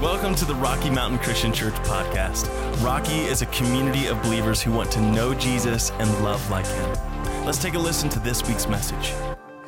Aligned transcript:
Welcome 0.00 0.36
to 0.36 0.44
the 0.44 0.54
Rocky 0.54 0.90
Mountain 0.90 1.18
Christian 1.18 1.52
Church 1.52 1.74
podcast. 1.74 2.46
Rocky 2.84 3.18
is 3.22 3.42
a 3.42 3.46
community 3.46 4.06
of 4.06 4.22
believers 4.22 4.62
who 4.62 4.70
want 4.70 4.92
to 4.92 5.00
know 5.00 5.34
Jesus 5.34 5.90
and 5.90 6.08
love 6.22 6.48
like 6.52 6.68
him. 6.68 6.94
Let's 7.44 7.58
take 7.60 7.74
a 7.74 7.80
listen 7.80 8.08
to 8.10 8.20
this 8.20 8.46
week's 8.46 8.68
message. 8.68 9.12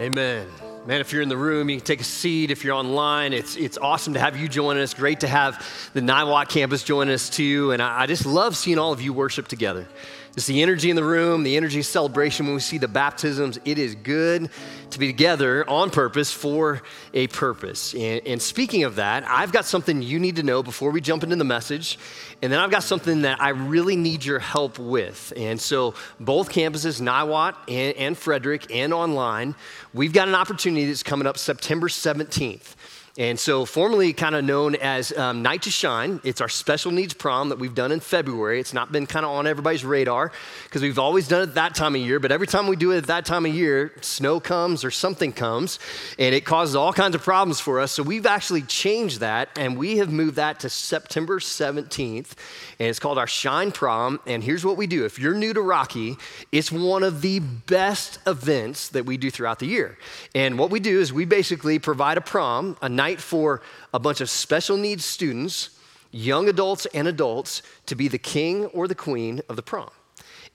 Amen. 0.01 0.47
Man, 0.87 1.01
if 1.01 1.13
you're 1.13 1.23
in 1.23 1.29
the 1.29 1.37
room, 1.37 1.69
you 1.69 1.79
can 1.79 1.85
take 1.85 2.01
a 2.01 2.05
seat. 2.05 2.53
If 2.53 2.63
you're 2.63 2.77
online, 2.77 3.33
it's, 3.33 3.57
it's 3.57 3.77
awesome 3.77 4.15
to 4.15 4.21
have 4.21 4.37
you 4.37 4.47
join 4.47 4.79
us. 4.79 4.95
Great 4.95 5.19
to 5.21 5.27
have 5.27 5.67
the 5.95 6.01
Niwot 6.01 6.49
campus 6.49 6.85
join 6.85 7.09
us 7.09 7.29
too. 7.29 7.73
And 7.73 7.83
I, 7.83 8.03
I 8.03 8.07
just 8.07 8.25
love 8.25 8.57
seeing 8.57 8.79
all 8.79 8.93
of 8.93 9.01
you 9.01 9.13
worship 9.13 9.49
together. 9.49 9.89
It's 10.37 10.47
the 10.47 10.63
energy 10.63 10.91
in 10.91 10.97
the 10.97 11.05
room, 11.05 11.43
the 11.43 11.57
energy 11.57 11.83
celebration 11.83 12.47
when 12.47 12.55
we 12.55 12.61
see 12.61 12.79
the 12.79 12.87
baptisms. 12.87 13.59
It 13.65 13.79
is 13.79 13.97
good 13.97 14.49
to 14.91 14.99
be 14.99 15.09
together 15.09 15.69
on 15.69 15.91
purpose 15.91 16.33
for 16.33 16.83
a 17.13 17.27
purpose. 17.29 17.95
And, 17.95 18.25
and, 18.25 18.41
speaking 18.41 18.85
of 18.85 18.97
that, 18.97 19.25
I've 19.27 19.51
got 19.53 19.65
something 19.65 20.03
you 20.03 20.21
need 20.21 20.37
to 20.37 20.45
know 20.45 20.63
before 20.63 20.93
we 20.93 21.01
jump 21.01 21.25
into 21.25 21.35
the 21.35 21.45
message. 21.45 21.99
And 22.43 22.53
then 22.53 22.61
I've 22.61 22.71
got 22.71 22.85
something 22.85 23.23
that 23.23 23.43
I 23.43 23.51
really 23.51 23.97
need 23.97 24.25
your 24.25 24.39
help 24.39 24.79
with. 24.79 25.33
And 25.37 25.61
so, 25.61 25.95
both 26.21 26.51
campuses, 26.51 27.01
Niwot 27.01 27.57
and, 27.69 27.97
and 27.97 28.17
Frederick, 28.17 28.73
and 28.73 28.93
online, 28.93 29.57
we've 29.93 30.13
got 30.13 30.29
an 30.29 30.37
opportunity 30.37 30.87
that's 30.87 31.03
coming 31.03 31.27
up 31.27 31.39
September 31.39 31.89
17th. 31.89 32.75
And 33.19 33.39
so, 33.39 33.65
formerly 33.65 34.13
kind 34.13 34.37
of 34.37 34.45
known 34.45 34.77
as 34.77 35.11
um, 35.19 35.43
Night 35.43 35.63
to 35.63 35.71
Shine, 35.71 36.21
it's 36.23 36.41
our 36.41 36.49
special 36.49 36.93
needs 36.93 37.13
prom 37.13 37.49
that 37.49 37.59
we've 37.59 37.75
done 37.75 37.91
in 37.91 37.99
February. 37.99 38.61
It's 38.61 38.73
not 38.73 38.93
been 38.93 39.05
kind 39.07 39.27
of 39.27 39.33
on 39.33 39.49
everybody's 39.49 39.85
radar 39.85 40.31
because 40.65 40.81
we've 40.81 40.99
always 40.99 41.27
done 41.27 41.43
it 41.43 41.55
that 41.55 41.75
time 41.75 41.97
of 41.97 42.01
year. 42.01 42.21
But 42.21 42.31
every 42.31 42.47
time 42.47 42.69
we 42.69 42.77
do 42.77 42.93
it 42.93 42.99
at 42.99 43.07
that 43.09 43.27
time 43.27 43.47
of 43.47 43.55
year, 43.55 43.93
snow 44.01 44.39
comes 44.39 44.85
or 44.85 44.93
something 44.93 45.33
comes, 45.33 45.81
and 46.21 46.37
it 46.37 46.45
causes 46.45 46.77
all 46.77 46.93
kinds 46.93 47.17
of 47.17 47.23
problems 47.23 47.59
for 47.59 47.81
us. 47.81 47.91
So, 47.91 48.05
we've 48.05 48.27
actually 48.27 48.63
changed 48.63 49.21
that 49.21 49.49
and 49.57 49.77
we 49.77 49.97
have 49.97 50.13
moved 50.13 50.37
that 50.37 50.61
to 50.61 50.71
September 50.71 51.41
17th. 51.41 52.33
And 52.79 52.89
it's 52.89 53.01
called 53.01 53.19
our 53.19 53.27
Shine 53.27 53.73
Prom. 53.73 54.21
And 54.25 54.45
here's 54.45 54.65
what 54.65 54.77
we 54.77 54.87
do 54.87 55.05
if 55.05 55.19
you're 55.19 55.35
new 55.35 55.53
to 55.53 55.61
Rocky, 55.61 56.17
it's 56.53 56.71
one 56.71 57.03
of 57.03 57.23
the 57.23 57.41
best 57.41 58.21
events 58.25 58.89
that 58.91 59.05
we 59.05 59.17
do 59.17 59.33
throughout 59.33 59.59
the 59.59 59.67
year. 59.67 59.99
And 60.33 60.61
what 60.61 60.71
we 60.71 60.79
do 60.79 61.01
is 61.01 61.13
we 61.13 61.25
basically 61.25 61.81
provide 61.81 62.17
a 62.17 62.21
prom, 62.21 62.77
a 62.81 63.00
night 63.01 63.21
for 63.21 63.63
a 63.95 63.99
bunch 63.99 64.21
of 64.21 64.29
special 64.29 64.77
needs 64.77 65.05
students, 65.05 65.71
young 66.11 66.51
adults 66.51 66.85
and 66.93 67.09
adults, 67.09 67.63
to 67.87 67.95
be 67.95 68.09
the 68.09 68.19
king 68.19 68.67
or 68.67 68.87
the 68.87 68.95
queen 68.95 69.41
of 69.49 69.57
the 69.57 69.63
prom. 69.63 69.91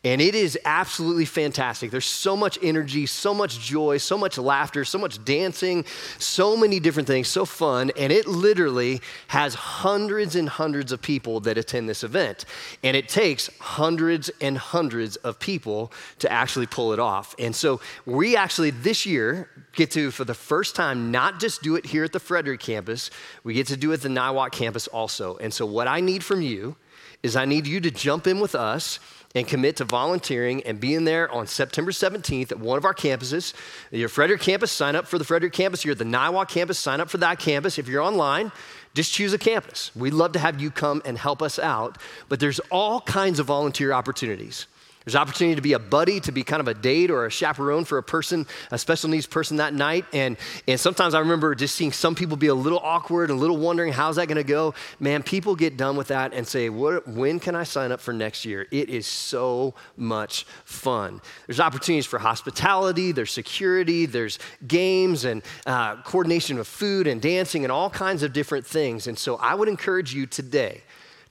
And 0.06 0.22
it 0.22 0.36
is 0.36 0.58
absolutely 0.66 1.26
fantastic. 1.26 1.90
There's 1.90 2.06
so 2.06 2.38
much 2.38 2.60
energy, 2.62 3.08
so 3.08 3.34
much 3.34 3.60
joy, 3.60 3.98
so 3.98 4.20
much 4.20 4.38
laughter, 4.38 4.86
so 4.86 5.00
much 5.00 5.26
dancing, 5.26 5.84
so 6.20 6.56
many 6.56 6.80
different 6.80 7.08
things, 7.08 7.28
so 7.28 7.44
fun. 7.44 7.92
And 7.98 8.14
it 8.14 8.28
literally 8.28 9.02
has 9.30 9.56
hundreds 9.56 10.36
and 10.36 10.48
hundreds 10.48 10.92
of 10.92 11.02
people 11.02 11.40
that 11.42 11.58
attend 11.58 11.90
this 11.90 12.04
event. 12.04 12.46
And 12.84 12.96
it 12.96 13.10
takes 13.10 13.50
hundreds 13.60 14.30
and 14.40 14.60
hundreds 14.60 15.16
of 15.16 15.40
people 15.40 15.92
to 16.20 16.32
actually 16.32 16.68
pull 16.68 16.94
it 16.94 17.00
off. 17.00 17.34
And 17.40 17.56
so 17.56 17.82
we 18.06 18.36
actually 18.36 18.70
this 18.70 19.08
year 19.08 19.50
get 19.74 19.90
to, 19.92 20.12
for 20.12 20.24
the 20.24 20.36
first 20.36 20.76
time, 20.76 21.10
not 21.10 21.40
just 21.40 21.64
do 21.64 21.76
it 21.78 21.86
here 21.88 22.04
at 22.04 22.14
the 22.14 22.20
Frederick 22.20 22.60
campus, 22.60 23.10
we 23.44 23.56
get 23.56 23.66
to 23.68 23.76
do 23.76 23.90
it 23.90 23.96
at 23.96 24.02
the 24.02 24.10
Niwot 24.10 24.52
campus 24.52 24.86
also. 24.86 25.38
And 25.38 25.52
so 25.52 25.66
what 25.66 25.88
I 25.88 26.00
need 26.00 26.24
from 26.24 26.44
you 26.44 26.76
is 27.24 27.36
I 27.36 27.46
need 27.46 27.66
you 27.66 27.82
to 27.82 27.90
jump 27.90 28.28
in 28.28 28.40
with 28.40 28.54
us 28.54 29.00
and 29.36 29.46
commit 29.48 29.76
to 29.76 29.86
volunteering 29.86 30.64
and 30.64 30.80
being 30.80 31.04
there 31.04 31.30
on 31.30 31.46
September 31.46 31.92
17th 31.92 32.54
at 32.54 32.60
one 32.60 32.78
of 32.78 32.86
our 32.86 32.94
campuses. 32.94 33.54
Your 33.92 34.10
Frederick 34.10 34.42
campus, 34.42 34.72
sign 34.72 34.96
up 34.96 35.06
for 35.06 35.20
the 35.20 35.26
Frederick 35.26 35.54
campus. 35.54 35.84
You're 35.84 35.92
at 35.92 35.98
the 35.98 36.06
Niwot 36.06 36.48
campus, 36.48 36.80
sign 36.80 37.02
up 37.02 37.10
for 37.10 37.18
that 37.18 37.38
campus. 37.38 37.78
If 37.78 37.90
you're 37.90 38.02
online, 38.02 38.52
just 38.94 39.12
choose 39.12 39.34
a 39.34 39.38
campus. 39.38 39.94
We'd 39.96 40.14
love 40.14 40.32
to 40.32 40.40
have 40.40 40.62
you 40.62 40.72
come 40.72 41.02
and 41.04 41.18
help 41.18 41.42
us 41.42 41.60
out. 41.60 41.98
But 42.30 42.40
there's 42.40 42.60
all 42.72 43.02
kinds 43.02 43.40
of 43.40 43.46
volunteer 43.46 43.92
opportunities. 43.92 44.68
There's 45.06 45.16
opportunity 45.16 45.56
to 45.56 45.62
be 45.62 45.74
a 45.74 45.80
buddy, 45.80 46.20
to 46.22 46.32
be 46.32 46.44
kind 46.44 46.60
of 46.60 46.68
a 46.68 46.74
date 46.74 47.12
or 47.12 47.26
a 47.26 47.32
chaperone 47.32 47.86
for 47.86 48.00
a 48.00 48.04
person, 48.04 48.48
a 48.72 48.78
special 48.78 49.08
needs 49.08 49.28
person 49.28 49.58
that 49.58 49.72
night. 49.72 50.06
And, 50.14 50.36
and 50.68 50.80
sometimes 50.80 51.14
I 51.14 51.20
remember 51.20 51.54
just 51.54 51.76
seeing 51.76 51.92
some 51.92 52.16
people 52.16 52.38
be 52.38 52.48
a 52.48 52.56
little 52.56 52.80
awkward, 52.80 53.30
a 53.30 53.36
little 53.36 53.58
wondering, 53.58 53.94
how's 53.94 54.16
that 54.16 54.26
going 54.28 54.38
to 54.38 54.44
go? 54.44 54.74
Man, 55.00 55.22
people 55.22 55.56
get 55.56 55.78
done 55.78 55.96
with 55.96 56.08
that 56.08 56.34
and 56.34 56.48
say, 56.48 56.70
what, 56.70 57.08
when 57.08 57.40
can 57.40 57.56
I 57.56 57.64
sign 57.64 57.92
up 57.92 58.02
for 58.02 58.14
next 58.14 58.46
year? 58.46 58.68
It 58.72 58.90
is 58.90 59.06
so 59.06 59.76
much 59.96 60.48
fun. 60.64 61.22
There's 61.46 61.60
opportunities 61.60 62.08
for 62.08 62.18
hospitality, 62.18 63.12
there's 63.12 63.32
security, 63.32 64.08
there's 64.08 64.40
games 64.68 65.24
and 65.24 65.44
uh, 65.68 66.02
coordination 66.02 66.58
of 66.58 66.68
food 66.68 67.06
and 67.06 67.22
dancing 67.22 67.64
and 67.64 67.72
all 67.72 67.92
kinds 67.92 68.24
of 68.24 68.34
different 68.34 68.66
things. 68.66 69.06
And 69.06 69.20
so 69.20 69.36
I 69.36 69.54
would 69.54 69.70
encourage 69.70 70.16
you 70.16 70.26
today 70.26 70.82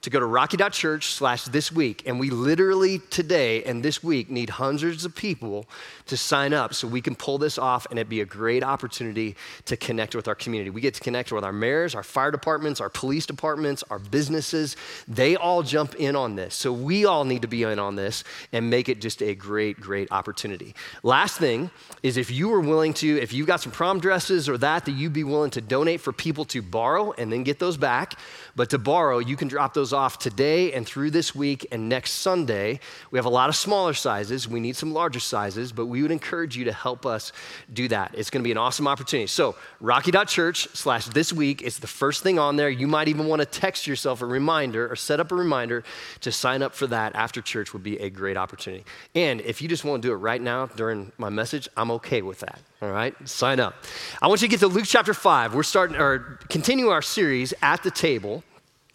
to 0.05 0.11
go 0.11 0.19
to 0.19 0.25
rocky.church 0.25 1.07
slash 1.07 1.45
this 1.45 1.71
week. 1.71 2.03
And 2.05 2.19
we 2.19 2.29
literally 2.29 2.99
today 3.09 3.63
and 3.63 3.81
this 3.81 4.03
week 4.03 4.29
need 4.29 4.51
hundreds 4.51 5.03
of 5.03 5.15
people 5.15 5.65
to 6.05 6.15
sign 6.15 6.53
up 6.53 6.75
so 6.75 6.87
we 6.87 7.01
can 7.01 7.15
pull 7.15 7.39
this 7.39 7.57
off 7.57 7.87
and 7.89 7.97
it'd 7.97 8.07
be 8.07 8.21
a 8.21 8.25
great 8.25 8.63
opportunity 8.63 9.35
to 9.65 9.75
connect 9.75 10.15
with 10.15 10.27
our 10.27 10.35
community. 10.35 10.69
We 10.69 10.79
get 10.79 10.93
to 10.93 11.01
connect 11.01 11.31
with 11.31 11.43
our 11.43 11.51
mayors, 11.51 11.95
our 11.95 12.03
fire 12.03 12.29
departments, 12.29 12.79
our 12.79 12.89
police 12.89 13.25
departments, 13.25 13.83
our 13.89 13.97
businesses. 13.97 14.77
They 15.07 15.35
all 15.35 15.63
jump 15.63 15.95
in 15.95 16.15
on 16.15 16.35
this. 16.35 16.53
So 16.53 16.71
we 16.71 17.05
all 17.05 17.25
need 17.25 17.41
to 17.41 17.47
be 17.47 17.63
in 17.63 17.79
on 17.79 17.95
this 17.95 18.23
and 18.53 18.69
make 18.69 18.89
it 18.89 19.01
just 19.01 19.23
a 19.23 19.33
great, 19.33 19.79
great 19.79 20.11
opportunity. 20.11 20.75
Last 21.01 21.39
thing 21.39 21.71
is 22.03 22.17
if 22.17 22.29
you 22.29 22.49
were 22.49 22.61
willing 22.61 22.93
to, 22.95 23.19
if 23.19 23.33
you've 23.33 23.47
got 23.47 23.61
some 23.61 23.71
prom 23.71 23.99
dresses 23.99 24.47
or 24.47 24.59
that, 24.59 24.85
that 24.85 24.91
you'd 24.91 25.13
be 25.13 25.23
willing 25.23 25.49
to 25.49 25.61
donate 25.61 25.99
for 25.99 26.13
people 26.13 26.45
to 26.45 26.61
borrow 26.61 27.11
and 27.13 27.33
then 27.33 27.41
get 27.41 27.57
those 27.57 27.75
back. 27.75 28.19
But 28.55 28.69
to 28.69 28.77
borrow, 28.77 29.17
you 29.17 29.35
can 29.35 29.47
drop 29.47 29.73
those 29.73 29.94
off 29.95 30.19
today 30.19 30.73
and 30.73 30.85
through 30.85 31.09
this 31.09 31.33
week 31.33 31.65
and 31.71 31.89
next 31.89 32.11
Sunday. 32.11 32.79
We 33.09 33.17
have 33.17 33.25
a 33.25 33.29
lot 33.29 33.49
of 33.49 33.55
smaller 33.55 33.93
sizes. 33.93 34.47
We 34.47 34.59
need 34.59 34.75
some 34.75 34.93
larger 34.93 35.19
sizes, 35.19 35.71
but 35.71 35.87
we 35.87 36.01
would 36.01 36.11
encourage 36.11 36.55
you 36.55 36.65
to 36.65 36.73
help 36.73 37.05
us 37.05 37.31
do 37.73 37.87
that. 37.87 38.13
It's 38.15 38.29
going 38.29 38.43
to 38.43 38.47
be 38.47 38.51
an 38.51 38.57
awesome 38.57 38.87
opportunity. 38.87 39.27
So, 39.27 39.55
rocky.church 39.79 40.67
slash 40.73 41.05
this 41.07 41.33
week 41.33 41.61
is 41.61 41.79
the 41.79 41.87
first 41.87 42.21
thing 42.21 42.37
on 42.37 42.57
there. 42.57 42.69
You 42.69 42.87
might 42.87 43.07
even 43.07 43.27
want 43.27 43.41
to 43.41 43.45
text 43.45 43.87
yourself 43.87 44.21
a 44.21 44.25
reminder 44.25 44.91
or 44.91 44.95
set 44.95 45.19
up 45.19 45.31
a 45.31 45.35
reminder 45.35 45.83
to 46.21 46.31
sign 46.31 46.61
up 46.61 46.75
for 46.75 46.87
that 46.87 47.15
after 47.15 47.41
church 47.41 47.73
would 47.73 47.83
be 47.83 47.97
a 47.97 48.09
great 48.09 48.37
opportunity. 48.37 48.85
And 49.15 49.41
if 49.41 49.61
you 49.61 49.67
just 49.67 49.83
want 49.83 50.01
to 50.03 50.07
do 50.07 50.13
it 50.13 50.17
right 50.17 50.41
now 50.41 50.67
during 50.67 51.11
my 51.17 51.29
message, 51.29 51.69
I'm 51.77 51.91
okay 51.91 52.21
with 52.21 52.41
that. 52.41 52.59
All 52.81 52.91
right, 52.91 53.15
sign 53.27 53.59
up. 53.59 53.73
I 54.21 54.27
want 54.27 54.41
you 54.41 54.47
to 54.47 54.51
get 54.51 54.59
to 54.59 54.67
Luke 54.67 54.85
chapter 54.85 55.13
5. 55.13 55.55
We're 55.55 55.63
starting 55.63 55.95
or 55.97 56.39
continue 56.49 56.89
our 56.89 57.01
series 57.01 57.53
at 57.61 57.81
the 57.83 57.91
table. 57.91 58.43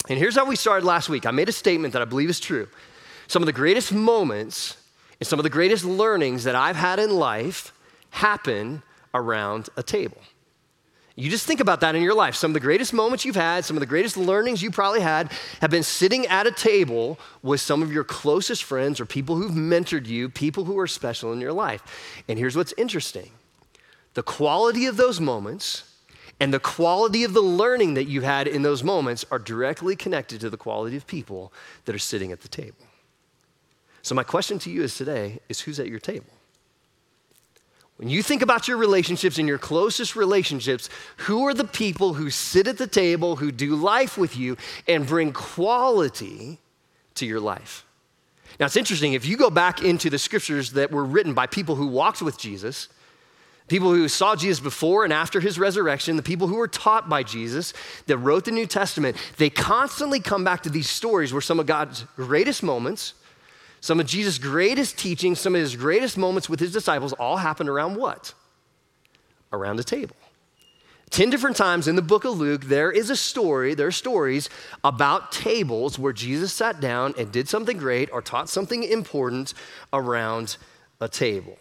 And 0.08 0.18
here's 0.18 0.36
how 0.36 0.44
we 0.44 0.56
started 0.56 0.84
last 0.86 1.08
week. 1.08 1.26
I 1.26 1.30
made 1.30 1.48
a 1.48 1.52
statement 1.52 1.92
that 1.92 2.02
I 2.02 2.04
believe 2.04 2.30
is 2.30 2.40
true. 2.40 2.68
Some 3.26 3.42
of 3.42 3.46
the 3.46 3.52
greatest 3.52 3.92
moments 3.92 4.76
and 5.20 5.26
some 5.26 5.38
of 5.38 5.44
the 5.44 5.50
greatest 5.50 5.84
learnings 5.84 6.44
that 6.44 6.54
I've 6.54 6.76
had 6.76 6.98
in 6.98 7.16
life 7.16 7.72
happen 8.10 8.82
around 9.14 9.68
a 9.76 9.82
table. 9.82 10.18
You 11.16 11.28
just 11.28 11.46
think 11.46 11.60
about 11.60 11.80
that 11.80 11.94
in 11.94 12.02
your 12.02 12.14
life. 12.14 12.34
Some 12.34 12.50
of 12.50 12.54
the 12.54 12.60
greatest 12.60 12.94
moments 12.94 13.26
you've 13.26 13.36
had, 13.36 13.64
some 13.64 13.76
of 13.76 13.80
the 13.80 13.86
greatest 13.86 14.16
learnings 14.16 14.62
you 14.62 14.70
probably 14.70 15.00
had, 15.00 15.30
have 15.60 15.70
been 15.70 15.82
sitting 15.82 16.26
at 16.26 16.46
a 16.46 16.52
table 16.52 17.18
with 17.42 17.60
some 17.60 17.82
of 17.82 17.92
your 17.92 18.04
closest 18.04 18.64
friends 18.64 19.00
or 19.00 19.06
people 19.06 19.36
who've 19.36 19.52
mentored 19.52 20.06
you, 20.06 20.30
people 20.30 20.64
who 20.64 20.78
are 20.78 20.86
special 20.86 21.32
in 21.32 21.40
your 21.40 21.52
life. 21.52 22.22
And 22.26 22.38
here's 22.38 22.56
what's 22.56 22.72
interesting 22.78 23.30
the 24.14 24.22
quality 24.22 24.86
of 24.86 24.96
those 24.96 25.20
moments 25.20 25.89
and 26.40 26.52
the 26.52 26.58
quality 26.58 27.22
of 27.22 27.34
the 27.34 27.42
learning 27.42 27.94
that 27.94 28.04
you 28.04 28.22
had 28.22 28.48
in 28.48 28.62
those 28.62 28.82
moments 28.82 29.24
are 29.30 29.38
directly 29.38 29.94
connected 29.94 30.40
to 30.40 30.50
the 30.50 30.56
quality 30.56 30.96
of 30.96 31.06
people 31.06 31.52
that 31.84 31.94
are 31.94 32.00
sitting 32.00 32.32
at 32.32 32.40
the 32.40 32.48
table. 32.48 32.86
So, 34.02 34.14
my 34.14 34.22
question 34.22 34.58
to 34.60 34.70
you 34.70 34.82
is 34.82 34.96
today 34.96 35.40
is 35.50 35.60
who's 35.60 35.78
at 35.78 35.88
your 35.88 35.98
table? 35.98 36.32
When 37.96 38.08
you 38.08 38.22
think 38.22 38.40
about 38.40 38.66
your 38.66 38.78
relationships 38.78 39.36
and 39.36 39.46
your 39.46 39.58
closest 39.58 40.16
relationships, 40.16 40.88
who 41.18 41.46
are 41.46 41.52
the 41.52 41.66
people 41.66 42.14
who 42.14 42.30
sit 42.30 42.66
at 42.66 42.78
the 42.78 42.86
table, 42.86 43.36
who 43.36 43.52
do 43.52 43.76
life 43.76 44.16
with 44.16 44.38
you, 44.38 44.56
and 44.88 45.06
bring 45.06 45.34
quality 45.34 46.58
to 47.16 47.26
your 47.26 47.40
life? 47.40 47.84
Now, 48.58 48.64
it's 48.64 48.76
interesting, 48.76 49.12
if 49.12 49.26
you 49.26 49.36
go 49.36 49.50
back 49.50 49.82
into 49.82 50.08
the 50.08 50.18
scriptures 50.18 50.72
that 50.72 50.90
were 50.90 51.04
written 51.04 51.34
by 51.34 51.46
people 51.46 51.76
who 51.76 51.88
walked 51.88 52.22
with 52.22 52.38
Jesus, 52.38 52.88
people 53.70 53.94
who 53.94 54.08
saw 54.08 54.34
Jesus 54.34 54.58
before 54.58 55.04
and 55.04 55.12
after 55.12 55.38
his 55.38 55.58
resurrection, 55.58 56.16
the 56.16 56.22
people 56.22 56.48
who 56.48 56.56
were 56.56 56.68
taught 56.68 57.08
by 57.08 57.22
Jesus 57.22 57.72
that 58.06 58.18
wrote 58.18 58.44
the 58.44 58.50
New 58.50 58.66
Testament, 58.66 59.16
they 59.38 59.48
constantly 59.48 60.18
come 60.18 60.42
back 60.42 60.64
to 60.64 60.70
these 60.70 60.90
stories 60.90 61.32
where 61.32 61.40
some 61.40 61.60
of 61.60 61.66
God's 61.66 62.04
greatest 62.16 62.64
moments, 62.64 63.14
some 63.80 64.00
of 64.00 64.06
Jesus' 64.06 64.38
greatest 64.38 64.98
teachings, 64.98 65.38
some 65.38 65.54
of 65.54 65.60
his 65.60 65.76
greatest 65.76 66.18
moments 66.18 66.48
with 66.48 66.58
his 66.58 66.72
disciples 66.72 67.12
all 67.12 67.36
happened 67.36 67.68
around 67.68 67.94
what? 67.94 68.34
Around 69.52 69.78
a 69.78 69.84
table. 69.84 70.16
10 71.10 71.30
different 71.30 71.56
times 71.56 71.86
in 71.86 71.94
the 71.94 72.02
book 72.02 72.24
of 72.24 72.38
Luke, 72.38 72.64
there 72.64 72.90
is 72.90 73.08
a 73.08 73.16
story, 73.16 73.74
there 73.74 73.86
are 73.86 73.92
stories 73.92 74.48
about 74.82 75.30
tables 75.30 75.98
where 75.98 76.12
Jesus 76.12 76.52
sat 76.52 76.80
down 76.80 77.14
and 77.16 77.30
did 77.30 77.48
something 77.48 77.78
great 77.78 78.10
or 78.12 78.20
taught 78.20 78.48
something 78.48 78.82
important 78.82 79.54
around 79.92 80.56
a 81.00 81.08
table. 81.08 81.56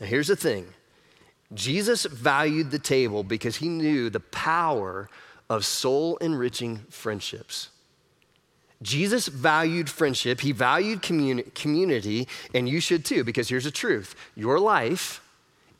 Now, 0.00 0.06
here's 0.06 0.28
the 0.28 0.36
thing 0.36 0.66
Jesus 1.54 2.04
valued 2.04 2.70
the 2.70 2.78
table 2.78 3.22
because 3.22 3.56
he 3.56 3.68
knew 3.68 4.10
the 4.10 4.20
power 4.20 5.08
of 5.50 5.64
soul 5.64 6.16
enriching 6.18 6.78
friendships. 6.88 7.68
Jesus 8.80 9.28
valued 9.28 9.88
friendship, 9.88 10.40
he 10.40 10.52
valued 10.52 11.02
communi- 11.02 11.54
community, 11.54 12.26
and 12.52 12.68
you 12.68 12.80
should 12.80 13.04
too, 13.04 13.22
because 13.22 13.48
here's 13.48 13.64
the 13.64 13.70
truth 13.70 14.14
your 14.34 14.58
life 14.58 15.20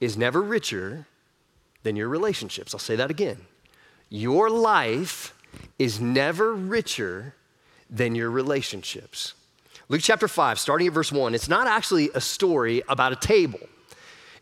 is 0.01 0.17
never 0.17 0.41
richer 0.41 1.07
than 1.83 1.97
your 1.97 2.09
relationships. 2.09 2.75
I'll 2.75 2.81
say 2.81 2.97
that 2.97 3.11
again. 3.11 3.39
Your 4.09 4.51
life 4.51 5.35
is 5.79 6.01
never 6.01 6.55
richer 6.55 7.35
than 7.91 8.15
your 8.15 8.31
relationships. 8.31 9.35
Luke 9.89 10.01
chapter 10.03 10.29
5, 10.29 10.59
starting 10.59 10.87
at 10.87 10.93
verse 10.93 11.11
1, 11.11 11.35
it's 11.35 11.49
not 11.49 11.67
actually 11.67 12.11
a 12.15 12.21
story 12.21 12.83
about 12.89 13.13
a 13.13 13.17
table. 13.17 13.61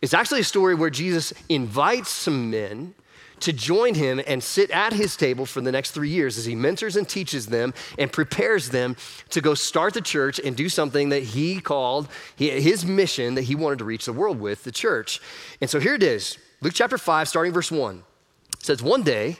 It's 0.03 0.15
actually 0.15 0.41
a 0.41 0.45
story 0.45 0.75
where 0.75 0.91
Jesus 0.91 1.33
invites 1.49 2.11
some 2.11 2.51
men 2.51 2.95
to 3.41 3.53
join 3.53 3.95
him 3.95 4.21
and 4.27 4.43
sit 4.43 4.71
at 4.71 4.93
his 4.93 5.17
table 5.17 5.47
for 5.47 5.61
the 5.61 5.73
next 5.73 5.93
three 5.93 6.09
years 6.09 6.39
as 6.39 6.45
he 6.45 6.55
mentors 6.55 6.97
and 6.97 7.09
teaches 7.09 7.47
them 7.47 7.75
and 7.99 8.13
prepares 8.13 8.69
them 8.69 8.97
to 9.31 9.41
go 9.41 9.55
start 9.55 9.95
the 9.95 10.01
church 10.01 10.39
and 10.39 10.57
do 10.57 10.69
something 10.69 11.09
that 11.09 11.23
he 11.23 11.61
called 11.61 12.09
his 12.37 12.85
mission 12.85 13.35
that 13.35 13.43
he 13.43 13.55
wanted 13.55 13.79
to 13.79 13.85
reach 13.85 14.05
the 14.05 14.13
world 14.13 14.41
with, 14.41 14.65
the 14.65 14.73
church. 14.73 15.21
And 15.61 15.69
so 15.69 15.81
here 15.81 15.95
it 15.95 16.03
is 16.03 16.39
Luke 16.61 16.75
chapter 16.75 16.99
5, 16.99 17.29
starting 17.29 17.53
verse 17.53 17.71
1. 17.71 18.03
It 18.59 18.65
says, 18.65 18.83
One 18.83 19.03
day, 19.03 19.39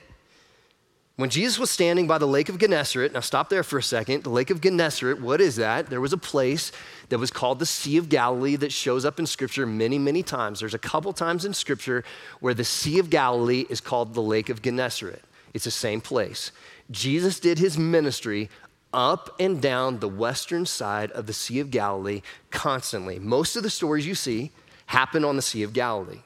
when 1.21 1.29
Jesus 1.29 1.59
was 1.59 1.69
standing 1.69 2.07
by 2.07 2.17
the 2.17 2.27
lake 2.27 2.49
of 2.49 2.57
Gennesaret, 2.57 3.13
now 3.13 3.19
stop 3.19 3.49
there 3.49 3.61
for 3.61 3.77
a 3.77 3.83
second. 3.83 4.23
The 4.23 4.31
lake 4.31 4.49
of 4.49 4.59
Gennesaret, 4.59 5.21
what 5.21 5.39
is 5.39 5.57
that? 5.57 5.85
There 5.87 6.01
was 6.01 6.13
a 6.13 6.17
place 6.17 6.71
that 7.09 7.19
was 7.19 7.29
called 7.29 7.59
the 7.59 7.65
Sea 7.67 7.97
of 7.97 8.09
Galilee 8.09 8.55
that 8.55 8.71
shows 8.71 9.05
up 9.05 9.19
in 9.19 9.27
Scripture 9.27 9.67
many, 9.67 9.99
many 9.99 10.23
times. 10.23 10.61
There's 10.61 10.73
a 10.73 10.79
couple 10.79 11.13
times 11.13 11.45
in 11.45 11.53
Scripture 11.53 12.03
where 12.39 12.55
the 12.55 12.63
Sea 12.63 12.97
of 12.97 13.11
Galilee 13.11 13.67
is 13.69 13.81
called 13.81 14.15
the 14.15 14.21
lake 14.21 14.49
of 14.49 14.63
Gennesaret. 14.63 15.23
It's 15.53 15.65
the 15.65 15.71
same 15.71 16.01
place. 16.01 16.51
Jesus 16.89 17.39
did 17.39 17.59
his 17.59 17.77
ministry 17.77 18.49
up 18.91 19.35
and 19.39 19.61
down 19.61 19.99
the 19.99 20.09
western 20.09 20.65
side 20.65 21.11
of 21.11 21.27
the 21.27 21.33
Sea 21.33 21.59
of 21.59 21.69
Galilee 21.69 22.23
constantly. 22.49 23.19
Most 23.19 23.55
of 23.55 23.61
the 23.61 23.69
stories 23.69 24.07
you 24.07 24.15
see 24.15 24.49
happen 24.87 25.23
on 25.23 25.35
the 25.35 25.43
Sea 25.43 25.61
of 25.61 25.73
Galilee. 25.73 26.21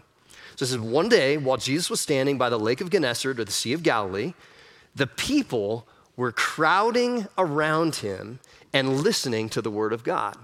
So 0.56 0.64
this 0.64 0.72
is 0.72 0.80
one 0.80 1.10
day 1.10 1.36
while 1.36 1.58
Jesus 1.58 1.90
was 1.90 2.00
standing 2.00 2.38
by 2.38 2.50
the 2.50 2.58
lake 2.58 2.80
of 2.80 2.90
Gennesaret 2.90 3.40
or 3.40 3.44
the 3.44 3.52
Sea 3.52 3.74
of 3.74 3.84
Galilee 3.84 4.34
the 4.96 5.08
people 5.08 5.88
were 6.16 6.32
crowding 6.32 7.28
around 7.38 7.96
him 7.96 8.40
and 8.74 9.02
listening 9.02 9.50
to 9.50 9.62
the 9.62 9.72
word 9.72 9.94
of 9.94 10.04
God. 10.04 10.38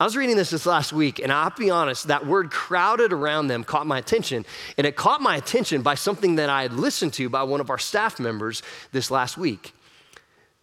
I 0.00 0.04
was 0.04 0.16
reading 0.16 0.36
this 0.36 0.50
this 0.50 0.66
last 0.66 0.92
week, 0.92 1.20
and 1.20 1.30
I'll 1.30 1.50
be 1.50 1.70
honest, 1.70 2.08
that 2.08 2.26
word 2.26 2.50
crowded 2.50 3.12
around 3.12 3.46
them 3.46 3.62
caught 3.62 3.86
my 3.86 3.98
attention. 3.98 4.44
And 4.76 4.84
it 4.84 4.96
caught 4.96 5.20
my 5.20 5.36
attention 5.36 5.82
by 5.82 5.94
something 5.94 6.36
that 6.36 6.48
I 6.48 6.62
had 6.62 6.72
listened 6.72 7.12
to 7.14 7.28
by 7.28 7.44
one 7.44 7.60
of 7.60 7.70
our 7.70 7.78
staff 7.78 8.18
members 8.18 8.62
this 8.90 9.10
last 9.12 9.38
week. 9.38 9.72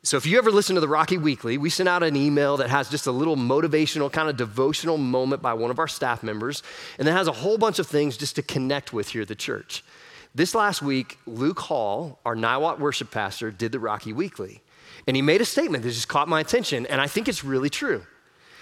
So, 0.02 0.18
if 0.18 0.26
you 0.26 0.38
ever 0.38 0.50
listen 0.50 0.76
to 0.76 0.82
the 0.82 0.88
Rocky 0.88 1.18
Weekly, 1.18 1.58
we 1.58 1.70
sent 1.70 1.90
out 1.90 2.04
an 2.04 2.16
email 2.16 2.58
that 2.58 2.70
has 2.70 2.90
just 2.90 3.06
a 3.06 3.12
little 3.12 3.36
motivational, 3.36 4.12
kind 4.12 4.30
of 4.30 4.38
devotional 4.38 4.98
moment 4.98 5.42
by 5.42 5.54
one 5.54 5.72
of 5.72 5.80
our 5.80 5.90
staff 5.90 6.24
members, 6.24 6.64
and 6.98 7.08
that 7.08 7.12
has 7.12 7.28
a 7.28 7.34
whole 7.34 7.58
bunch 7.58 7.80
of 7.80 7.88
things 7.88 8.16
just 8.16 8.36
to 8.38 8.42
connect 8.42 8.94
with 8.94 9.10
here 9.10 9.24
at 9.24 9.28
the 9.28 9.36
church. 9.36 9.84
This 10.36 10.54
last 10.54 10.82
week, 10.82 11.18
Luke 11.26 11.60
Hall, 11.60 12.20
our 12.26 12.36
Niwot 12.36 12.80
worship 12.80 13.12
pastor, 13.12 13.52
did 13.52 13.72
the 13.72 13.80
Rocky 13.80 14.14
Weekly. 14.14 14.62
And 15.08 15.16
he 15.16 15.22
made 15.22 15.42
a 15.42 15.46
statement 15.46 15.84
that 15.84 15.90
just 15.90 16.08
caught 16.08 16.28
my 16.28 16.40
attention, 16.40 16.86
and 16.86 17.02
I 17.02 17.08
think 17.08 17.28
it's 17.28 17.44
really 17.44 17.70
true. 17.70 18.04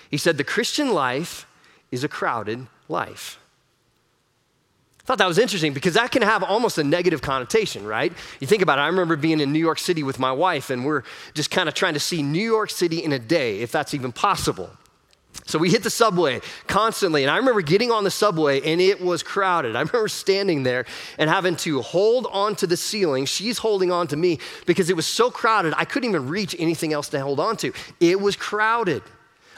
He 0.10 0.18
said, 0.18 0.38
The 0.38 0.44
Christian 0.44 0.94
life 0.94 1.46
is 1.92 2.04
a 2.04 2.08
crowded 2.08 2.68
life. 2.88 3.40
I 5.02 5.04
thought 5.08 5.18
that 5.20 5.28
was 5.28 5.38
interesting 5.38 5.74
because 5.74 5.94
that 5.94 6.12
can 6.12 6.22
have 6.22 6.44
almost 6.44 6.78
a 6.78 6.84
negative 6.84 7.22
connotation, 7.22 7.86
right? 7.86 8.12
You 8.42 8.48
think 8.48 8.62
about 8.62 8.78
it. 8.78 8.82
I 8.82 8.88
remember 8.88 9.16
being 9.16 9.40
in 9.40 9.54
New 9.54 9.60
York 9.60 9.80
City 9.80 10.04
with 10.04 10.20
my 10.20 10.32
wife, 10.32 10.70
and 10.70 10.86
we're 10.86 11.04
just 11.34 11.50
kind 11.50 11.70
of 11.70 11.76
trying 11.76 11.94
to 11.94 12.00
see 12.00 12.22
New 12.22 12.44
York 12.44 12.70
City 12.70 13.04
in 13.04 13.14
a 13.14 13.20
day, 13.20 13.60
if 13.60 13.72
that's 13.72 13.94
even 13.94 14.12
possible. 14.12 14.70
So 15.46 15.58
we 15.60 15.70
hit 15.70 15.84
the 15.84 15.90
subway 15.90 16.42
constantly. 16.68 17.24
And 17.24 17.32
I 17.32 17.38
remember 17.38 17.62
getting 17.62 17.92
on 17.92 18.04
the 18.04 18.12
subway 18.12 18.62
and 18.62 18.82
it 18.82 19.02
was 19.02 19.24
crowded. 19.24 19.76
I 19.76 19.80
remember 19.84 20.08
standing 20.08 20.64
there 20.64 20.86
and 21.18 21.30
having 21.30 21.56
to 21.58 21.82
hold 21.82 22.28
on 22.32 22.56
to 22.58 22.68
the 22.68 22.78
ceiling. 22.78 23.26
She's 23.26 23.58
holding 23.58 23.92
on 23.92 24.08
to 24.08 24.18
me 24.18 24.40
because 24.66 24.90
it 24.90 24.96
was 24.96 25.08
so 25.08 25.32
crowded, 25.32 25.74
I 25.78 25.86
couldn't 25.86 26.10
even 26.10 26.28
reach 26.28 26.56
anything 26.60 26.92
else 26.92 27.10
to 27.10 27.22
hold 27.22 27.40
on 27.40 27.56
to. 27.58 27.72
It 28.00 28.20
was 28.20 28.36
crowded. 28.36 29.04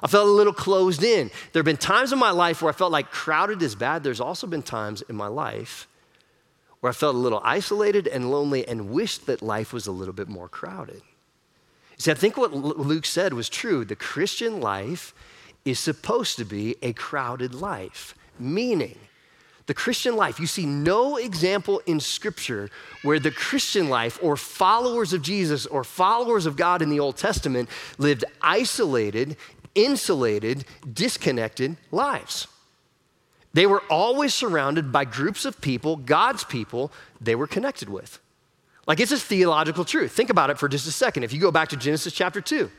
I 0.01 0.07
felt 0.07 0.27
a 0.27 0.31
little 0.31 0.53
closed 0.53 1.03
in. 1.03 1.29
There 1.51 1.59
have 1.59 1.65
been 1.65 1.77
times 1.77 2.13
in 2.13 2.19
my 2.19 2.31
life 2.31 2.61
where 2.61 2.71
I 2.71 2.75
felt 2.75 2.91
like 2.91 3.11
crowded 3.11 3.61
is 3.61 3.75
bad. 3.75 4.03
There's 4.03 4.21
also 4.21 4.47
been 4.47 4.63
times 4.63 5.01
in 5.01 5.15
my 5.15 5.27
life 5.27 5.87
where 6.79 6.89
I 6.89 6.93
felt 6.93 7.15
a 7.15 7.19
little 7.19 7.41
isolated 7.43 8.07
and 8.07 8.31
lonely 8.31 8.65
and 8.67 8.91
wished 8.91 9.25
that 9.25 9.41
life 9.41 9.73
was 9.73 9.87
a 9.87 9.91
little 9.91 10.13
bit 10.13 10.29
more 10.29 10.47
crowded. 10.47 11.01
See, 11.97 12.11
I 12.11 12.13
think 12.13 12.37
what 12.37 12.53
Luke 12.53 13.05
said 13.05 13.33
was 13.33 13.49
true. 13.49 13.83
The 13.83 13.95
Christian 13.95 14.61
life 14.61 15.13
is 15.65 15.79
supposed 15.79 16.37
to 16.37 16.45
be 16.45 16.75
a 16.81 16.93
crowded 16.93 17.53
life, 17.53 18.15
meaning, 18.39 18.97
the 19.69 19.75
Christian 19.75 20.15
life, 20.15 20.39
you 20.39 20.47
see 20.47 20.65
no 20.65 21.17
example 21.17 21.79
in 21.85 21.99
Scripture 21.99 22.71
where 23.03 23.19
the 23.19 23.29
Christian 23.29 23.87
life 23.87 24.17
or 24.19 24.35
followers 24.35 25.13
of 25.13 25.21
Jesus 25.21 25.67
or 25.67 25.83
followers 25.83 26.47
of 26.47 26.55
God 26.55 26.81
in 26.81 26.89
the 26.89 26.99
Old 26.99 27.17
Testament 27.17 27.69
lived 27.99 28.25
isolated, 28.41 29.37
insulated, 29.75 30.65
disconnected 30.91 31.77
lives. 31.91 32.47
They 33.53 33.67
were 33.67 33.83
always 33.91 34.33
surrounded 34.33 34.91
by 34.91 35.05
groups 35.05 35.45
of 35.45 35.61
people, 35.61 35.97
God's 35.97 36.43
people, 36.43 36.91
they 37.21 37.35
were 37.35 37.45
connected 37.45 37.89
with. 37.89 38.19
Like 38.87 38.99
it's 38.99 39.11
a 39.11 39.19
theological 39.19 39.85
truth. 39.85 40.11
Think 40.11 40.31
about 40.31 40.49
it 40.49 40.57
for 40.57 40.67
just 40.67 40.87
a 40.87 40.91
second. 40.91 41.21
If 41.21 41.31
you 41.31 41.39
go 41.39 41.51
back 41.51 41.69
to 41.69 41.77
Genesis 41.77 42.11
chapter 42.11 42.41
2, 42.41 42.71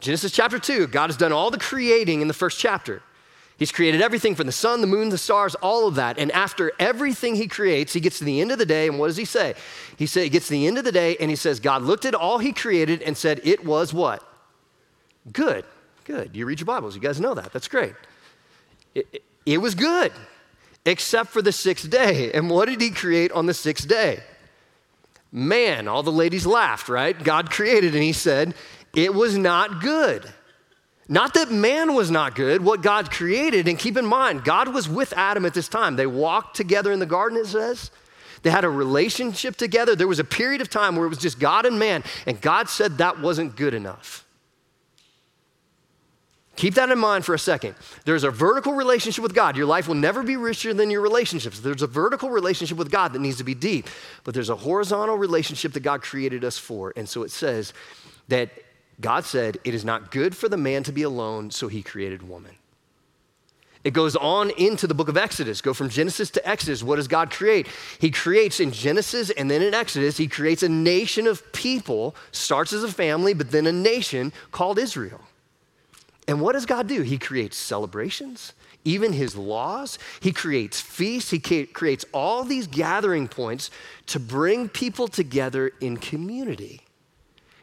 Genesis 0.00 0.32
chapter 0.32 0.58
2, 0.58 0.88
God 0.88 1.08
has 1.08 1.16
done 1.16 1.32
all 1.32 1.50
the 1.50 1.58
creating 1.58 2.20
in 2.20 2.28
the 2.28 2.34
first 2.34 2.58
chapter. 2.58 3.02
He's 3.56 3.70
created 3.70 4.02
everything 4.02 4.34
from 4.34 4.46
the 4.46 4.52
sun, 4.52 4.80
the 4.80 4.86
moon, 4.86 5.10
the 5.10 5.18
stars, 5.18 5.54
all 5.56 5.86
of 5.86 5.94
that. 5.94 6.18
And 6.18 6.32
after 6.32 6.72
everything 6.78 7.36
he 7.36 7.46
creates, 7.46 7.92
he 7.92 8.00
gets 8.00 8.18
to 8.18 8.24
the 8.24 8.40
end 8.40 8.50
of 8.50 8.58
the 8.58 8.66
day, 8.66 8.88
and 8.88 8.98
what 8.98 9.06
does 9.06 9.16
he 9.16 9.24
say? 9.24 9.54
He, 9.96 10.06
say, 10.06 10.24
he 10.24 10.28
gets 10.28 10.46
to 10.48 10.52
the 10.52 10.66
end 10.66 10.76
of 10.76 10.84
the 10.84 10.92
day, 10.92 11.16
and 11.20 11.30
he 11.30 11.36
says, 11.36 11.60
God 11.60 11.82
looked 11.82 12.04
at 12.04 12.14
all 12.14 12.38
he 12.38 12.52
created 12.52 13.00
and 13.02 13.16
said, 13.16 13.40
It 13.44 13.64
was 13.64 13.94
what? 13.94 14.26
Good. 15.32 15.64
Good. 16.04 16.34
You 16.34 16.46
read 16.46 16.60
your 16.60 16.66
Bibles, 16.66 16.94
you 16.96 17.00
guys 17.00 17.20
know 17.20 17.34
that. 17.34 17.52
That's 17.52 17.68
great. 17.68 17.94
It, 18.94 19.06
it, 19.12 19.22
it 19.46 19.58
was 19.58 19.74
good, 19.74 20.12
except 20.84 21.30
for 21.30 21.40
the 21.40 21.52
sixth 21.52 21.88
day. 21.88 22.32
And 22.32 22.50
what 22.50 22.68
did 22.68 22.80
he 22.80 22.90
create 22.90 23.30
on 23.32 23.46
the 23.46 23.54
sixth 23.54 23.86
day? 23.86 24.20
Man, 25.30 25.88
all 25.88 26.02
the 26.02 26.12
ladies 26.12 26.46
laughed, 26.46 26.88
right? 26.88 27.20
God 27.22 27.50
created, 27.50 27.94
and 27.94 28.02
he 28.02 28.12
said, 28.12 28.54
it 28.96 29.14
was 29.14 29.36
not 29.36 29.80
good. 29.80 30.24
Not 31.08 31.34
that 31.34 31.50
man 31.50 31.94
was 31.94 32.10
not 32.10 32.34
good, 32.34 32.64
what 32.64 32.80
God 32.80 33.10
created. 33.10 33.68
And 33.68 33.78
keep 33.78 33.96
in 33.96 34.06
mind, 34.06 34.44
God 34.44 34.72
was 34.72 34.88
with 34.88 35.12
Adam 35.16 35.44
at 35.44 35.52
this 35.52 35.68
time. 35.68 35.96
They 35.96 36.06
walked 36.06 36.56
together 36.56 36.92
in 36.92 36.98
the 36.98 37.06
garden, 37.06 37.38
it 37.38 37.46
says. 37.46 37.90
They 38.42 38.50
had 38.50 38.64
a 38.64 38.70
relationship 38.70 39.56
together. 39.56 39.94
There 39.96 40.08
was 40.08 40.18
a 40.18 40.24
period 40.24 40.60
of 40.60 40.70
time 40.70 40.96
where 40.96 41.06
it 41.06 41.10
was 41.10 41.18
just 41.18 41.38
God 41.38 41.66
and 41.66 41.78
man, 41.78 42.04
and 42.26 42.40
God 42.40 42.68
said 42.68 42.98
that 42.98 43.20
wasn't 43.20 43.56
good 43.56 43.74
enough. 43.74 44.24
Keep 46.56 46.74
that 46.74 46.88
in 46.90 46.98
mind 46.98 47.24
for 47.24 47.34
a 47.34 47.38
second. 47.38 47.74
There's 48.04 48.22
a 48.22 48.30
vertical 48.30 48.74
relationship 48.74 49.22
with 49.22 49.34
God. 49.34 49.56
Your 49.56 49.66
life 49.66 49.88
will 49.88 49.96
never 49.96 50.22
be 50.22 50.36
richer 50.36 50.72
than 50.72 50.88
your 50.88 51.00
relationships. 51.00 51.58
There's 51.58 51.82
a 51.82 51.88
vertical 51.88 52.30
relationship 52.30 52.78
with 52.78 52.92
God 52.92 53.12
that 53.12 53.18
needs 53.18 53.38
to 53.38 53.44
be 53.44 53.54
deep, 53.54 53.88
but 54.22 54.34
there's 54.34 54.50
a 54.50 54.56
horizontal 54.56 55.16
relationship 55.16 55.72
that 55.72 55.80
God 55.80 56.02
created 56.02 56.44
us 56.44 56.56
for. 56.56 56.92
And 56.96 57.08
so 57.08 57.24
it 57.24 57.32
says 57.32 57.72
that 58.28 58.50
God 59.00 59.24
said, 59.24 59.58
It 59.64 59.74
is 59.74 59.84
not 59.84 60.10
good 60.10 60.36
for 60.36 60.48
the 60.48 60.56
man 60.56 60.82
to 60.84 60.92
be 60.92 61.02
alone, 61.02 61.50
so 61.50 61.68
he 61.68 61.82
created 61.82 62.28
woman. 62.28 62.56
It 63.84 63.92
goes 63.92 64.16
on 64.16 64.50
into 64.50 64.86
the 64.86 64.94
book 64.94 65.08
of 65.08 65.18
Exodus. 65.18 65.60
Go 65.60 65.74
from 65.74 65.90
Genesis 65.90 66.30
to 66.30 66.48
Exodus. 66.48 66.82
What 66.82 66.96
does 66.96 67.06
God 67.06 67.30
create? 67.30 67.68
He 67.98 68.10
creates 68.10 68.58
in 68.58 68.72
Genesis 68.72 69.28
and 69.30 69.50
then 69.50 69.60
in 69.60 69.74
Exodus, 69.74 70.16
he 70.16 70.26
creates 70.26 70.62
a 70.62 70.70
nation 70.70 71.26
of 71.26 71.52
people, 71.52 72.16
starts 72.32 72.72
as 72.72 72.82
a 72.82 72.90
family, 72.90 73.34
but 73.34 73.50
then 73.50 73.66
a 73.66 73.72
nation 73.72 74.32
called 74.52 74.78
Israel. 74.78 75.20
And 76.26 76.40
what 76.40 76.52
does 76.54 76.64
God 76.64 76.86
do? 76.86 77.02
He 77.02 77.18
creates 77.18 77.58
celebrations, 77.58 78.54
even 78.86 79.12
his 79.12 79.36
laws. 79.36 79.98
He 80.20 80.32
creates 80.32 80.80
feasts. 80.80 81.30
He 81.30 81.38
creates 81.38 82.06
all 82.14 82.44
these 82.44 82.66
gathering 82.66 83.28
points 83.28 83.70
to 84.06 84.18
bring 84.18 84.70
people 84.70 85.08
together 85.08 85.72
in 85.82 85.98
community. 85.98 86.83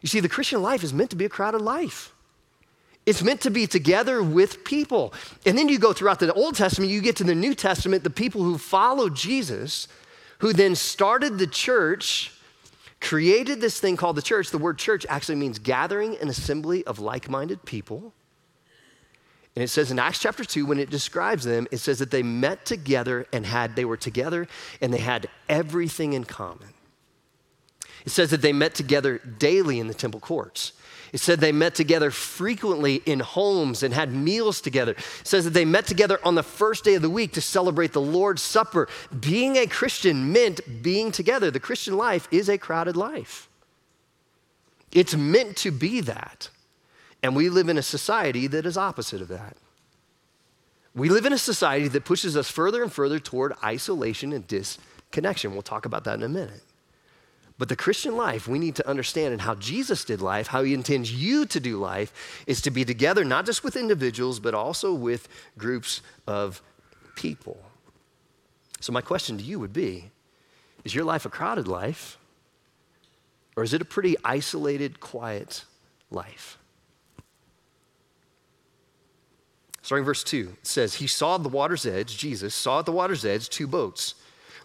You 0.02 0.08
see, 0.08 0.20
the 0.20 0.28
Christian 0.28 0.60
life 0.60 0.84
is 0.84 0.92
meant 0.92 1.10
to 1.10 1.16
be 1.16 1.24
a 1.24 1.28
crowded 1.28 1.62
life. 1.62 2.12
It's 3.06 3.22
meant 3.22 3.40
to 3.42 3.50
be 3.50 3.66
together 3.66 4.22
with 4.22 4.64
people. 4.64 5.12
And 5.46 5.56
then 5.56 5.68
you 5.68 5.78
go 5.78 5.92
throughout 5.92 6.20
the 6.20 6.32
Old 6.32 6.54
Testament, 6.54 6.92
you 6.92 7.00
get 7.00 7.16
to 7.16 7.24
the 7.24 7.34
New 7.34 7.54
Testament, 7.54 8.04
the 8.04 8.10
people 8.10 8.42
who 8.42 8.58
followed 8.58 9.16
Jesus, 9.16 9.88
who 10.38 10.52
then 10.52 10.74
started 10.74 11.38
the 11.38 11.46
church, 11.46 12.32
created 13.00 13.60
this 13.60 13.80
thing 13.80 13.96
called 13.96 14.16
the 14.16 14.22
church. 14.22 14.50
The 14.50 14.58
word 14.58 14.78
church 14.78 15.04
actually 15.08 15.34
means 15.36 15.58
gathering 15.58 16.16
an 16.18 16.28
assembly 16.28 16.84
of 16.84 17.00
like 17.00 17.28
minded 17.28 17.64
people. 17.64 18.12
And 19.54 19.62
it 19.62 19.68
says 19.68 19.90
in 19.90 19.98
Acts 19.98 20.20
chapter 20.20 20.44
2, 20.44 20.64
when 20.64 20.78
it 20.78 20.88
describes 20.88 21.44
them, 21.44 21.66
it 21.70 21.78
says 21.78 21.98
that 21.98 22.10
they 22.10 22.22
met 22.22 22.64
together 22.64 23.26
and 23.32 23.44
had, 23.44 23.76
they 23.76 23.84
were 23.84 23.96
together 23.96 24.48
and 24.80 24.94
they 24.94 24.98
had 24.98 25.28
everything 25.48 26.12
in 26.14 26.24
common. 26.24 26.68
It 28.04 28.10
says 28.10 28.30
that 28.30 28.42
they 28.42 28.52
met 28.52 28.74
together 28.74 29.18
daily 29.18 29.78
in 29.78 29.88
the 29.88 29.94
temple 29.94 30.20
courts. 30.20 30.72
It 31.12 31.20
said 31.20 31.40
they 31.40 31.52
met 31.52 31.74
together 31.74 32.10
frequently 32.10 32.96
in 33.04 33.20
homes 33.20 33.82
and 33.82 33.92
had 33.92 34.12
meals 34.12 34.62
together. 34.62 34.92
It 34.92 35.26
says 35.26 35.44
that 35.44 35.50
they 35.50 35.66
met 35.66 35.86
together 35.86 36.18
on 36.24 36.34
the 36.34 36.42
first 36.42 36.84
day 36.84 36.94
of 36.94 37.02
the 37.02 37.10
week 37.10 37.32
to 37.34 37.42
celebrate 37.42 37.92
the 37.92 38.00
Lord's 38.00 38.40
Supper. 38.40 38.88
Being 39.20 39.56
a 39.56 39.66
Christian 39.66 40.32
meant 40.32 40.82
being 40.82 41.12
together. 41.12 41.50
The 41.50 41.60
Christian 41.60 41.96
life 41.98 42.28
is 42.30 42.48
a 42.48 42.56
crowded 42.56 42.96
life. 42.96 43.48
It's 44.90 45.14
meant 45.14 45.56
to 45.58 45.70
be 45.70 46.00
that. 46.00 46.48
And 47.22 47.36
we 47.36 47.50
live 47.50 47.68
in 47.68 47.76
a 47.76 47.82
society 47.82 48.46
that 48.48 48.64
is 48.64 48.78
opposite 48.78 49.20
of 49.20 49.28
that. 49.28 49.56
We 50.94 51.08
live 51.08 51.26
in 51.26 51.32
a 51.32 51.38
society 51.38 51.88
that 51.88 52.04
pushes 52.04 52.36
us 52.36 52.50
further 52.50 52.82
and 52.82 52.92
further 52.92 53.18
toward 53.18 53.54
isolation 53.62 54.32
and 54.32 54.46
disconnection. 54.46 55.52
We'll 55.52 55.62
talk 55.62 55.86
about 55.86 56.04
that 56.04 56.14
in 56.14 56.22
a 56.22 56.28
minute. 56.28 56.62
But 57.62 57.68
the 57.68 57.76
Christian 57.76 58.16
life, 58.16 58.48
we 58.48 58.58
need 58.58 58.74
to 58.74 58.88
understand, 58.88 59.32
and 59.32 59.40
how 59.40 59.54
Jesus 59.54 60.04
did 60.04 60.20
life, 60.20 60.48
how 60.48 60.64
he 60.64 60.74
intends 60.74 61.12
you 61.12 61.46
to 61.46 61.60
do 61.60 61.76
life, 61.76 62.42
is 62.44 62.60
to 62.62 62.72
be 62.72 62.84
together, 62.84 63.24
not 63.24 63.46
just 63.46 63.62
with 63.62 63.76
individuals, 63.76 64.40
but 64.40 64.52
also 64.52 64.92
with 64.92 65.28
groups 65.56 66.00
of 66.26 66.60
people. 67.14 67.56
So, 68.80 68.92
my 68.92 69.00
question 69.00 69.38
to 69.38 69.44
you 69.44 69.60
would 69.60 69.72
be 69.72 70.10
Is 70.82 70.92
your 70.92 71.04
life 71.04 71.24
a 71.24 71.28
crowded 71.28 71.68
life? 71.68 72.18
Or 73.54 73.62
is 73.62 73.72
it 73.72 73.80
a 73.80 73.84
pretty 73.84 74.16
isolated, 74.24 74.98
quiet 74.98 75.64
life? 76.10 76.58
Starting 79.82 80.04
verse 80.04 80.24
2, 80.24 80.56
it 80.62 80.66
says, 80.66 80.94
He 80.94 81.06
saw 81.06 81.36
at 81.36 81.44
the 81.44 81.48
water's 81.48 81.86
edge, 81.86 82.18
Jesus 82.18 82.56
saw 82.56 82.80
at 82.80 82.86
the 82.86 82.90
water's 82.92 83.24
edge 83.24 83.48
two 83.48 83.68
boats 83.68 84.16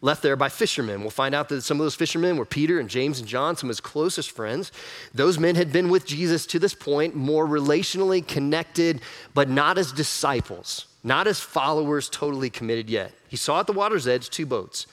left 0.01 0.21
there 0.21 0.35
by 0.35 0.49
fishermen. 0.49 1.01
We'll 1.01 1.09
find 1.09 1.33
out 1.33 1.49
that 1.49 1.61
some 1.61 1.79
of 1.79 1.85
those 1.85 1.95
fishermen 1.95 2.37
were 2.37 2.45
Peter 2.45 2.79
and 2.79 2.89
James 2.89 3.19
and 3.19 3.27
John, 3.27 3.55
some 3.55 3.67
of 3.67 3.71
his 3.71 3.81
closest 3.81 4.31
friends. 4.31 4.71
Those 5.13 5.39
men 5.39 5.55
had 5.55 5.71
been 5.71 5.89
with 5.89 6.05
Jesus 6.05 6.45
to 6.47 6.59
this 6.59 6.73
point, 6.73 7.15
more 7.15 7.47
relationally 7.47 8.25
connected, 8.25 9.01
but 9.33 9.49
not 9.49 9.77
as 9.77 9.91
disciples, 9.91 10.85
not 11.03 11.27
as 11.27 11.39
followers 11.39 12.09
totally 12.09 12.49
committed 12.49 12.89
yet. 12.89 13.11
He 13.27 13.37
saw 13.37 13.59
at 13.59 13.67
the 13.67 13.73
water's 13.73 14.07
edge 14.07 14.29
two 14.29 14.45
boats 14.45 14.87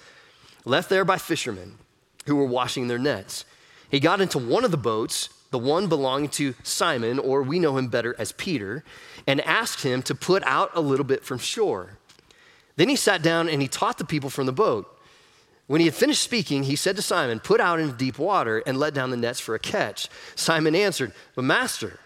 left 0.64 0.88
there 0.88 1.04
by 1.04 1.18
fishermen 1.18 1.78
who 2.26 2.36
were 2.36 2.46
washing 2.46 2.88
their 2.88 2.98
nets. 2.98 3.44
He 3.90 4.00
got 4.00 4.20
into 4.20 4.38
one 4.38 4.64
of 4.64 4.70
the 4.70 4.76
boats, 4.76 5.28
the 5.50 5.58
one 5.58 5.88
belonging 5.88 6.30
to 6.30 6.54
Simon, 6.62 7.18
or 7.18 7.42
we 7.42 7.58
know 7.58 7.76
him 7.76 7.88
better 7.88 8.16
as 8.18 8.32
Peter, 8.32 8.82
and 9.26 9.40
asked 9.42 9.82
him 9.82 10.02
to 10.02 10.14
put 10.14 10.42
out 10.44 10.70
a 10.74 10.80
little 10.80 11.04
bit 11.04 11.22
from 11.22 11.38
shore. 11.38 11.98
Then 12.76 12.88
he 12.88 12.96
sat 12.96 13.22
down 13.22 13.48
and 13.48 13.62
he 13.62 13.68
taught 13.68 13.98
the 13.98 14.04
people 14.04 14.30
from 14.30 14.46
the 14.46 14.52
boat. 14.52 14.90
When 15.66 15.80
he 15.80 15.86
had 15.86 15.94
finished 15.94 16.22
speaking, 16.22 16.64
he 16.64 16.76
said 16.76 16.96
to 16.96 17.02
Simon, 17.02 17.40
Put 17.40 17.60
out 17.60 17.80
into 17.80 17.96
deep 17.96 18.18
water 18.18 18.62
and 18.66 18.78
let 18.78 18.94
down 18.94 19.10
the 19.10 19.16
nets 19.16 19.40
for 19.40 19.54
a 19.54 19.58
catch. 19.58 20.08
Simon 20.34 20.74
answered, 20.74 21.12
But 21.34 21.44
master, 21.44 21.98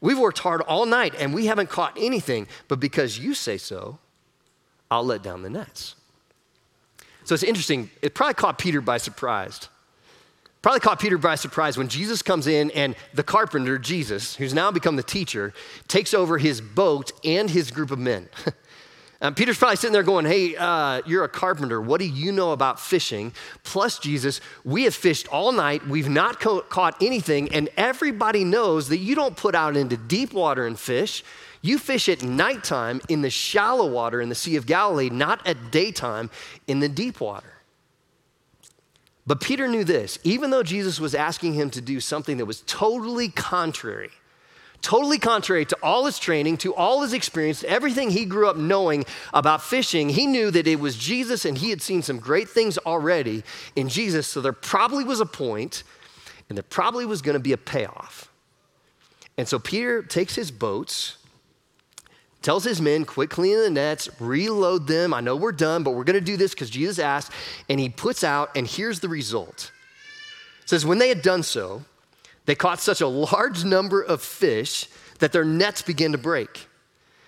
we've 0.00 0.18
worked 0.18 0.40
hard 0.40 0.60
all 0.62 0.84
night 0.84 1.14
and 1.18 1.32
we 1.32 1.46
haven't 1.46 1.70
caught 1.70 1.96
anything, 1.98 2.48
but 2.68 2.80
because 2.80 3.18
you 3.18 3.32
say 3.34 3.56
so, 3.56 3.98
I'll 4.90 5.04
let 5.04 5.22
down 5.22 5.42
the 5.42 5.50
nets. 5.50 5.94
So 7.24 7.34
it's 7.34 7.44
interesting. 7.44 7.90
It 8.02 8.14
probably 8.14 8.34
caught 8.34 8.58
Peter 8.58 8.80
by 8.80 8.98
surprise. 8.98 9.68
Probably 10.60 10.80
caught 10.80 10.98
Peter 10.98 11.18
by 11.18 11.36
surprise 11.36 11.78
when 11.78 11.88
Jesus 11.88 12.20
comes 12.20 12.46
in 12.46 12.70
and 12.72 12.96
the 13.14 13.22
carpenter, 13.22 13.78
Jesus, 13.78 14.34
who's 14.36 14.52
now 14.52 14.70
become 14.70 14.96
the 14.96 15.02
teacher, 15.02 15.54
takes 15.86 16.12
over 16.12 16.38
his 16.38 16.60
boat 16.60 17.12
and 17.24 17.48
his 17.48 17.70
group 17.70 17.90
of 17.90 17.98
men. 17.98 18.28
Peter's 19.34 19.58
probably 19.58 19.76
sitting 19.76 19.92
there 19.92 20.04
going, 20.04 20.24
Hey, 20.24 20.54
uh, 20.56 21.02
you're 21.04 21.24
a 21.24 21.28
carpenter. 21.28 21.80
What 21.80 21.98
do 21.98 22.06
you 22.06 22.30
know 22.30 22.52
about 22.52 22.78
fishing? 22.78 23.32
Plus, 23.64 23.98
Jesus, 23.98 24.40
we 24.64 24.84
have 24.84 24.94
fished 24.94 25.26
all 25.28 25.50
night. 25.50 25.86
We've 25.88 26.08
not 26.08 26.38
co- 26.38 26.60
caught 26.60 26.96
anything. 27.02 27.52
And 27.52 27.68
everybody 27.76 28.44
knows 28.44 28.88
that 28.90 28.98
you 28.98 29.16
don't 29.16 29.36
put 29.36 29.56
out 29.56 29.76
into 29.76 29.96
deep 29.96 30.32
water 30.32 30.66
and 30.66 30.78
fish. 30.78 31.24
You 31.62 31.78
fish 31.78 32.08
at 32.08 32.22
nighttime 32.22 33.00
in 33.08 33.22
the 33.22 33.30
shallow 33.30 33.90
water 33.90 34.20
in 34.20 34.28
the 34.28 34.36
Sea 34.36 34.54
of 34.54 34.66
Galilee, 34.66 35.10
not 35.10 35.44
at 35.44 35.72
daytime 35.72 36.30
in 36.68 36.78
the 36.78 36.88
deep 36.88 37.20
water. 37.20 37.54
But 39.26 39.40
Peter 39.40 39.66
knew 39.68 39.84
this 39.84 40.18
even 40.22 40.50
though 40.50 40.62
Jesus 40.62 41.00
was 41.00 41.14
asking 41.14 41.54
him 41.54 41.70
to 41.70 41.80
do 41.80 41.98
something 41.98 42.38
that 42.38 42.46
was 42.46 42.62
totally 42.62 43.28
contrary 43.28 44.10
totally 44.82 45.18
contrary 45.18 45.64
to 45.66 45.76
all 45.82 46.06
his 46.06 46.18
training, 46.18 46.56
to 46.58 46.74
all 46.74 47.02
his 47.02 47.12
experience, 47.12 47.64
everything 47.64 48.10
he 48.10 48.24
grew 48.24 48.48
up 48.48 48.56
knowing 48.56 49.04
about 49.32 49.62
fishing, 49.62 50.08
he 50.08 50.26
knew 50.26 50.50
that 50.50 50.66
it 50.66 50.80
was 50.80 50.96
Jesus 50.96 51.44
and 51.44 51.58
he 51.58 51.70
had 51.70 51.82
seen 51.82 52.02
some 52.02 52.18
great 52.18 52.48
things 52.48 52.78
already 52.78 53.42
in 53.76 53.88
Jesus. 53.88 54.26
So 54.26 54.40
there 54.40 54.52
probably 54.52 55.04
was 55.04 55.20
a 55.20 55.26
point 55.26 55.82
and 56.48 56.56
there 56.56 56.62
probably 56.62 57.06
was 57.06 57.22
going 57.22 57.34
to 57.34 57.40
be 57.40 57.52
a 57.52 57.58
payoff. 57.58 58.30
And 59.36 59.46
so 59.46 59.58
Peter 59.58 60.02
takes 60.02 60.34
his 60.34 60.50
boats, 60.50 61.16
tells 62.42 62.64
his 62.64 62.80
men, 62.80 63.04
quit 63.04 63.30
cleaning 63.30 63.60
the 63.60 63.70
nets, 63.70 64.08
reload 64.20 64.86
them. 64.86 65.14
I 65.14 65.20
know 65.20 65.36
we're 65.36 65.52
done, 65.52 65.82
but 65.82 65.92
we're 65.92 66.04
going 66.04 66.14
to 66.14 66.20
do 66.20 66.36
this 66.36 66.54
because 66.54 66.70
Jesus 66.70 66.98
asked. 66.98 67.32
And 67.68 67.78
he 67.78 67.88
puts 67.88 68.24
out, 68.24 68.50
and 68.56 68.66
here's 68.66 69.00
the 69.00 69.08
result. 69.08 69.70
It 70.62 70.68
says, 70.68 70.84
when 70.84 70.98
they 70.98 71.08
had 71.08 71.22
done 71.22 71.42
so, 71.42 71.84
they 72.48 72.54
caught 72.54 72.80
such 72.80 73.02
a 73.02 73.06
large 73.06 73.62
number 73.62 74.00
of 74.00 74.22
fish 74.22 74.88
that 75.18 75.32
their 75.32 75.44
nets 75.44 75.82
began 75.82 76.12
to 76.12 76.18
break. 76.18 76.66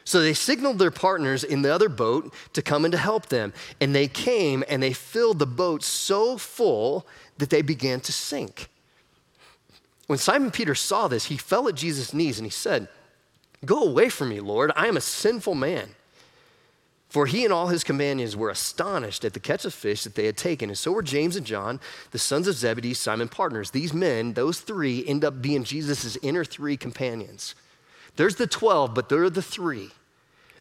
So 0.03 0.23
they 0.23 0.33
signaled 0.33 0.79
their 0.79 0.91
partners 0.91 1.45
in 1.45 1.61
the 1.61 1.75
other 1.75 1.91
boat 1.91 2.33
to 2.55 2.63
come 2.63 2.87
and 2.87 2.93
to 2.93 2.97
help 2.97 3.27
them. 3.27 3.53
And 3.83 3.95
they 3.95 4.09
came 4.09 4.65
and 4.67 4.83
they 4.83 4.95
filled 4.95 5.39
the 5.39 5.45
boat 5.45 5.83
so 5.83 6.39
full 6.39 7.07
that 7.37 7.51
they 7.51 7.61
began 7.61 8.01
to 8.01 8.13
sink. 8.13 8.71
When 10.07 10.19
Simon 10.19 10.51
Peter 10.51 10.75
saw 10.75 11.07
this, 11.07 11.27
he 11.27 11.37
fell 11.37 11.69
at 11.69 11.75
Jesus' 11.75 12.15
knees 12.15 12.39
and 12.39 12.47
he 12.47 12.51
said, 12.51 12.89
Go 13.63 13.83
away 13.83 14.09
from 14.09 14.31
me, 14.31 14.41
Lord. 14.41 14.73
I 14.75 14.87
am 14.87 14.97
a 14.97 15.03
sinful 15.03 15.55
man. 15.55 15.91
For 17.11 17.27
he 17.27 17.43
and 17.45 17.53
all 17.53 17.67
his 17.67 17.83
companions 17.83 18.37
were 18.37 18.51
astonished 18.51 19.25
at 19.25 19.33
the 19.33 19.41
catch 19.41 19.65
of 19.65 19.75
fish 19.75 20.05
that 20.05 20.15
they 20.15 20.27
had 20.27 20.37
taken. 20.37 20.71
And 20.71 20.79
so 20.79 20.93
were 20.93 21.03
James 21.03 21.35
and 21.35 21.45
John, 21.45 21.81
the 22.13 22.21
sons 22.21 22.47
of 22.47 22.55
Zebedee, 22.55 22.95
Simon 22.95 23.29
partners. 23.29 23.73
These 23.73 23.93
men, 23.93 24.35
those 24.35 24.61
three, 24.61 25.05
end 25.09 25.25
up 25.25 25.43
being 25.43 25.65
Jesus' 25.65 26.17
inner 26.23 26.45
three 26.45 26.77
companions. 26.77 27.57
There's 28.15 28.37
the 28.37 28.47
12, 28.47 28.95
but 28.95 29.09
there 29.09 29.25
are 29.25 29.31
the 29.31 29.43
three. 29.43 29.91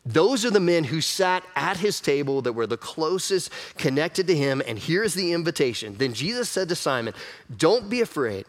Those 0.04 0.44
are 0.44 0.50
the 0.50 0.60
men 0.60 0.86
who 0.86 1.02
sat 1.02 1.44
at 1.56 1.78
his 1.78 2.02
table 2.02 2.42
that 2.42 2.54
were 2.54 2.66
the 2.66 2.78
closest 2.78 3.52
connected 3.78 4.26
to 4.26 4.36
him. 4.36 4.60
And 4.66 4.80
here's 4.80 5.14
the 5.14 5.34
invitation. 5.34 5.98
Then 6.00 6.16
Jesus 6.16 6.50
said 6.50 6.68
to 6.70 6.76
Simon, 6.76 7.14
Don't 7.56 7.92
be 7.92 8.02
afraid. 8.02 8.48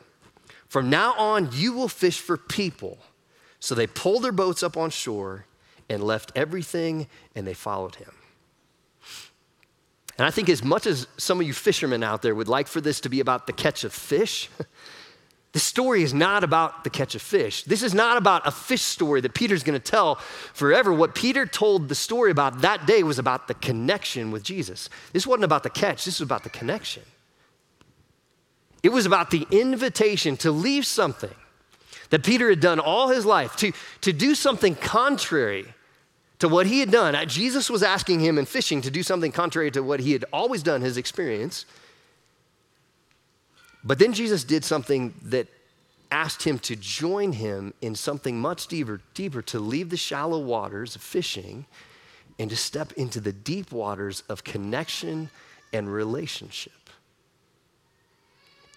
From 0.68 0.88
now 0.88 1.12
on, 1.18 1.50
you 1.52 1.74
will 1.74 1.88
fish 1.88 2.18
for 2.18 2.38
people. 2.38 2.96
So 3.58 3.74
they 3.74 3.86
pulled 3.86 4.22
their 4.22 4.32
boats 4.32 4.62
up 4.62 4.78
on 4.78 4.88
shore 4.88 5.44
and 5.90 6.02
left 6.02 6.32
everything 6.34 7.08
and 7.34 7.46
they 7.46 7.52
followed 7.52 7.96
him. 7.96 8.12
And 10.16 10.26
I 10.26 10.30
think, 10.30 10.48
as 10.48 10.62
much 10.62 10.86
as 10.86 11.06
some 11.16 11.40
of 11.40 11.46
you 11.46 11.54
fishermen 11.54 12.02
out 12.02 12.20
there 12.22 12.34
would 12.34 12.48
like 12.48 12.68
for 12.68 12.80
this 12.80 13.00
to 13.00 13.08
be 13.08 13.20
about 13.20 13.46
the 13.46 13.54
catch 13.54 13.84
of 13.84 13.92
fish, 13.92 14.50
this 15.52 15.62
story 15.62 16.02
is 16.02 16.12
not 16.12 16.44
about 16.44 16.84
the 16.84 16.90
catch 16.90 17.14
of 17.14 17.22
fish. 17.22 17.62
This 17.64 17.82
is 17.82 17.94
not 17.94 18.18
about 18.18 18.46
a 18.46 18.50
fish 18.50 18.82
story 18.82 19.22
that 19.22 19.32
Peter's 19.32 19.62
going 19.62 19.80
to 19.80 19.90
tell 19.90 20.16
forever. 20.52 20.92
What 20.92 21.14
Peter 21.14 21.46
told 21.46 21.88
the 21.88 21.94
story 21.94 22.30
about 22.30 22.60
that 22.60 22.86
day 22.86 23.02
was 23.02 23.18
about 23.18 23.48
the 23.48 23.54
connection 23.54 24.30
with 24.30 24.42
Jesus. 24.42 24.90
This 25.14 25.26
wasn't 25.26 25.44
about 25.44 25.62
the 25.62 25.70
catch, 25.70 26.04
this 26.04 26.20
was 26.20 26.26
about 26.26 26.44
the 26.44 26.50
connection. 26.50 27.02
It 28.82 28.90
was 28.90 29.06
about 29.06 29.30
the 29.30 29.46
invitation 29.50 30.36
to 30.38 30.50
leave 30.50 30.84
something 30.86 31.34
that 32.10 32.24
Peter 32.24 32.50
had 32.50 32.60
done 32.60 32.78
all 32.78 33.08
his 33.08 33.24
life, 33.24 33.56
to, 33.56 33.72
to 34.02 34.12
do 34.12 34.34
something 34.34 34.74
contrary 34.74 35.66
to 36.40 36.48
what 36.48 36.66
he 36.66 36.80
had 36.80 36.90
done. 36.90 37.16
Jesus 37.28 37.70
was 37.70 37.82
asking 37.82 38.20
him 38.20 38.38
in 38.38 38.46
fishing 38.46 38.80
to 38.82 38.90
do 38.90 39.02
something 39.02 39.30
contrary 39.30 39.70
to 39.70 39.82
what 39.82 40.00
he 40.00 40.12
had 40.12 40.24
always 40.32 40.62
done, 40.62 40.80
his 40.80 40.96
experience. 40.96 41.66
But 43.84 43.98
then 43.98 44.12
Jesus 44.12 44.42
did 44.44 44.64
something 44.64 45.14
that 45.22 45.48
asked 46.10 46.42
him 46.42 46.58
to 46.58 46.76
join 46.76 47.32
him 47.32 47.72
in 47.80 47.94
something 47.94 48.40
much 48.40 48.66
deeper, 48.66 49.00
deeper 49.14 49.42
to 49.42 49.60
leave 49.60 49.90
the 49.90 49.96
shallow 49.96 50.40
waters 50.40 50.96
of 50.96 51.02
fishing 51.02 51.66
and 52.38 52.50
to 52.50 52.56
step 52.56 52.92
into 52.92 53.20
the 53.20 53.32
deep 53.32 53.70
waters 53.70 54.22
of 54.28 54.42
connection 54.42 55.30
and 55.72 55.92
relationship. 55.92 56.72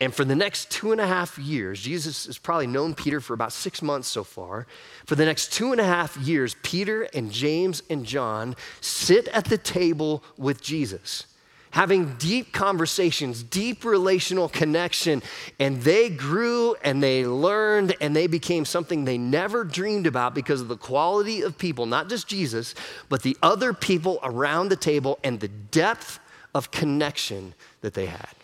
And 0.03 0.13
for 0.13 0.25
the 0.25 0.36
next 0.36 0.69
two 0.69 0.91
and 0.91 1.00
a 1.00 1.07
half 1.07 1.39
years, 1.39 1.79
Jesus 1.79 2.25
has 2.25 2.38
probably 2.38 2.67
known 2.67 2.93
Peter 2.93 3.22
for 3.22 3.33
about 3.33 3.53
six 3.53 3.81
months 3.81 4.10
so 4.10 4.25
far. 4.25 4.67
For 5.05 5.15
the 5.15 5.24
next 5.24 5.53
two 5.53 5.72
and 5.72 5.79
a 5.79 5.86
half 5.86 6.17
years, 6.17 6.57
Peter 6.62 7.03
and 7.13 7.31
James 7.31 7.81
and 7.89 8.05
John 8.05 8.57
sit 8.81 9.29
at 9.29 9.45
the 9.45 9.57
table 9.57 10.22
with 10.36 10.62
Jesus, 10.62 11.25
having 11.72 12.15
deep 12.15 12.51
conversations, 12.51 13.43
deep 13.43 13.86
relational 13.86 14.50
connection. 14.50 15.24
And 15.57 15.81
they 15.83 16.10
grew 16.10 16.75
and 16.83 17.01
they 17.01 17.25
learned 17.25 17.95
and 18.01 18.13
they 18.13 18.27
became 18.27 18.65
something 18.65 19.05
they 19.05 19.17
never 19.17 19.63
dreamed 19.63 20.05
about 20.05 20.36
because 20.36 20.60
of 20.60 20.67
the 20.67 20.75
quality 20.75 21.43
of 21.43 21.57
people, 21.57 21.86
not 21.86 22.10
just 22.10 22.27
Jesus, 22.27 22.75
but 23.07 23.24
the 23.24 23.38
other 23.41 23.72
people 23.72 24.19
around 24.22 24.67
the 24.67 24.75
table 24.75 25.17
and 25.24 25.39
the 25.39 25.48
depth 25.48 26.19
of 26.53 26.72
connection 26.72 27.53
that 27.79 27.93
they 27.93 28.07
had. 28.07 28.36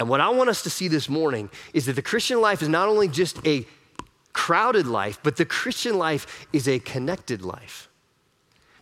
And 0.00 0.08
what 0.08 0.22
I 0.22 0.30
want 0.30 0.48
us 0.48 0.62
to 0.62 0.70
see 0.70 0.88
this 0.88 1.10
morning 1.10 1.50
is 1.74 1.84
that 1.84 1.92
the 1.92 2.02
Christian 2.02 2.40
life 2.40 2.62
is 2.62 2.68
not 2.68 2.88
only 2.88 3.06
just 3.06 3.46
a 3.46 3.66
crowded 4.32 4.86
life, 4.86 5.20
but 5.22 5.36
the 5.36 5.44
Christian 5.44 5.98
life 5.98 6.48
is 6.54 6.66
a 6.66 6.78
connected 6.78 7.42
life. 7.42 7.88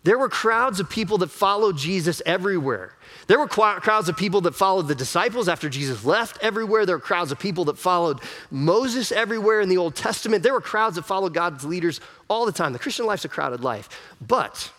There 0.05 0.17
were 0.17 0.29
crowds 0.29 0.79
of 0.79 0.89
people 0.89 1.19
that 1.19 1.33
followed 1.33 1.77
Jesus 1.77 2.23
everywhere. 2.25 2.95
There 3.27 3.39
were 3.41 3.49
crowds 3.49 4.09
of 4.09 4.17
people 4.17 4.43
that 4.43 4.55
followed 4.55 4.87
the 4.87 4.95
disciples 4.95 5.49
after 5.49 5.69
Jesus 5.69 6.05
left 6.05 6.39
everywhere. 6.41 6.87
There 6.87 6.97
were 6.97 7.01
crowds 7.01 7.33
of 7.33 7.41
people 7.41 7.65
that 7.65 7.79
followed 7.79 8.21
Moses 8.53 9.11
everywhere 9.11 9.61
in 9.61 9.69
the 9.69 9.77
Old 9.77 9.97
Testament. 9.97 10.45
There 10.45 10.53
were 10.53 10.61
crowds 10.61 10.95
that 10.95 11.03
followed 11.03 11.35
God's 11.35 11.65
leaders 11.65 12.01
all 12.29 12.47
the 12.47 12.53
time. 12.53 12.73
The 12.73 12.79
Christian 12.79 13.07
life's 13.07 13.25
a 13.25 13.29
crowded 13.29 13.61
life. 13.61 13.89
But 14.25 14.71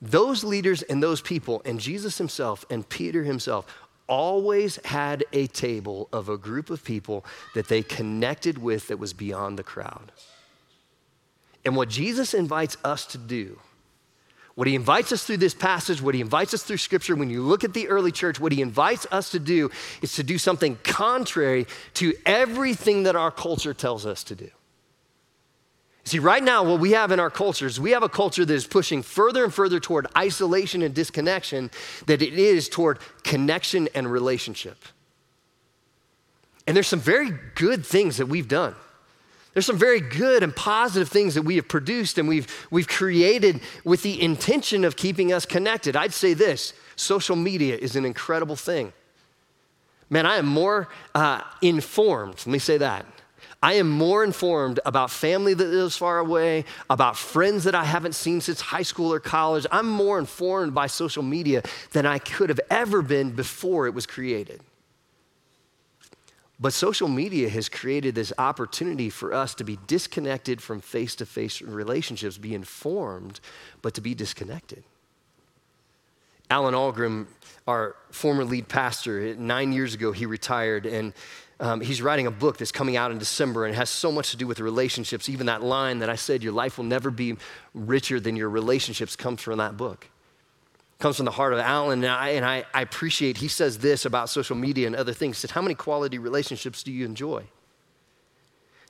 those 0.00 0.44
leaders 0.44 0.82
and 0.82 1.02
those 1.02 1.20
people, 1.20 1.60
and 1.66 1.78
Jesus 1.78 2.18
himself 2.18 2.64
and 2.70 2.88
Peter 2.88 3.24
himself, 3.24 3.66
always 4.06 4.76
had 4.84 5.24
a 5.32 5.46
table 5.46 6.08
of 6.12 6.28
a 6.28 6.36
group 6.36 6.70
of 6.70 6.84
people 6.84 7.24
that 7.54 7.68
they 7.68 7.82
connected 7.82 8.58
with 8.58 8.88
that 8.88 8.98
was 8.98 9.12
beyond 9.12 9.58
the 9.58 9.62
crowd. 9.62 10.12
And 11.64 11.76
what 11.76 11.88
Jesus 11.88 12.34
invites 12.34 12.76
us 12.84 13.06
to 13.06 13.18
do, 13.18 13.58
what 14.54 14.68
he 14.68 14.74
invites 14.74 15.10
us 15.10 15.24
through 15.24 15.38
this 15.38 15.54
passage, 15.54 16.00
what 16.00 16.14
he 16.14 16.20
invites 16.20 16.54
us 16.54 16.62
through 16.62 16.76
scripture, 16.76 17.16
when 17.16 17.30
you 17.30 17.42
look 17.42 17.64
at 17.64 17.74
the 17.74 17.88
early 17.88 18.12
church, 18.12 18.38
what 18.38 18.52
he 18.52 18.62
invites 18.62 19.06
us 19.10 19.30
to 19.30 19.38
do 19.38 19.70
is 20.00 20.12
to 20.14 20.22
do 20.22 20.38
something 20.38 20.78
contrary 20.84 21.66
to 21.94 22.14
everything 22.24 23.04
that 23.04 23.16
our 23.16 23.30
culture 23.30 23.74
tells 23.74 24.06
us 24.06 24.22
to 24.24 24.34
do. 24.34 24.50
See, 26.04 26.18
right 26.18 26.42
now, 26.42 26.64
what 26.64 26.80
we 26.80 26.92
have 26.92 27.12
in 27.12 27.20
our 27.20 27.30
culture 27.30 27.66
is 27.66 27.80
we 27.80 27.92
have 27.92 28.02
a 28.02 28.10
culture 28.10 28.44
that 28.44 28.54
is 28.54 28.66
pushing 28.66 29.02
further 29.02 29.42
and 29.42 29.52
further 29.52 29.80
toward 29.80 30.06
isolation 30.16 30.82
and 30.82 30.94
disconnection 30.94 31.70
than 32.04 32.20
it 32.20 32.34
is 32.34 32.68
toward 32.68 32.98
connection 33.22 33.88
and 33.94 34.10
relationship. 34.10 34.76
And 36.66 36.76
there's 36.76 36.88
some 36.88 37.00
very 37.00 37.30
good 37.54 37.86
things 37.86 38.18
that 38.18 38.26
we've 38.26 38.48
done. 38.48 38.74
There's 39.54 39.66
some 39.66 39.78
very 39.78 40.00
good 40.00 40.42
and 40.42 40.54
positive 40.54 41.08
things 41.08 41.36
that 41.36 41.42
we 41.42 41.56
have 41.56 41.68
produced 41.68 42.18
and 42.18 42.28
we've, 42.28 42.48
we've 42.70 42.88
created 42.88 43.60
with 43.84 44.02
the 44.02 44.20
intention 44.20 44.84
of 44.84 44.96
keeping 44.96 45.32
us 45.32 45.46
connected. 45.46 45.96
I'd 45.96 46.12
say 46.12 46.34
this 46.34 46.74
social 46.96 47.36
media 47.36 47.76
is 47.76 47.96
an 47.96 48.04
incredible 48.04 48.56
thing. 48.56 48.92
Man, 50.10 50.26
I 50.26 50.36
am 50.36 50.46
more 50.46 50.88
uh, 51.14 51.40
informed, 51.62 52.34
let 52.38 52.46
me 52.46 52.58
say 52.58 52.78
that, 52.78 53.06
I 53.62 53.74
am 53.74 53.90
more 53.90 54.24
informed 54.24 54.80
about 54.84 55.10
family 55.10 55.54
that 55.54 55.66
lives 55.66 55.96
far 55.96 56.18
away, 56.18 56.64
about 56.90 57.16
friends 57.16 57.64
that 57.64 57.74
I 57.74 57.84
haven't 57.84 58.14
seen 58.14 58.40
since 58.40 58.60
high 58.60 58.82
school 58.82 59.12
or 59.12 59.20
college. 59.20 59.66
I'm 59.72 59.88
more 59.88 60.18
informed 60.18 60.74
by 60.74 60.86
social 60.86 61.22
media 61.22 61.62
than 61.92 62.06
I 62.06 62.18
could 62.18 62.48
have 62.50 62.60
ever 62.70 63.02
been 63.02 63.30
before 63.30 63.86
it 63.86 63.94
was 63.94 64.06
created. 64.06 64.60
But 66.60 66.72
social 66.72 67.08
media 67.08 67.48
has 67.48 67.68
created 67.68 68.14
this 68.14 68.32
opportunity 68.38 69.10
for 69.10 69.34
us 69.34 69.54
to 69.56 69.64
be 69.64 69.78
disconnected 69.86 70.62
from 70.62 70.80
face 70.80 71.14
to 71.16 71.26
face 71.26 71.60
relationships, 71.60 72.38
be 72.38 72.54
informed, 72.54 73.40
but 73.82 73.94
to 73.94 74.00
be 74.00 74.14
disconnected. 74.14 74.84
Alan 76.50 76.74
Ahlgrim, 76.74 77.26
our 77.66 77.96
former 78.10 78.44
lead 78.44 78.68
pastor, 78.68 79.34
nine 79.34 79.72
years 79.72 79.94
ago, 79.94 80.12
he 80.12 80.26
retired, 80.26 80.86
and 80.86 81.12
um, 81.60 81.80
he's 81.80 82.02
writing 82.02 82.26
a 82.26 82.30
book 82.30 82.58
that's 82.58 82.72
coming 82.72 82.96
out 82.96 83.10
in 83.10 83.18
December 83.18 83.64
and 83.64 83.74
has 83.74 83.88
so 83.88 84.10
much 84.10 84.30
to 84.32 84.36
do 84.36 84.46
with 84.46 84.58
relationships. 84.60 85.28
Even 85.28 85.46
that 85.46 85.62
line 85.62 86.00
that 86.00 86.10
I 86.10 86.16
said, 86.16 86.42
your 86.42 86.52
life 86.52 86.78
will 86.78 86.84
never 86.84 87.10
be 87.10 87.36
richer 87.72 88.18
than 88.18 88.34
your 88.34 88.50
relationships, 88.50 89.14
comes 89.14 89.40
from 89.40 89.58
that 89.58 89.76
book. 89.76 90.08
Comes 90.98 91.16
from 91.16 91.26
the 91.26 91.32
heart 91.32 91.52
of 91.52 91.58
Alan, 91.58 92.02
and 92.04 92.12
I, 92.12 92.30
and 92.30 92.44
I, 92.44 92.64
I 92.72 92.82
appreciate 92.82 93.36
he 93.36 93.48
says 93.48 93.78
this 93.78 94.04
about 94.04 94.28
social 94.30 94.56
media 94.56 94.86
and 94.86 94.96
other 94.96 95.12
things. 95.12 95.36
He 95.36 95.40
said, 95.40 95.50
How 95.52 95.62
many 95.62 95.74
quality 95.74 96.18
relationships 96.18 96.82
do 96.82 96.92
you 96.92 97.04
enjoy? 97.04 97.44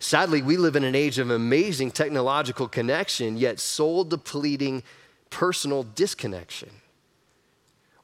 Sadly, 0.00 0.42
we 0.42 0.56
live 0.56 0.76
in 0.76 0.84
an 0.84 0.94
age 0.94 1.18
of 1.18 1.30
amazing 1.30 1.90
technological 1.90 2.68
connection, 2.68 3.36
yet 3.36 3.58
soul 3.58 4.04
depleting 4.04 4.82
personal 5.30 5.82
disconnection. 5.82 6.70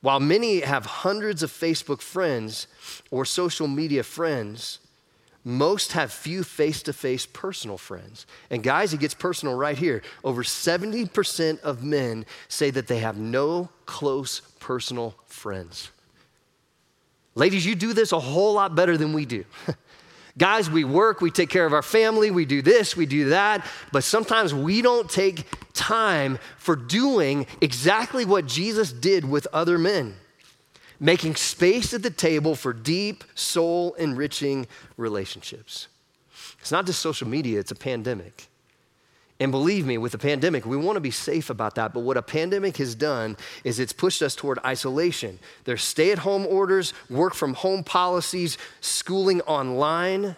While 0.01 0.21
many 0.21 0.61
have 0.61 0.87
hundreds 0.87 1.43
of 1.43 1.51
Facebook 1.51 2.01
friends 2.01 2.67
or 3.11 3.25
social 3.25 3.69
media 3.69 4.03
friends, 4.03 4.79
most 5.45 5.93
have 5.93 6.13
few 6.13 6.43
face 6.43 6.83
to 6.83 6.93
face 6.93 7.27
personal 7.27 7.79
friends. 7.79 8.27
And 8.51 8.63
guys, 8.63 8.93
it 8.93 9.01
gets 9.01 9.15
personal 9.15 9.55
right 9.55 9.77
here. 9.77 10.03
Over 10.23 10.43
70% 10.43 11.61
of 11.61 11.83
men 11.83 12.27
say 12.49 12.71
that 12.71 12.87
they 12.87 12.99
have 12.99 13.17
no 13.17 13.71
close 13.87 14.41
personal 14.59 15.15
friends. 15.27 15.91
Ladies, 17.35 17.65
you 17.65 17.75
do 17.75 17.93
this 17.93 18.13
a 18.13 18.21
whole 18.21 18.55
lot 18.55 18.75
better 18.75 18.97
than 18.97 19.13
we 19.13 19.25
do. 19.25 19.45
Guys, 20.41 20.71
we 20.71 20.85
work, 20.85 21.21
we 21.21 21.31
take 21.31 21.51
care 21.51 21.67
of 21.67 21.75
our 21.75 21.83
family, 21.83 22.31
we 22.31 22.47
do 22.47 22.63
this, 22.63 22.97
we 22.97 23.05
do 23.05 23.29
that, 23.29 23.63
but 23.93 24.03
sometimes 24.03 24.55
we 24.55 24.81
don't 24.81 25.11
take 25.11 25.45
time 25.75 26.39
for 26.57 26.75
doing 26.75 27.47
exactly 27.61 28.25
what 28.25 28.47
Jesus 28.47 28.91
did 28.91 29.23
with 29.23 29.47
other 29.53 29.77
men 29.77 30.17
making 30.99 31.35
space 31.35 31.93
at 31.95 32.03
the 32.03 32.11
table 32.11 32.55
for 32.55 32.73
deep, 32.73 33.25
soul 33.35 33.95
enriching 33.95 34.67
relationships. 34.97 35.89
It's 36.61 36.73
not 36.73 36.87
just 36.87 37.01
social 37.01 37.29
media, 37.29 37.59
it's 37.59 37.71
a 37.71 37.75
pandemic. 37.77 38.50
And 39.41 39.51
believe 39.51 39.87
me, 39.87 39.97
with 39.97 40.13
the 40.13 40.19
pandemic, 40.19 40.67
we 40.67 40.77
want 40.77 40.97
to 40.97 41.01
be 41.01 41.11
safe 41.11 41.49
about 41.49 41.75
that. 41.77 41.95
But 41.95 42.01
what 42.01 42.19
a 42.19 42.23
pandemic 42.23 42.77
has 42.77 42.95
done 42.95 43.39
is 43.65 43.81
it's 43.81 43.95
pushed 43.95 44.21
us 44.21 44.37
toward 44.37 44.59
isolation. 44.67 45.39
There's 45.65 45.83
stay 45.83 46.13
at 46.13 46.19
home 46.19 46.47
orders, 46.47 46.93
work 47.09 47.33
from 47.33 47.55
home 47.55 47.83
policies, 47.83 48.59
schooling 48.83 49.41
online. 49.43 50.37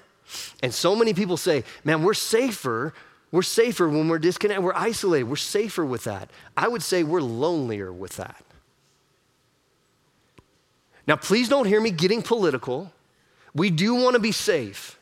And 0.62 0.72
so 0.72 0.94
many 0.94 1.14
people 1.14 1.36
say, 1.36 1.64
man, 1.82 2.04
we're 2.04 2.14
safer. 2.14 2.94
We're 3.32 3.42
safer 3.42 3.88
when 3.88 4.08
we're 4.08 4.20
disconnected. 4.20 4.64
We're 4.64 4.72
isolated. 4.72 5.24
We're 5.24 5.34
safer 5.34 5.84
with 5.84 6.04
that. 6.04 6.30
I 6.56 6.68
would 6.68 6.82
say 6.82 7.02
we're 7.02 7.22
lonelier 7.22 7.92
with 7.92 8.16
that. 8.18 8.44
Now, 11.08 11.16
please 11.16 11.48
don't 11.48 11.66
hear 11.66 11.80
me 11.80 11.90
getting 11.90 12.22
political. 12.22 12.92
We 13.52 13.70
do 13.70 13.96
want 13.96 14.14
to 14.14 14.20
be 14.20 14.30
safe. 14.30 14.96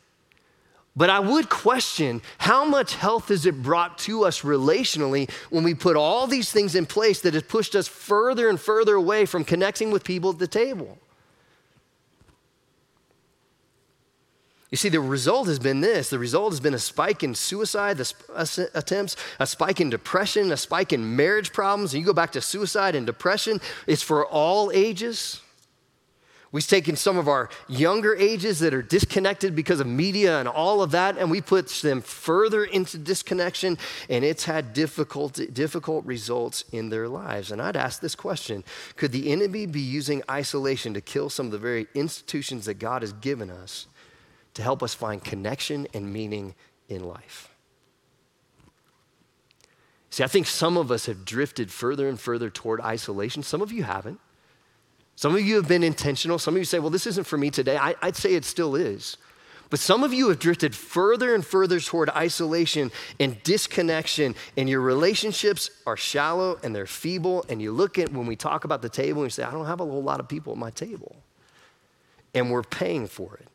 But 0.95 1.09
I 1.09 1.19
would 1.19 1.49
question 1.49 2.21
how 2.37 2.65
much 2.65 2.95
health 2.95 3.29
has 3.29 3.45
it 3.45 3.63
brought 3.63 3.97
to 3.99 4.25
us 4.25 4.41
relationally 4.41 5.29
when 5.49 5.63
we 5.63 5.73
put 5.73 5.95
all 5.95 6.27
these 6.27 6.51
things 6.51 6.75
in 6.75 6.85
place 6.85 7.21
that 7.21 7.33
has 7.33 7.43
pushed 7.43 7.75
us 7.75 7.87
further 7.87 8.49
and 8.49 8.59
further 8.59 8.95
away 8.95 9.25
from 9.25 9.45
connecting 9.45 9.91
with 9.91 10.03
people 10.03 10.31
at 10.31 10.39
the 10.39 10.47
table. 10.47 10.97
You 14.69 14.77
see, 14.77 14.87
the 14.87 15.01
result 15.01 15.47
has 15.47 15.59
been 15.59 15.81
this 15.81 16.09
the 16.09 16.19
result 16.19 16.53
has 16.53 16.61
been 16.61 16.73
a 16.73 16.79
spike 16.79 17.23
in 17.23 17.35
suicide 17.35 18.01
uh, 18.33 18.45
attempts, 18.73 19.17
a 19.37 19.45
spike 19.45 19.81
in 19.81 19.89
depression, 19.89 20.51
a 20.51 20.57
spike 20.57 20.93
in 20.93 21.15
marriage 21.17 21.51
problems. 21.51 21.93
And 21.93 21.99
you 21.99 22.05
go 22.05 22.13
back 22.13 22.31
to 22.33 22.41
suicide 22.41 22.95
and 22.95 23.05
depression, 23.05 23.59
it's 23.85 24.01
for 24.01 24.25
all 24.25 24.71
ages. 24.73 25.40
We've 26.53 26.67
taken 26.67 26.97
some 26.97 27.17
of 27.17 27.29
our 27.29 27.49
younger 27.69 28.13
ages 28.13 28.59
that 28.59 28.73
are 28.73 28.81
disconnected 28.81 29.55
because 29.55 29.79
of 29.79 29.87
media 29.87 30.37
and 30.37 30.49
all 30.49 30.81
of 30.81 30.91
that, 30.91 31.17
and 31.17 31.31
we 31.31 31.39
put 31.39 31.69
them 31.69 32.01
further 32.01 32.65
into 32.65 32.97
disconnection, 32.97 33.77
and 34.09 34.25
it's 34.25 34.43
had 34.43 34.73
difficult, 34.73 35.39
difficult 35.53 36.05
results 36.05 36.65
in 36.73 36.89
their 36.89 37.07
lives. 37.07 37.51
And 37.51 37.61
I'd 37.61 37.77
ask 37.77 38.01
this 38.01 38.15
question 38.15 38.65
Could 38.97 39.13
the 39.13 39.31
enemy 39.31 39.65
be 39.65 39.79
using 39.79 40.23
isolation 40.29 40.93
to 40.93 41.01
kill 41.01 41.29
some 41.29 41.45
of 41.45 41.53
the 41.53 41.57
very 41.57 41.87
institutions 41.95 42.65
that 42.65 42.79
God 42.79 43.01
has 43.01 43.13
given 43.13 43.49
us 43.49 43.87
to 44.53 44.61
help 44.61 44.83
us 44.83 44.93
find 44.93 45.23
connection 45.23 45.87
and 45.93 46.11
meaning 46.11 46.53
in 46.89 47.05
life? 47.05 47.47
See, 50.09 50.25
I 50.25 50.27
think 50.27 50.47
some 50.47 50.75
of 50.75 50.91
us 50.91 51.05
have 51.05 51.23
drifted 51.23 51.71
further 51.71 52.09
and 52.09 52.19
further 52.19 52.49
toward 52.49 52.81
isolation. 52.81 53.41
Some 53.41 53.61
of 53.61 53.71
you 53.71 53.83
haven't. 53.83 54.19
Some 55.15 55.35
of 55.35 55.41
you 55.41 55.55
have 55.55 55.67
been 55.67 55.83
intentional. 55.83 56.39
Some 56.39 56.55
of 56.55 56.59
you 56.59 56.65
say, 56.65 56.79
well, 56.79 56.89
this 56.89 57.05
isn't 57.05 57.27
for 57.27 57.37
me 57.37 57.51
today. 57.51 57.77
I, 57.77 57.95
would 58.03 58.15
say 58.15 58.33
it 58.33 58.45
still 58.45 58.75
is. 58.75 59.17
But 59.71 59.79
some 59.79 60.03
of 60.03 60.13
you 60.13 60.27
have 60.27 60.39
drifted 60.39 60.75
further 60.75 61.33
and 61.33 61.45
further 61.45 61.79
toward 61.79 62.09
isolation 62.09 62.91
and 63.21 63.41
disconnection, 63.43 64.35
and 64.57 64.69
your 64.69 64.81
relationships 64.81 65.69
are 65.87 65.95
shallow 65.95 66.59
and 66.61 66.75
they're 66.75 66.85
feeble. 66.85 67.45
And 67.47 67.61
you 67.61 67.71
look 67.71 67.97
at 67.97 68.11
when 68.11 68.25
we 68.25 68.35
talk 68.35 68.65
about 68.65 68.81
the 68.81 68.89
table 68.89 69.21
and 69.21 69.27
you 69.27 69.29
say, 69.29 69.43
I 69.43 69.51
don't 69.51 69.65
have 69.65 69.79
a 69.79 69.85
whole 69.85 70.03
lot 70.03 70.19
of 70.19 70.27
people 70.27 70.51
at 70.51 70.59
my 70.59 70.71
table. 70.71 71.15
And 72.33 72.51
we're 72.51 72.63
paying 72.63 73.07
for 73.07 73.35
it. 73.35 73.47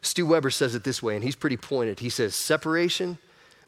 Stu 0.00 0.26
Weber 0.26 0.50
says 0.50 0.76
it 0.76 0.84
this 0.84 1.02
way, 1.02 1.16
and 1.16 1.24
he's 1.24 1.34
pretty 1.34 1.56
pointed. 1.56 1.98
He 1.98 2.10
says, 2.10 2.36
separation, 2.36 3.18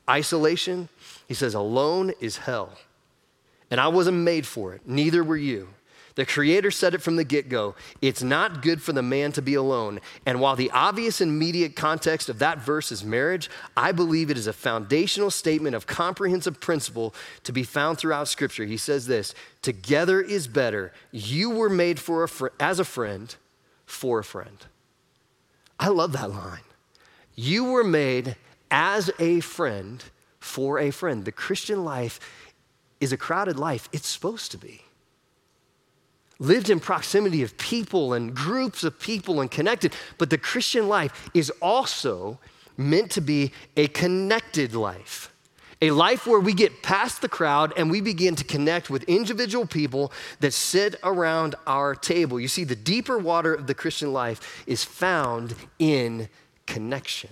isolation, 0.09 0.89
he 1.27 1.35
says, 1.35 1.55
alone 1.55 2.13
is 2.21 2.37
hell. 2.37 2.79
And 3.71 3.81
I 3.81 3.89
wasn't 3.89 4.19
made 4.19 4.47
for 4.47 4.75
it, 4.75 4.83
neither 4.87 5.25
were 5.25 5.37
you. 5.37 5.71
The 6.19 6.27
Creator 6.27 6.73
said 6.73 6.95
it 6.95 7.03
from 7.03 7.15
the 7.15 7.23
get 7.23 7.49
go 7.49 7.77
it's 8.03 8.25
not 8.25 8.61
good 8.61 8.83
for 8.83 8.93
the 8.93 9.05
man 9.05 9.31
to 9.33 9.41
be 9.41 9.55
alone. 9.55 10.01
And 10.27 10.41
while 10.41 10.57
the 10.57 10.73
obvious 10.73 11.21
and 11.21 11.31
immediate 11.31 11.77
context 11.77 12.29
of 12.29 12.41
that 12.41 12.59
verse 12.59 12.91
is 12.91 13.05
marriage, 13.05 13.49
I 13.77 13.93
believe 13.93 14.29
it 14.29 14.37
is 14.37 14.49
a 14.49 14.53
foundational 14.53 15.31
statement 15.31 15.77
of 15.77 15.87
comprehensive 15.87 16.59
principle 16.59 17.15
to 17.45 17.53
be 17.53 17.63
found 17.63 17.99
throughout 17.99 18.27
Scripture. 18.27 18.65
He 18.65 18.77
says 18.77 19.07
this 19.07 19.33
Together 19.63 20.21
is 20.21 20.49
better. 20.49 20.93
You 21.13 21.51
were 21.51 21.71
made 21.71 22.01
for 22.01 22.25
a 22.25 22.29
fr- 22.29 22.49
as 22.59 22.81
a 22.81 22.85
friend. 22.85 23.37
for 23.87 24.19
a 24.19 24.25
friend. 24.25 24.67
I 25.79 25.87
love 25.87 26.11
that 26.15 26.31
line. 26.31 26.67
You 27.37 27.67
were 27.67 27.85
made 27.85 28.35
as 28.73 29.09
a 29.21 29.39
friend 29.39 30.03
for 30.41 30.81
a 30.81 30.91
friend. 30.91 31.25
The 31.25 31.31
Christian 31.31 31.85
life 31.85 32.19
is 32.99 33.13
a 33.13 33.17
crowded 33.17 33.57
life. 33.57 33.89
It's 33.93 34.09
supposed 34.09 34.51
to 34.51 34.59
be. 34.59 34.83
Lived 36.41 36.71
in 36.71 36.79
proximity 36.79 37.43
of 37.43 37.59
people 37.59 38.13
and 38.13 38.35
groups 38.35 38.85
of 38.85 38.99
people 39.01 39.41
and 39.41 39.51
connected. 39.51 39.93
But 40.19 40.31
the 40.31 40.39
Christian 40.39 40.89
life 40.89 41.31
is 41.35 41.51
also 41.61 42.39
meant 42.77 43.11
to 43.13 43.21
be 43.21 43.53
a 43.77 43.89
connected 43.89 44.75
life. 44.75 45.33
A 45.81 45.91
life 45.91 46.27
where 46.27 46.41
we 46.41 46.55
get 46.55 46.83
past 46.83 47.23
the 47.23 47.29
crowd 47.29 47.73
and 47.77 47.91
we 47.91 48.01
begin 48.01 48.35
to 48.37 48.45
connect 48.45 48.91
with 48.91 49.05
individual 49.05 49.67
people 49.67 50.13
that 50.41 50.53
sit 50.53 50.97
around 51.05 51.55
our 51.67 51.95
table. 51.95 52.41
You 52.41 52.49
see, 52.49 52.65
the 52.65 52.77
deeper 52.77 53.19
water 53.19 53.55
of 53.55 53.67
the 53.67 53.75
Christian 53.75 54.13
life 54.13 54.65
is 54.67 54.83
found 54.83 55.55
in 55.79 56.29
connection. 56.67 57.31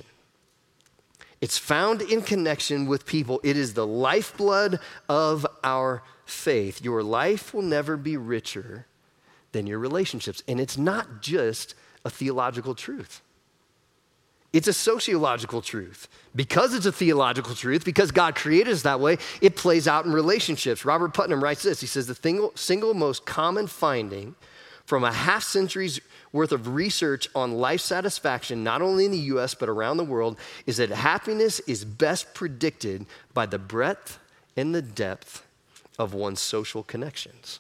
It's 1.41 1.59
found 1.59 2.03
in 2.03 2.23
connection 2.23 2.87
with 2.87 3.05
people. 3.05 3.41
It 3.45 3.57
is 3.57 3.75
the 3.75 3.87
lifeblood 3.87 4.81
of 5.09 5.47
our 5.63 6.03
faith. 6.25 6.83
Your 6.83 7.03
life 7.03 7.53
will 7.53 7.63
never 7.63 7.97
be 7.97 8.17
richer 8.17 8.87
than 9.57 9.67
your 9.67 9.79
relationships. 9.79 10.43
And 10.47 10.61
it's 10.61 10.79
not 10.79 11.23
just 11.23 11.75
a 12.05 12.11
theological 12.11 12.75
truth. 12.75 13.23
It's 14.53 14.69
a 14.69 14.73
sociological 14.73 15.61
truth. 15.63 16.09
Because 16.35 16.75
it's 16.75 16.87
a 16.87 16.93
theological 16.93 17.55
truth, 17.55 17.85
because 17.85 18.11
God 18.11 18.35
created 18.35 18.73
us 18.73 18.83
that 18.83 19.01
way, 19.01 19.19
it 19.41 19.57
plays 19.57 19.89
out 19.89 20.05
in 20.05 20.13
relationships. 20.13 20.85
Robert 20.85 21.15
Putnam 21.15 21.43
writes 21.43 21.63
this 21.63 21.81
He 21.81 21.87
says, 21.87 22.07
The 22.07 22.15
single, 22.15 22.53
single 22.55 22.95
most 22.95 23.27
common 23.27 23.67
finding 23.67 24.35
from 24.85 25.03
a 25.03 25.13
half 25.13 25.43
century's 25.43 26.01
worth 26.33 26.53
of 26.53 26.69
research 26.69 27.29
on 27.35 27.53
life 27.53 27.81
satisfaction, 27.81 28.63
not 28.63 28.83
only 28.83 29.05
in 29.05 29.11
the 29.11 29.19
US, 29.19 29.55
but 29.55 29.69
around 29.69 29.97
the 29.97 30.05
world, 30.05 30.39
is 30.65 30.77
that 30.77 30.91
happiness 30.91 31.61
is 31.61 31.85
best 31.85 32.35
predicted 32.35 33.07
by 33.35 33.47
the 33.47 33.59
breadth 33.59 34.19
and 34.57 34.75
the 34.75 34.83
depth 34.83 35.45
of 35.99 36.15
one's 36.15 36.41
social 36.41 36.83
connections. 36.83 37.59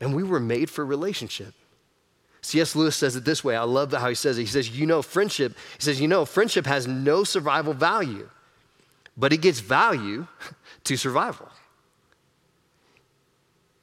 And 0.00 0.14
we 0.14 0.22
were 0.22 0.40
made 0.40 0.70
for 0.70 0.84
relationship. 0.84 1.54
C.S. 2.42 2.74
Lewis 2.74 2.96
says 2.96 3.16
it 3.16 3.24
this 3.24 3.44
way. 3.44 3.54
I 3.54 3.64
love 3.64 3.92
how 3.92 4.08
he 4.08 4.14
says 4.14 4.38
it. 4.38 4.42
He 4.42 4.46
says, 4.46 4.70
You 4.70 4.86
know, 4.86 5.02
friendship, 5.02 5.52
he 5.76 5.82
says, 5.82 6.00
You 6.00 6.08
know, 6.08 6.24
friendship 6.24 6.66
has 6.66 6.86
no 6.86 7.22
survival 7.22 7.74
value, 7.74 8.28
but 9.16 9.32
it 9.32 9.38
gets 9.38 9.60
value 9.60 10.26
to 10.84 10.96
survival. 10.96 11.48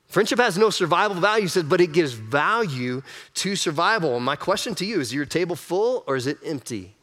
Friendship 0.08 0.40
has 0.40 0.58
no 0.58 0.70
survival 0.70 1.20
value, 1.20 1.44
he 1.44 1.48
says, 1.50 1.64
but 1.64 1.82
it 1.82 1.92
gives 1.92 2.14
value 2.14 3.04
to 3.36 3.56
survival. 3.56 4.16
And 4.16 4.26
my 4.26 4.38
question 4.38 4.74
to 4.76 4.86
you 4.86 5.02
is 5.02 5.14
your 5.14 5.26
table 5.26 5.56
full 5.56 6.04
or 6.08 6.16
is 6.16 6.28
it 6.28 6.38
empty? 6.46 6.96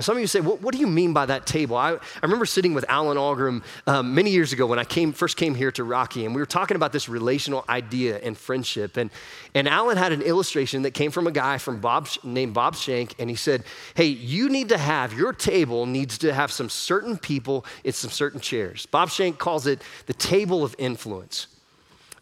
Some 0.00 0.16
of 0.16 0.20
you 0.20 0.26
say, 0.26 0.40
what, 0.40 0.60
what 0.60 0.74
do 0.74 0.80
you 0.80 0.88
mean 0.88 1.12
by 1.12 1.26
that 1.26 1.46
table? 1.46 1.76
I, 1.76 1.92
I 1.92 1.98
remember 2.22 2.46
sitting 2.46 2.74
with 2.74 2.84
Alan 2.88 3.16
Ahlgrim 3.16 3.62
um, 3.86 4.12
many 4.12 4.30
years 4.30 4.52
ago 4.52 4.66
when 4.66 4.80
I 4.80 4.84
came, 4.84 5.12
first 5.12 5.36
came 5.36 5.54
here 5.54 5.70
to 5.70 5.84
Rocky, 5.84 6.24
and 6.24 6.34
we 6.34 6.42
were 6.42 6.46
talking 6.46 6.74
about 6.74 6.90
this 6.90 7.08
relational 7.08 7.64
idea 7.68 8.18
and 8.18 8.36
friendship. 8.36 8.96
And, 8.96 9.10
and 9.54 9.68
Alan 9.68 9.96
had 9.96 10.10
an 10.10 10.20
illustration 10.20 10.82
that 10.82 10.94
came 10.94 11.12
from 11.12 11.28
a 11.28 11.30
guy 11.30 11.58
from 11.58 11.80
Bob, 11.80 12.08
named 12.24 12.54
Bob 12.54 12.74
Shank, 12.74 13.14
and 13.20 13.30
he 13.30 13.36
said, 13.36 13.62
Hey, 13.94 14.06
you 14.06 14.48
need 14.48 14.70
to 14.70 14.78
have, 14.78 15.12
your 15.12 15.32
table 15.32 15.86
needs 15.86 16.18
to 16.18 16.34
have 16.34 16.50
some 16.50 16.68
certain 16.68 17.16
people, 17.16 17.64
it's 17.84 17.98
some 17.98 18.10
certain 18.10 18.40
chairs. 18.40 18.86
Bob 18.86 19.10
Shank 19.10 19.38
calls 19.38 19.68
it 19.68 19.80
the 20.06 20.14
table 20.14 20.64
of 20.64 20.74
influence. 20.76 21.46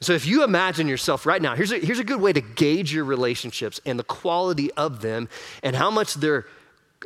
So 0.00 0.12
if 0.12 0.26
you 0.26 0.44
imagine 0.44 0.88
yourself 0.88 1.24
right 1.24 1.40
now, 1.40 1.54
here's 1.54 1.72
a, 1.72 1.78
here's 1.78 2.00
a 2.00 2.04
good 2.04 2.20
way 2.20 2.34
to 2.34 2.40
gauge 2.40 2.92
your 2.92 3.04
relationships 3.04 3.80
and 3.86 3.98
the 3.98 4.04
quality 4.04 4.70
of 4.72 5.00
them 5.00 5.28
and 5.62 5.74
how 5.74 5.90
much 5.90 6.14
they're 6.14 6.44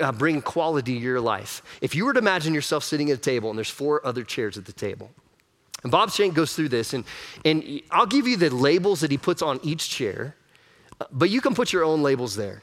uh, 0.01 0.13
bring 0.13 0.43
quality 0.43 0.95
to 0.95 1.01
your 1.01 1.21
life. 1.21 1.63
If 1.81 1.95
you 1.95 2.05
were 2.05 2.13
to 2.13 2.19
imagine 2.19 2.55
yourself 2.55 2.85
sitting 2.85 3.11
at 3.11 3.19
a 3.19 3.21
table 3.21 3.51
and 3.51 3.59
there's 3.59 3.71
four 3.71 4.05
other 4.07 4.25
chairs 4.25 4.59
at 4.59 4.65
the 4.65 4.73
table, 4.73 5.11
and 5.83 5.93
Bob 5.93 6.11
Shank 6.11 6.35
goes 6.35 6.55
through 6.55 6.71
this, 6.71 6.95
and, 6.95 7.05
and 7.45 7.81
I'll 7.91 8.07
give 8.07 8.27
you 8.27 8.37
the 8.37 8.51
labels 8.51 9.01
that 9.01 9.11
he 9.11 9.19
puts 9.19 9.43
on 9.43 9.61
each 9.63 9.89
chair, 9.89 10.35
but 11.13 11.31
you 11.31 11.41
can 11.41 11.55
put 11.55 11.73
your 11.73 11.85
own 11.85 12.03
labels 12.03 12.37
there. 12.37 12.63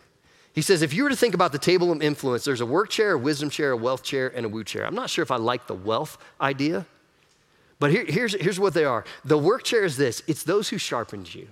He 0.53 0.61
says, 0.61 0.81
if 0.81 0.93
you 0.93 1.03
were 1.03 1.09
to 1.09 1.15
think 1.15 1.33
about 1.33 1.51
the 1.51 1.57
table 1.57 1.91
of 1.91 2.01
influence, 2.01 2.45
there's 2.45 2.61
a 2.61 2.65
work 2.65 2.89
chair, 2.89 3.13
a 3.13 3.17
wisdom 3.17 3.49
chair, 3.49 3.71
a 3.71 3.77
wealth 3.77 4.03
chair, 4.03 4.31
and 4.35 4.45
a 4.45 4.49
woo 4.49 4.63
chair. 4.63 4.85
I'm 4.85 4.93
not 4.93 5.09
sure 5.09 5.23
if 5.23 5.31
I 5.31 5.37
like 5.37 5.67
the 5.67 5.73
wealth 5.73 6.17
idea, 6.39 6.85
but 7.79 7.91
here, 7.91 8.05
here's, 8.05 8.39
here's 8.39 8.59
what 8.59 8.73
they 8.73 8.85
are. 8.85 9.03
The 9.25 9.37
work 9.37 9.63
chair 9.63 9.83
is 9.83 9.97
this 9.97 10.21
it's 10.27 10.43
those 10.43 10.69
who 10.69 10.77
sharpened 10.77 11.33
you. 11.33 11.47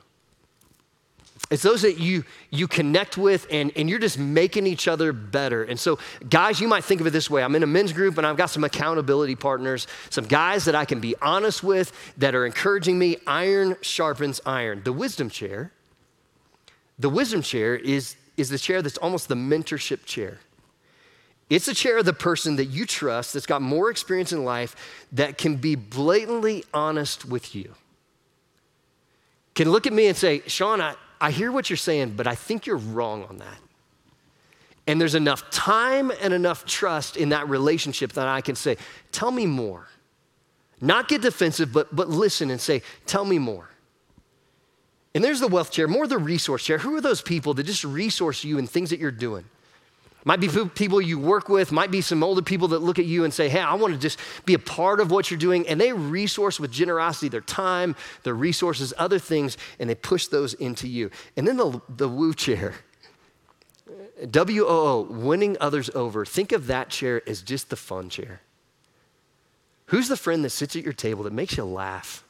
It's 1.51 1.63
those 1.63 1.81
that 1.81 1.99
you, 1.99 2.23
you 2.49 2.65
connect 2.65 3.17
with 3.17 3.45
and, 3.51 3.73
and 3.75 3.89
you're 3.89 3.99
just 3.99 4.17
making 4.17 4.65
each 4.65 4.87
other 4.87 5.11
better. 5.11 5.63
And 5.63 5.77
so, 5.77 5.99
guys, 6.29 6.61
you 6.61 6.67
might 6.69 6.85
think 6.85 7.01
of 7.01 7.07
it 7.07 7.09
this 7.11 7.29
way 7.29 7.43
I'm 7.43 7.53
in 7.55 7.61
a 7.61 7.67
men's 7.67 7.91
group 7.91 8.17
and 8.17 8.25
I've 8.25 8.37
got 8.37 8.49
some 8.49 8.63
accountability 8.63 9.35
partners, 9.35 9.85
some 10.09 10.23
guys 10.23 10.63
that 10.65 10.75
I 10.75 10.85
can 10.85 11.01
be 11.01 11.13
honest 11.21 11.61
with 11.61 11.91
that 12.17 12.33
are 12.33 12.45
encouraging 12.45 12.97
me. 12.97 13.17
Iron 13.27 13.75
sharpens 13.81 14.39
iron. 14.45 14.81
The 14.85 14.93
wisdom 14.93 15.29
chair, 15.29 15.73
the 16.97 17.09
wisdom 17.09 17.41
chair 17.41 17.75
is, 17.75 18.15
is 18.37 18.49
the 18.49 18.57
chair 18.57 18.81
that's 18.81 18.97
almost 18.97 19.27
the 19.27 19.35
mentorship 19.35 20.05
chair. 20.05 20.39
It's 21.49 21.67
a 21.67 21.73
chair 21.73 21.97
of 21.97 22.05
the 22.05 22.13
person 22.13 22.55
that 22.55 22.67
you 22.67 22.85
trust 22.85 23.33
that's 23.33 23.45
got 23.45 23.61
more 23.61 23.91
experience 23.91 24.31
in 24.31 24.45
life 24.45 25.03
that 25.11 25.37
can 25.37 25.57
be 25.57 25.75
blatantly 25.75 26.63
honest 26.73 27.25
with 27.25 27.53
you. 27.53 27.75
Can 29.53 29.69
look 29.69 29.85
at 29.85 29.91
me 29.91 30.07
and 30.07 30.15
say, 30.15 30.43
Sean, 30.47 30.79
I, 30.79 30.95
I 31.21 31.29
hear 31.29 31.51
what 31.51 31.69
you're 31.69 31.77
saying, 31.77 32.15
but 32.17 32.25
I 32.25 32.33
think 32.33 32.65
you're 32.65 32.77
wrong 32.77 33.23
on 33.25 33.37
that. 33.37 33.57
And 34.87 34.99
there's 34.99 35.13
enough 35.13 35.49
time 35.51 36.11
and 36.19 36.33
enough 36.33 36.65
trust 36.65 37.15
in 37.15 37.29
that 37.29 37.47
relationship 37.47 38.13
that 38.13 38.27
I 38.27 38.41
can 38.41 38.55
say, 38.55 38.77
Tell 39.11 39.29
me 39.29 39.45
more. 39.45 39.87
Not 40.81 41.07
get 41.07 41.21
defensive, 41.21 41.71
but, 41.71 41.95
but 41.95 42.09
listen 42.09 42.49
and 42.49 42.59
say, 42.59 42.81
Tell 43.05 43.23
me 43.23 43.37
more. 43.37 43.69
And 45.13 45.23
there's 45.23 45.39
the 45.39 45.47
wealth 45.47 45.71
chair, 45.71 45.87
more 45.87 46.07
the 46.07 46.17
resource 46.17 46.65
chair. 46.65 46.79
Who 46.79 46.95
are 46.95 47.01
those 47.01 47.21
people 47.21 47.53
that 47.53 47.63
just 47.63 47.83
resource 47.83 48.43
you 48.43 48.57
in 48.57 48.65
things 48.65 48.89
that 48.89 48.99
you're 48.99 49.11
doing? 49.11 49.45
Might 50.23 50.39
be 50.39 50.49
people 50.75 51.01
you 51.01 51.17
work 51.17 51.49
with, 51.49 51.71
might 51.71 51.89
be 51.89 52.01
some 52.01 52.23
older 52.23 52.43
people 52.43 52.67
that 52.69 52.79
look 52.79 52.99
at 52.99 53.05
you 53.05 53.23
and 53.23 53.33
say, 53.33 53.49
Hey, 53.49 53.59
I 53.59 53.73
want 53.73 53.93
to 53.93 53.99
just 53.99 54.19
be 54.45 54.53
a 54.53 54.59
part 54.59 54.99
of 54.99 55.09
what 55.09 55.31
you're 55.31 55.39
doing. 55.39 55.67
And 55.67 55.81
they 55.81 55.93
resource 55.93 56.59
with 56.59 56.71
generosity 56.71 57.27
their 57.27 57.41
time, 57.41 57.95
their 58.23 58.35
resources, 58.35 58.93
other 58.97 59.17
things, 59.17 59.57
and 59.79 59.89
they 59.89 59.95
push 59.95 60.27
those 60.27 60.53
into 60.53 60.87
you. 60.87 61.09
And 61.35 61.47
then 61.47 61.57
the, 61.57 61.81
the 61.89 62.07
woo 62.07 62.33
chair, 62.33 62.75
W 64.29 64.65
O 64.65 64.67
O, 64.67 65.01
winning 65.01 65.57
others 65.59 65.89
over. 65.95 66.23
Think 66.23 66.51
of 66.51 66.67
that 66.67 66.89
chair 66.89 67.27
as 67.27 67.41
just 67.41 67.69
the 67.69 67.75
fun 67.75 68.09
chair. 68.09 68.41
Who's 69.87 70.07
the 70.07 70.17
friend 70.17 70.45
that 70.45 70.51
sits 70.51 70.75
at 70.75 70.83
your 70.83 70.93
table 70.93 71.23
that 71.23 71.33
makes 71.33 71.57
you 71.57 71.65
laugh? 71.65 72.23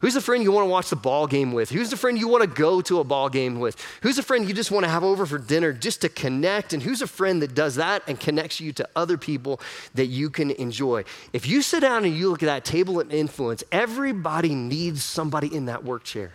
Who's 0.00 0.12
the 0.12 0.20
friend 0.20 0.42
you 0.42 0.52
want 0.52 0.66
to 0.66 0.70
watch 0.70 0.90
the 0.90 0.96
ball 0.96 1.26
game 1.26 1.52
with? 1.52 1.70
Who's 1.70 1.88
the 1.88 1.96
friend 1.96 2.18
you 2.18 2.28
want 2.28 2.42
to 2.42 2.48
go 2.48 2.82
to 2.82 3.00
a 3.00 3.04
ball 3.04 3.30
game 3.30 3.60
with? 3.60 3.80
Who's 4.02 4.18
a 4.18 4.22
friend 4.22 4.46
you 4.46 4.52
just 4.52 4.70
want 4.70 4.84
to 4.84 4.90
have 4.90 5.02
over 5.02 5.24
for 5.24 5.38
dinner 5.38 5.72
just 5.72 6.02
to 6.02 6.10
connect? 6.10 6.74
And 6.74 6.82
who's 6.82 7.00
a 7.00 7.06
friend 7.06 7.40
that 7.40 7.54
does 7.54 7.76
that 7.76 8.02
and 8.06 8.20
connects 8.20 8.60
you 8.60 8.74
to 8.74 8.86
other 8.94 9.16
people 9.16 9.58
that 9.94 10.06
you 10.06 10.28
can 10.28 10.50
enjoy? 10.50 11.04
If 11.32 11.46
you 11.46 11.62
sit 11.62 11.80
down 11.80 12.04
and 12.04 12.14
you 12.14 12.28
look 12.28 12.42
at 12.42 12.46
that 12.46 12.66
table 12.66 13.00
of 13.00 13.12
influence, 13.12 13.64
everybody 13.72 14.54
needs 14.54 15.02
somebody 15.02 15.54
in 15.54 15.64
that 15.66 15.82
work 15.82 16.04
chair. 16.04 16.30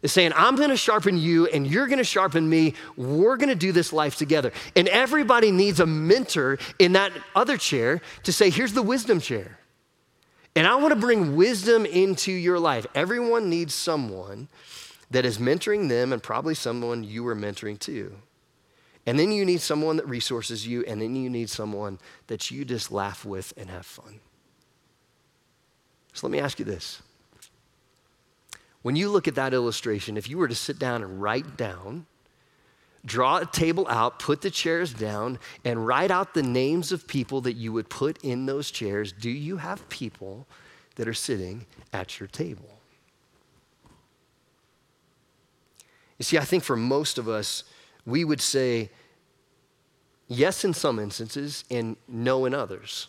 They're 0.00 0.08
saying, 0.08 0.32
I'm 0.34 0.56
going 0.56 0.70
to 0.70 0.76
sharpen 0.78 1.18
you 1.18 1.46
and 1.46 1.66
you're 1.66 1.86
going 1.86 1.98
to 1.98 2.04
sharpen 2.04 2.48
me. 2.48 2.72
We're 2.96 3.36
going 3.36 3.48
to 3.50 3.54
do 3.54 3.72
this 3.72 3.92
life 3.92 4.16
together. 4.16 4.52
And 4.74 4.88
everybody 4.88 5.50
needs 5.50 5.78
a 5.78 5.86
mentor 5.86 6.58
in 6.78 6.92
that 6.92 7.12
other 7.34 7.58
chair 7.58 8.00
to 8.22 8.32
say, 8.32 8.48
here's 8.48 8.72
the 8.72 8.82
wisdom 8.82 9.20
chair. 9.20 9.58
And 10.56 10.66
I 10.66 10.76
want 10.76 10.94
to 10.94 11.00
bring 11.00 11.36
wisdom 11.36 11.84
into 11.84 12.32
your 12.32 12.58
life. 12.58 12.86
Everyone 12.94 13.50
needs 13.50 13.74
someone 13.74 14.48
that 15.10 15.24
is 15.24 15.38
mentoring 15.38 15.88
them 15.88 16.12
and 16.12 16.22
probably 16.22 16.54
someone 16.54 17.04
you 17.04 17.26
are 17.26 17.34
mentoring 17.34 17.78
too. 17.78 18.14
And 19.06 19.18
then 19.18 19.32
you 19.32 19.44
need 19.44 19.60
someone 19.60 19.96
that 19.96 20.08
resources 20.08 20.66
you, 20.66 20.82
and 20.84 21.00
then 21.02 21.14
you 21.14 21.28
need 21.28 21.50
someone 21.50 21.98
that 22.28 22.50
you 22.50 22.64
just 22.64 22.90
laugh 22.90 23.24
with 23.24 23.52
and 23.56 23.68
have 23.68 23.84
fun. 23.84 24.20
So 26.14 26.26
let 26.26 26.32
me 26.32 26.38
ask 26.38 26.58
you 26.58 26.64
this. 26.64 27.02
When 28.80 28.96
you 28.96 29.10
look 29.10 29.28
at 29.28 29.34
that 29.34 29.52
illustration, 29.52 30.16
if 30.16 30.28
you 30.28 30.38
were 30.38 30.48
to 30.48 30.54
sit 30.54 30.78
down 30.78 31.02
and 31.02 31.20
write 31.20 31.56
down 31.56 32.06
draw 33.04 33.38
a 33.38 33.46
table 33.46 33.86
out, 33.88 34.18
put 34.18 34.40
the 34.40 34.50
chairs 34.50 34.92
down, 34.92 35.38
and 35.64 35.86
write 35.86 36.10
out 36.10 36.34
the 36.34 36.42
names 36.42 36.92
of 36.92 37.06
people 37.06 37.40
that 37.42 37.52
you 37.54 37.72
would 37.72 37.88
put 37.88 38.22
in 38.24 38.46
those 38.46 38.70
chairs. 38.70 39.12
Do 39.12 39.30
you 39.30 39.58
have 39.58 39.88
people 39.88 40.46
that 40.96 41.06
are 41.06 41.14
sitting 41.14 41.66
at 41.92 42.18
your 42.18 42.28
table? 42.28 42.78
You 46.18 46.24
see, 46.24 46.38
I 46.38 46.44
think 46.44 46.62
for 46.62 46.76
most 46.76 47.18
of 47.18 47.28
us, 47.28 47.64
we 48.06 48.24
would 48.24 48.40
say 48.40 48.90
yes 50.28 50.64
in 50.64 50.72
some 50.72 50.98
instances 50.98 51.64
and 51.70 51.96
no 52.08 52.44
in 52.44 52.54
others. 52.54 53.08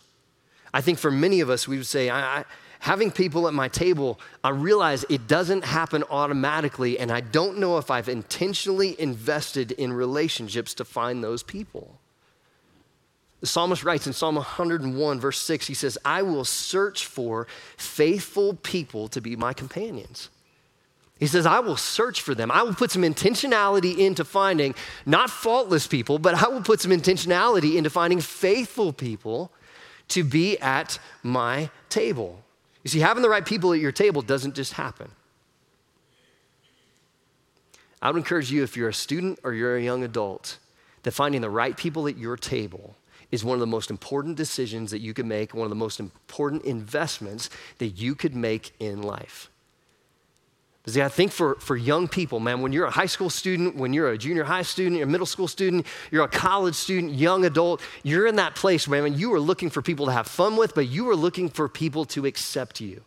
I 0.74 0.80
think 0.80 0.98
for 0.98 1.10
many 1.10 1.40
of 1.40 1.48
us, 1.48 1.66
we 1.66 1.76
would 1.76 1.86
say, 1.86 2.10
I, 2.10 2.44
having 2.80 3.10
people 3.10 3.48
at 3.48 3.54
my 3.54 3.68
table, 3.68 4.20
I 4.44 4.50
realize 4.50 5.04
it 5.08 5.26
doesn't 5.26 5.64
happen 5.64 6.04
automatically, 6.10 6.98
and 6.98 7.10
I 7.10 7.20
don't 7.20 7.58
know 7.58 7.78
if 7.78 7.90
I've 7.90 8.08
intentionally 8.08 9.00
invested 9.00 9.72
in 9.72 9.92
relationships 9.92 10.74
to 10.74 10.84
find 10.84 11.22
those 11.22 11.42
people. 11.42 11.98
The 13.40 13.46
psalmist 13.46 13.84
writes 13.84 14.06
in 14.06 14.12
Psalm 14.12 14.36
101, 14.36 15.20
verse 15.20 15.38
6, 15.40 15.66
he 15.66 15.74
says, 15.74 15.98
I 16.04 16.22
will 16.22 16.44
search 16.44 17.06
for 17.06 17.46
faithful 17.76 18.54
people 18.54 19.08
to 19.08 19.20
be 19.20 19.36
my 19.36 19.52
companions. 19.52 20.30
He 21.18 21.26
says, 21.26 21.46
I 21.46 21.60
will 21.60 21.76
search 21.76 22.20
for 22.20 22.34
them. 22.34 22.50
I 22.50 22.62
will 22.62 22.74
put 22.74 22.90
some 22.90 23.02
intentionality 23.02 23.98
into 23.98 24.24
finding 24.24 24.74
not 25.06 25.30
faultless 25.30 25.86
people, 25.86 26.18
but 26.18 26.34
I 26.34 26.48
will 26.48 26.62
put 26.62 26.80
some 26.80 26.90
intentionality 26.90 27.76
into 27.76 27.88
finding 27.88 28.20
faithful 28.20 28.92
people 28.92 29.50
to 30.08 30.24
be 30.24 30.58
at 30.58 30.98
my 31.22 31.70
table. 31.88 32.42
You 32.86 32.88
see, 32.88 33.00
having 33.00 33.24
the 33.24 33.28
right 33.28 33.44
people 33.44 33.72
at 33.72 33.80
your 33.80 33.90
table 33.90 34.22
doesn't 34.22 34.54
just 34.54 34.74
happen. 34.74 35.10
I 38.00 38.12
would 38.12 38.16
encourage 38.16 38.48
you, 38.52 38.62
if 38.62 38.76
you're 38.76 38.90
a 38.90 38.94
student 38.94 39.40
or 39.42 39.52
you're 39.52 39.76
a 39.76 39.82
young 39.82 40.04
adult, 40.04 40.58
that 41.02 41.10
finding 41.10 41.40
the 41.40 41.50
right 41.50 41.76
people 41.76 42.06
at 42.06 42.16
your 42.16 42.36
table 42.36 42.94
is 43.32 43.44
one 43.44 43.54
of 43.54 43.60
the 43.60 43.66
most 43.66 43.90
important 43.90 44.36
decisions 44.36 44.92
that 44.92 45.00
you 45.00 45.14
can 45.14 45.26
make, 45.26 45.52
one 45.52 45.64
of 45.64 45.70
the 45.70 45.74
most 45.74 45.98
important 45.98 46.62
investments 46.62 47.50
that 47.78 47.88
you 47.88 48.14
could 48.14 48.36
make 48.36 48.72
in 48.78 49.02
life. 49.02 49.50
See, 50.88 51.02
I 51.02 51.08
think 51.08 51.32
for, 51.32 51.56
for 51.56 51.76
young 51.76 52.06
people, 52.06 52.38
man, 52.38 52.60
when 52.60 52.72
you're 52.72 52.86
a 52.86 52.90
high 52.90 53.06
school 53.06 53.28
student, 53.28 53.74
when 53.74 53.92
you're 53.92 54.10
a 54.10 54.18
junior 54.18 54.44
high 54.44 54.62
student, 54.62 54.96
you're 54.96 55.08
a 55.08 55.10
middle 55.10 55.26
school 55.26 55.48
student, 55.48 55.84
you're 56.12 56.22
a 56.22 56.28
college 56.28 56.76
student, 56.76 57.14
young 57.14 57.44
adult, 57.44 57.80
you're 58.04 58.28
in 58.28 58.36
that 58.36 58.54
place, 58.54 58.86
man, 58.86 59.04
and 59.04 59.18
you 59.18 59.32
are 59.34 59.40
looking 59.40 59.68
for 59.68 59.82
people 59.82 60.06
to 60.06 60.12
have 60.12 60.28
fun 60.28 60.56
with, 60.56 60.76
but 60.76 60.86
you 60.86 61.10
are 61.10 61.16
looking 61.16 61.48
for 61.48 61.68
people 61.68 62.04
to 62.04 62.24
accept 62.24 62.80
you. 62.80 63.02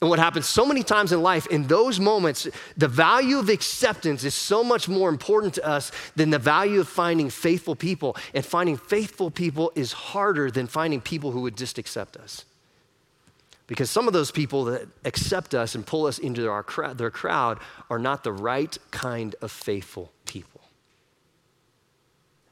And 0.00 0.08
what 0.08 0.20
happens 0.20 0.46
so 0.46 0.64
many 0.64 0.82
times 0.82 1.12
in 1.12 1.22
life, 1.22 1.46
in 1.48 1.66
those 1.66 1.98
moments, 1.98 2.46
the 2.76 2.88
value 2.88 3.38
of 3.38 3.48
acceptance 3.48 4.22
is 4.22 4.34
so 4.34 4.62
much 4.62 4.88
more 4.88 5.08
important 5.08 5.54
to 5.54 5.66
us 5.66 5.90
than 6.14 6.30
the 6.30 6.38
value 6.38 6.80
of 6.80 6.88
finding 6.88 7.30
faithful 7.30 7.74
people. 7.74 8.16
And 8.32 8.46
finding 8.46 8.76
faithful 8.76 9.30
people 9.30 9.72
is 9.74 9.92
harder 9.92 10.52
than 10.52 10.68
finding 10.68 11.00
people 11.00 11.32
who 11.32 11.40
would 11.40 11.56
just 11.56 11.78
accept 11.78 12.16
us. 12.16 12.44
Because 13.68 13.90
some 13.90 14.08
of 14.08 14.14
those 14.14 14.30
people 14.30 14.64
that 14.64 14.88
accept 15.04 15.54
us 15.54 15.74
and 15.74 15.86
pull 15.86 16.06
us 16.06 16.18
into 16.18 16.48
our, 16.48 16.64
their 16.94 17.10
crowd 17.10 17.60
are 17.90 17.98
not 17.98 18.24
the 18.24 18.32
right 18.32 18.76
kind 18.90 19.36
of 19.40 19.52
faithful 19.52 20.10
people. 20.24 20.62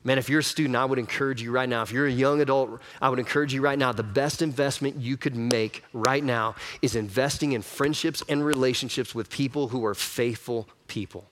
Man, 0.05 0.19
if 0.19 0.29
you're 0.29 0.41
a 0.41 0.45
student, 0.45 0.77
I 0.77 0.85
would 0.85 1.01
encourage 1.01 1.43
you 1.43 1.51
right 1.51 1.69
now. 1.69 1.83
If 1.83 1.91
you're 1.91 2.07
a 2.07 2.13
young 2.13 2.41
adult, 2.41 2.81
I 3.03 3.09
would 3.09 3.19
encourage 3.19 3.53
you 3.53 3.61
right 3.61 3.79
now. 3.79 3.91
The 3.91 4.05
best 4.05 4.41
investment 4.41 4.97
you 5.01 5.17
could 5.17 5.35
make 5.35 5.83
right 5.93 6.23
now 6.23 6.55
is 6.81 6.95
investing 6.95 7.53
in 7.53 7.63
friendships 7.63 8.23
and 8.29 8.45
relationships 8.45 9.17
with 9.17 9.31
people 9.31 9.67
who 9.69 9.85
are 9.85 9.95
faithful 9.95 10.69
people. 10.87 11.29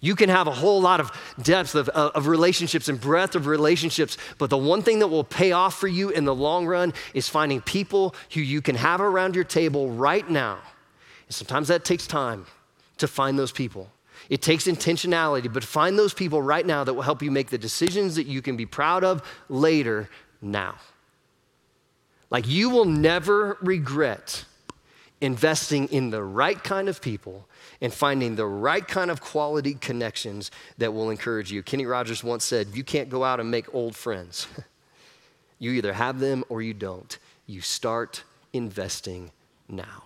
You 0.00 0.14
can 0.14 0.28
have 0.28 0.46
a 0.46 0.52
whole 0.52 0.80
lot 0.80 1.00
of 1.00 1.10
depth 1.42 1.74
of, 1.74 1.88
uh, 1.88 2.10
of, 2.14 2.26
relationships 2.26 2.88
and 2.88 3.00
breadth 3.00 3.34
of 3.34 3.46
relationships, 3.46 4.18
but 4.38 4.50
the 4.50 4.58
one 4.58 4.82
thing 4.82 4.98
that 4.98 5.08
will 5.08 5.24
pay 5.24 5.52
off 5.52 5.78
for 5.78 5.88
you 5.88 6.10
in 6.10 6.24
the 6.24 6.34
long 6.34 6.66
run 6.66 6.92
is 7.14 7.28
finding 7.28 7.60
people 7.60 8.14
who 8.34 8.40
you 8.40 8.60
can 8.60 8.76
have 8.76 9.00
around 9.00 9.34
your 9.34 9.44
table 9.44 9.90
right 9.90 10.28
now. 10.28 10.58
And 11.26 11.34
sometimes 11.34 11.68
that 11.68 11.84
takes 11.84 12.06
time 12.06 12.46
to 12.98 13.08
find 13.08 13.38
those 13.38 13.52
people. 13.52 13.90
It 14.28 14.42
takes 14.42 14.64
intentionality, 14.64 15.52
but 15.52 15.64
find 15.64 15.98
those 15.98 16.14
people 16.14 16.42
right 16.42 16.66
now 16.66 16.84
that 16.84 16.94
will 16.94 17.02
help 17.02 17.22
you 17.22 17.30
make 17.30 17.50
the 17.50 17.58
decisions 17.58 18.16
that 18.16 18.26
you 18.26 18.42
can 18.42 18.56
be 18.56 18.66
proud 18.66 19.04
of 19.04 19.22
later 19.48 20.08
now. 20.42 20.76
Like 22.30 22.48
you 22.48 22.70
will 22.70 22.84
never 22.84 23.56
regret 23.60 24.44
investing 25.20 25.88
in 25.88 26.10
the 26.10 26.22
right 26.22 26.62
kind 26.62 26.88
of 26.88 27.00
people 27.00 27.48
and 27.80 27.92
finding 27.92 28.36
the 28.36 28.46
right 28.46 28.86
kind 28.86 29.10
of 29.10 29.20
quality 29.20 29.74
connections 29.74 30.50
that 30.78 30.92
will 30.92 31.10
encourage 31.10 31.52
you. 31.52 31.62
Kenny 31.62 31.86
Rogers 31.86 32.24
once 32.24 32.44
said, 32.44 32.68
You 32.74 32.84
can't 32.84 33.08
go 33.08 33.24
out 33.24 33.40
and 33.40 33.50
make 33.50 33.72
old 33.74 33.96
friends. 33.96 34.46
you 35.58 35.72
either 35.72 35.92
have 35.92 36.20
them 36.20 36.44
or 36.48 36.62
you 36.62 36.74
don't. 36.74 37.18
You 37.46 37.60
start 37.60 38.24
investing 38.52 39.30
now. 39.68 40.04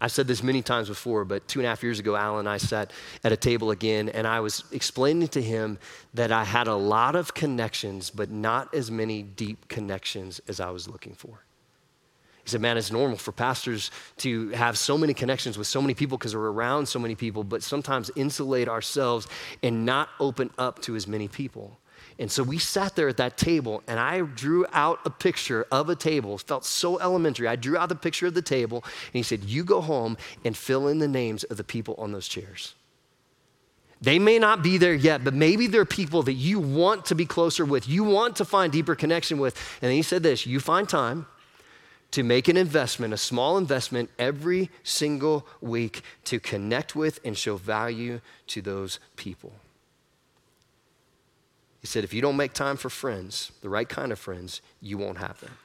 I've 0.00 0.12
said 0.12 0.26
this 0.26 0.42
many 0.42 0.60
times 0.60 0.88
before, 0.88 1.24
but 1.24 1.46
two 1.46 1.60
and 1.60 1.66
a 1.66 1.68
half 1.68 1.82
years 1.82 1.98
ago, 1.98 2.16
Alan 2.16 2.40
and 2.40 2.48
I 2.48 2.56
sat 2.58 2.92
at 3.22 3.32
a 3.32 3.36
table 3.36 3.70
again, 3.70 4.08
and 4.08 4.26
I 4.26 4.40
was 4.40 4.64
explaining 4.72 5.28
to 5.28 5.40
him 5.40 5.78
that 6.14 6.32
I 6.32 6.44
had 6.44 6.66
a 6.66 6.74
lot 6.74 7.14
of 7.14 7.32
connections, 7.32 8.10
but 8.10 8.30
not 8.30 8.74
as 8.74 8.90
many 8.90 9.22
deep 9.22 9.68
connections 9.68 10.40
as 10.48 10.60
I 10.60 10.70
was 10.70 10.88
looking 10.88 11.14
for. 11.14 11.44
He 12.44 12.50
said, 12.50 12.60
Man, 12.60 12.76
it's 12.76 12.92
normal 12.92 13.16
for 13.16 13.32
pastors 13.32 13.90
to 14.18 14.50
have 14.50 14.78
so 14.78 14.98
many 14.98 15.14
connections 15.14 15.56
with 15.56 15.66
so 15.66 15.80
many 15.80 15.94
people 15.94 16.18
because 16.18 16.36
we're 16.36 16.52
around 16.52 16.86
so 16.86 16.98
many 16.98 17.14
people, 17.14 17.42
but 17.42 17.62
sometimes 17.62 18.10
insulate 18.16 18.68
ourselves 18.68 19.26
and 19.62 19.86
not 19.86 20.10
open 20.20 20.50
up 20.58 20.80
to 20.82 20.94
as 20.94 21.08
many 21.08 21.26
people. 21.26 21.78
And 22.18 22.30
so 22.30 22.42
we 22.42 22.58
sat 22.58 22.94
there 22.94 23.08
at 23.08 23.16
that 23.16 23.36
table, 23.36 23.82
and 23.88 23.98
I 23.98 24.20
drew 24.20 24.66
out 24.72 25.00
a 25.04 25.10
picture 25.10 25.66
of 25.72 25.88
a 25.88 25.96
table. 25.96 26.36
It 26.36 26.42
felt 26.42 26.64
so 26.64 27.00
elementary. 27.00 27.48
I 27.48 27.56
drew 27.56 27.76
out 27.76 27.88
the 27.88 27.96
picture 27.96 28.26
of 28.26 28.34
the 28.34 28.42
table, 28.42 28.84
and 28.84 29.14
he 29.14 29.22
said, 29.22 29.44
You 29.44 29.64
go 29.64 29.80
home 29.80 30.16
and 30.44 30.56
fill 30.56 30.86
in 30.86 30.98
the 30.98 31.08
names 31.08 31.44
of 31.44 31.56
the 31.56 31.64
people 31.64 31.94
on 31.98 32.12
those 32.12 32.28
chairs. 32.28 32.74
They 34.00 34.18
may 34.18 34.38
not 34.38 34.62
be 34.62 34.76
there 34.76 34.94
yet, 34.94 35.24
but 35.24 35.32
maybe 35.32 35.66
they're 35.66 35.86
people 35.86 36.22
that 36.24 36.34
you 36.34 36.60
want 36.60 37.06
to 37.06 37.14
be 37.14 37.24
closer 37.24 37.64
with, 37.64 37.88
you 37.88 38.04
want 38.04 38.36
to 38.36 38.44
find 38.44 38.70
deeper 38.70 38.94
connection 38.94 39.38
with. 39.38 39.56
And 39.80 39.88
then 39.88 39.96
he 39.96 40.02
said 40.02 40.22
this 40.22 40.46
you 40.46 40.60
find 40.60 40.86
time 40.86 41.26
to 42.14 42.22
make 42.22 42.46
an 42.46 42.56
investment, 42.56 43.12
a 43.12 43.16
small 43.16 43.58
investment 43.58 44.08
every 44.20 44.70
single 44.84 45.44
week 45.60 46.02
to 46.22 46.38
connect 46.38 46.94
with 46.94 47.18
and 47.24 47.36
show 47.36 47.56
value 47.56 48.20
to 48.46 48.62
those 48.62 49.00
people. 49.16 49.52
He 51.80 51.88
said, 51.88 52.04
if 52.04 52.14
you 52.14 52.22
don't 52.22 52.36
make 52.36 52.52
time 52.52 52.76
for 52.76 52.88
friends, 52.88 53.50
the 53.62 53.68
right 53.68 53.88
kind 53.88 54.12
of 54.12 54.20
friends, 54.20 54.62
you 54.80 54.96
won't 54.96 55.18
have 55.18 55.40
them. 55.40 55.58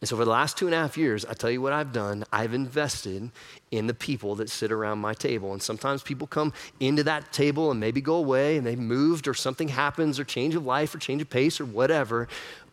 And 0.00 0.08
so, 0.08 0.16
for 0.16 0.24
the 0.24 0.30
last 0.30 0.56
two 0.56 0.66
and 0.66 0.74
a 0.74 0.78
half 0.78 0.96
years, 0.96 1.26
I 1.26 1.34
tell 1.34 1.50
you 1.50 1.60
what 1.60 1.72
I've 1.74 1.92
done. 1.92 2.24
I've 2.32 2.54
invested 2.54 3.30
in 3.70 3.86
the 3.88 3.92
people 3.92 4.36
that 4.36 4.48
sit 4.48 4.72
around 4.72 5.00
my 5.00 5.12
table. 5.12 5.52
And 5.52 5.60
sometimes 5.60 6.02
people 6.02 6.26
come 6.26 6.54
into 6.78 7.02
that 7.02 7.32
table 7.32 7.70
and 7.70 7.78
maybe 7.78 8.00
go 8.00 8.14
away 8.14 8.56
and 8.56 8.66
they've 8.66 8.78
moved 8.78 9.28
or 9.28 9.34
something 9.34 9.68
happens 9.68 10.18
or 10.18 10.24
change 10.24 10.54
of 10.54 10.64
life 10.64 10.94
or 10.94 10.98
change 10.98 11.20
of 11.20 11.28
pace 11.28 11.60
or 11.60 11.66
whatever. 11.66 12.28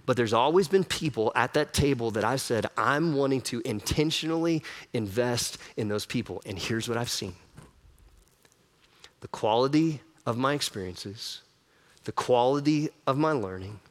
But 0.08 0.16
there's 0.16 0.34
always 0.34 0.70
been 0.70 0.86
people 0.86 1.34
at 1.36 1.54
that 1.54 1.74
table 1.74 2.12
that 2.12 2.24
I 2.24 2.38
said, 2.38 2.66
I'm 2.78 3.14
wanting 3.14 3.42
to 3.42 3.62
intentionally 3.66 4.64
invest 4.94 5.58
in 5.76 5.90
those 5.90 6.06
people. 6.06 6.42
And 6.46 6.58
here's 6.58 6.88
what 6.90 6.98
I've 6.98 7.10
seen 7.10 7.36
the 9.20 9.28
quality 9.28 10.02
of 10.26 10.38
my 10.38 10.54
experiences, 10.54 11.42
the 12.06 12.14
quality 12.14 12.90
of 13.06 13.18
my 13.18 13.34
learning, 13.34 13.82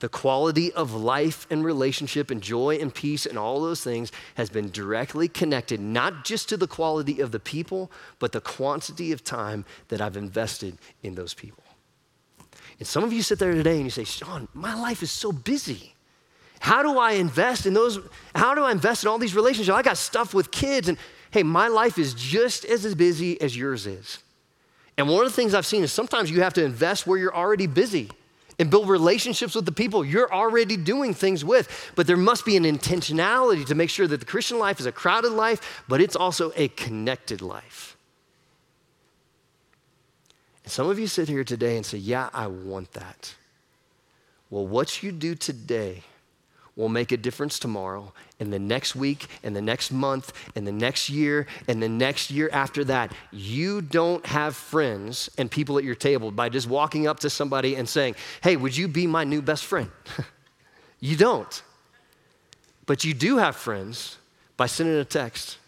the 0.00 0.08
quality 0.08 0.72
of 0.72 0.92
life 0.92 1.46
and 1.50 1.64
relationship 1.64 2.32
and 2.32 2.42
joy 2.42 2.76
and 2.80 2.92
peace 2.92 3.24
and 3.24 3.38
all 3.38 3.60
those 3.60 3.84
things 3.84 4.10
has 4.34 4.50
been 4.50 4.70
directly 4.70 5.28
connected, 5.28 5.78
not 5.78 6.24
just 6.24 6.48
to 6.48 6.56
the 6.56 6.66
quality 6.66 7.20
of 7.20 7.30
the 7.30 7.38
people, 7.38 7.92
but 8.18 8.32
the 8.32 8.40
quantity 8.40 9.12
of 9.12 9.22
time 9.22 9.64
that 9.86 10.00
I've 10.00 10.16
invested 10.16 10.78
in 11.04 11.14
those 11.14 11.32
people. 11.32 11.63
And 12.78 12.86
some 12.86 13.04
of 13.04 13.12
you 13.12 13.22
sit 13.22 13.38
there 13.38 13.52
today 13.52 13.76
and 13.76 13.84
you 13.84 13.90
say, 13.90 14.04
Sean, 14.04 14.48
my 14.52 14.74
life 14.74 15.02
is 15.02 15.10
so 15.10 15.32
busy. 15.32 15.94
How 16.60 16.82
do 16.82 16.98
I 16.98 17.12
invest 17.12 17.66
in 17.66 17.74
those? 17.74 17.98
How 18.34 18.54
do 18.54 18.64
I 18.64 18.72
invest 18.72 19.04
in 19.04 19.08
all 19.08 19.18
these 19.18 19.34
relationships? 19.34 19.76
I 19.76 19.82
got 19.82 19.98
stuff 19.98 20.32
with 20.32 20.50
kids, 20.50 20.88
and 20.88 20.96
hey, 21.30 21.42
my 21.42 21.68
life 21.68 21.98
is 21.98 22.14
just 22.14 22.64
as 22.64 22.94
busy 22.94 23.40
as 23.40 23.56
yours 23.56 23.86
is. 23.86 24.18
And 24.96 25.08
one 25.08 25.26
of 25.26 25.30
the 25.30 25.36
things 25.36 25.54
I've 25.54 25.66
seen 25.66 25.82
is 25.82 25.92
sometimes 25.92 26.30
you 26.30 26.40
have 26.42 26.54
to 26.54 26.64
invest 26.64 27.06
where 27.06 27.18
you're 27.18 27.34
already 27.34 27.66
busy 27.66 28.10
and 28.58 28.70
build 28.70 28.88
relationships 28.88 29.54
with 29.54 29.66
the 29.66 29.72
people 29.72 30.04
you're 30.04 30.32
already 30.32 30.76
doing 30.76 31.12
things 31.12 31.44
with. 31.44 31.92
But 31.96 32.06
there 32.06 32.16
must 32.16 32.44
be 32.44 32.56
an 32.56 32.64
intentionality 32.64 33.66
to 33.66 33.74
make 33.74 33.90
sure 33.90 34.06
that 34.06 34.20
the 34.20 34.26
Christian 34.26 34.58
life 34.58 34.80
is 34.80 34.86
a 34.86 34.92
crowded 34.92 35.32
life, 35.32 35.84
but 35.88 36.00
it's 36.00 36.16
also 36.16 36.52
a 36.56 36.68
connected 36.68 37.42
life. 37.42 37.93
Some 40.66 40.88
of 40.88 40.98
you 40.98 41.06
sit 41.06 41.28
here 41.28 41.44
today 41.44 41.76
and 41.76 41.84
say, 41.84 41.98
Yeah, 41.98 42.30
I 42.32 42.46
want 42.46 42.92
that. 42.92 43.34
Well, 44.50 44.66
what 44.66 45.02
you 45.02 45.12
do 45.12 45.34
today 45.34 46.02
will 46.76 46.88
make 46.88 47.12
a 47.12 47.16
difference 47.16 47.58
tomorrow 47.58 48.12
and 48.40 48.52
the 48.52 48.58
next 48.58 48.96
week 48.96 49.28
and 49.42 49.54
the 49.54 49.62
next 49.62 49.92
month 49.92 50.32
and 50.56 50.66
the 50.66 50.72
next 50.72 51.08
year 51.08 51.46
and 51.68 51.82
the 51.82 51.88
next 51.88 52.30
year 52.30 52.50
after 52.52 52.82
that. 52.84 53.12
You 53.30 53.80
don't 53.80 54.24
have 54.26 54.56
friends 54.56 55.30
and 55.38 55.50
people 55.50 55.78
at 55.78 55.84
your 55.84 55.94
table 55.94 56.30
by 56.30 56.48
just 56.48 56.68
walking 56.68 57.06
up 57.06 57.20
to 57.20 57.30
somebody 57.30 57.76
and 57.76 57.88
saying, 57.88 58.16
Hey, 58.42 58.56
would 58.56 58.76
you 58.76 58.88
be 58.88 59.06
my 59.06 59.24
new 59.24 59.42
best 59.42 59.64
friend? 59.64 59.90
you 61.00 61.16
don't. 61.16 61.62
But 62.86 63.04
you 63.04 63.14
do 63.14 63.38
have 63.38 63.56
friends 63.56 64.18
by 64.56 64.66
sending 64.66 64.96
a 64.96 65.04
text 65.04 65.58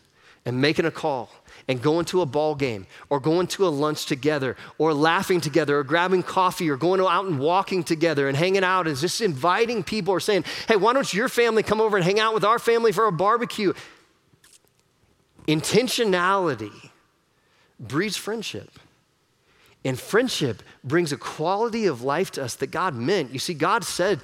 and 0.46 0.60
making 0.60 0.86
a 0.86 0.90
call 0.90 1.28
and 1.68 1.82
going 1.82 2.04
to 2.06 2.22
a 2.22 2.26
ball 2.26 2.54
game 2.54 2.86
or 3.10 3.18
going 3.18 3.48
to 3.48 3.66
a 3.66 3.68
lunch 3.68 4.06
together 4.06 4.56
or 4.78 4.94
laughing 4.94 5.40
together 5.40 5.78
or 5.78 5.84
grabbing 5.84 6.22
coffee 6.22 6.70
or 6.70 6.76
going 6.76 7.00
out 7.00 7.26
and 7.26 7.38
walking 7.40 7.82
together 7.82 8.28
and 8.28 8.36
hanging 8.36 8.62
out 8.64 8.86
and 8.86 8.96
just 8.96 9.20
inviting 9.20 9.82
people 9.82 10.14
or 10.14 10.20
saying, 10.20 10.44
hey, 10.68 10.76
why 10.76 10.92
don't 10.92 11.12
your 11.12 11.28
family 11.28 11.64
come 11.64 11.80
over 11.80 11.96
and 11.96 12.04
hang 12.04 12.20
out 12.20 12.32
with 12.32 12.44
our 12.44 12.60
family 12.60 12.92
for 12.92 13.06
a 13.06 13.12
barbecue? 13.12 13.72
Intentionality 15.48 16.90
breeds 17.80 18.16
friendship. 18.16 18.78
And 19.84 19.98
friendship 19.98 20.62
brings 20.82 21.12
a 21.12 21.16
quality 21.16 21.86
of 21.86 22.02
life 22.02 22.32
to 22.32 22.44
us 22.44 22.54
that 22.56 22.68
God 22.68 22.94
meant. 22.94 23.32
You 23.32 23.38
see, 23.38 23.54
God 23.54 23.84
said, 23.84 24.20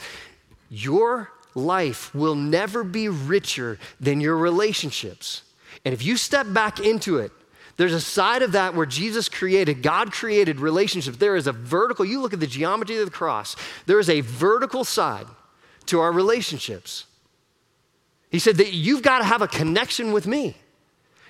Your 0.68 1.30
life 1.54 2.12
will 2.14 2.34
never 2.34 2.82
be 2.82 3.08
richer 3.08 3.78
than 4.00 4.20
your 4.20 4.36
relationships. 4.36 5.42
And 5.84 5.92
if 5.92 6.04
you 6.04 6.16
step 6.16 6.46
back 6.52 6.80
into 6.80 7.18
it, 7.18 7.32
there's 7.76 7.94
a 7.94 8.00
side 8.00 8.42
of 8.42 8.52
that 8.52 8.74
where 8.74 8.86
Jesus 8.86 9.28
created, 9.28 9.82
God 9.82 10.12
created 10.12 10.60
relationships. 10.60 11.16
There 11.16 11.36
is 11.36 11.46
a 11.46 11.52
vertical, 11.52 12.04
you 12.04 12.20
look 12.20 12.32
at 12.32 12.40
the 12.40 12.46
geometry 12.46 12.98
of 12.98 13.06
the 13.06 13.10
cross, 13.10 13.56
there 13.86 13.98
is 13.98 14.10
a 14.10 14.20
vertical 14.20 14.84
side 14.84 15.26
to 15.86 16.00
our 16.00 16.12
relationships. 16.12 17.06
He 18.30 18.38
said 18.38 18.56
that 18.56 18.72
you've 18.72 19.02
got 19.02 19.18
to 19.18 19.24
have 19.24 19.42
a 19.42 19.48
connection 19.48 20.12
with 20.12 20.26
me. 20.26 20.56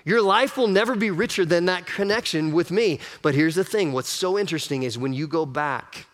Your 0.04 0.20
life 0.20 0.56
will 0.56 0.68
never 0.68 0.96
be 0.96 1.10
richer 1.10 1.44
than 1.44 1.66
that 1.66 1.86
connection 1.86 2.52
with 2.52 2.70
me. 2.70 2.98
But 3.22 3.34
here's 3.34 3.54
the 3.54 3.64
thing 3.64 3.92
what's 3.92 4.08
so 4.08 4.38
interesting 4.38 4.82
is 4.82 4.98
when 4.98 5.12
you 5.12 5.26
go 5.26 5.46
back, 5.46 6.06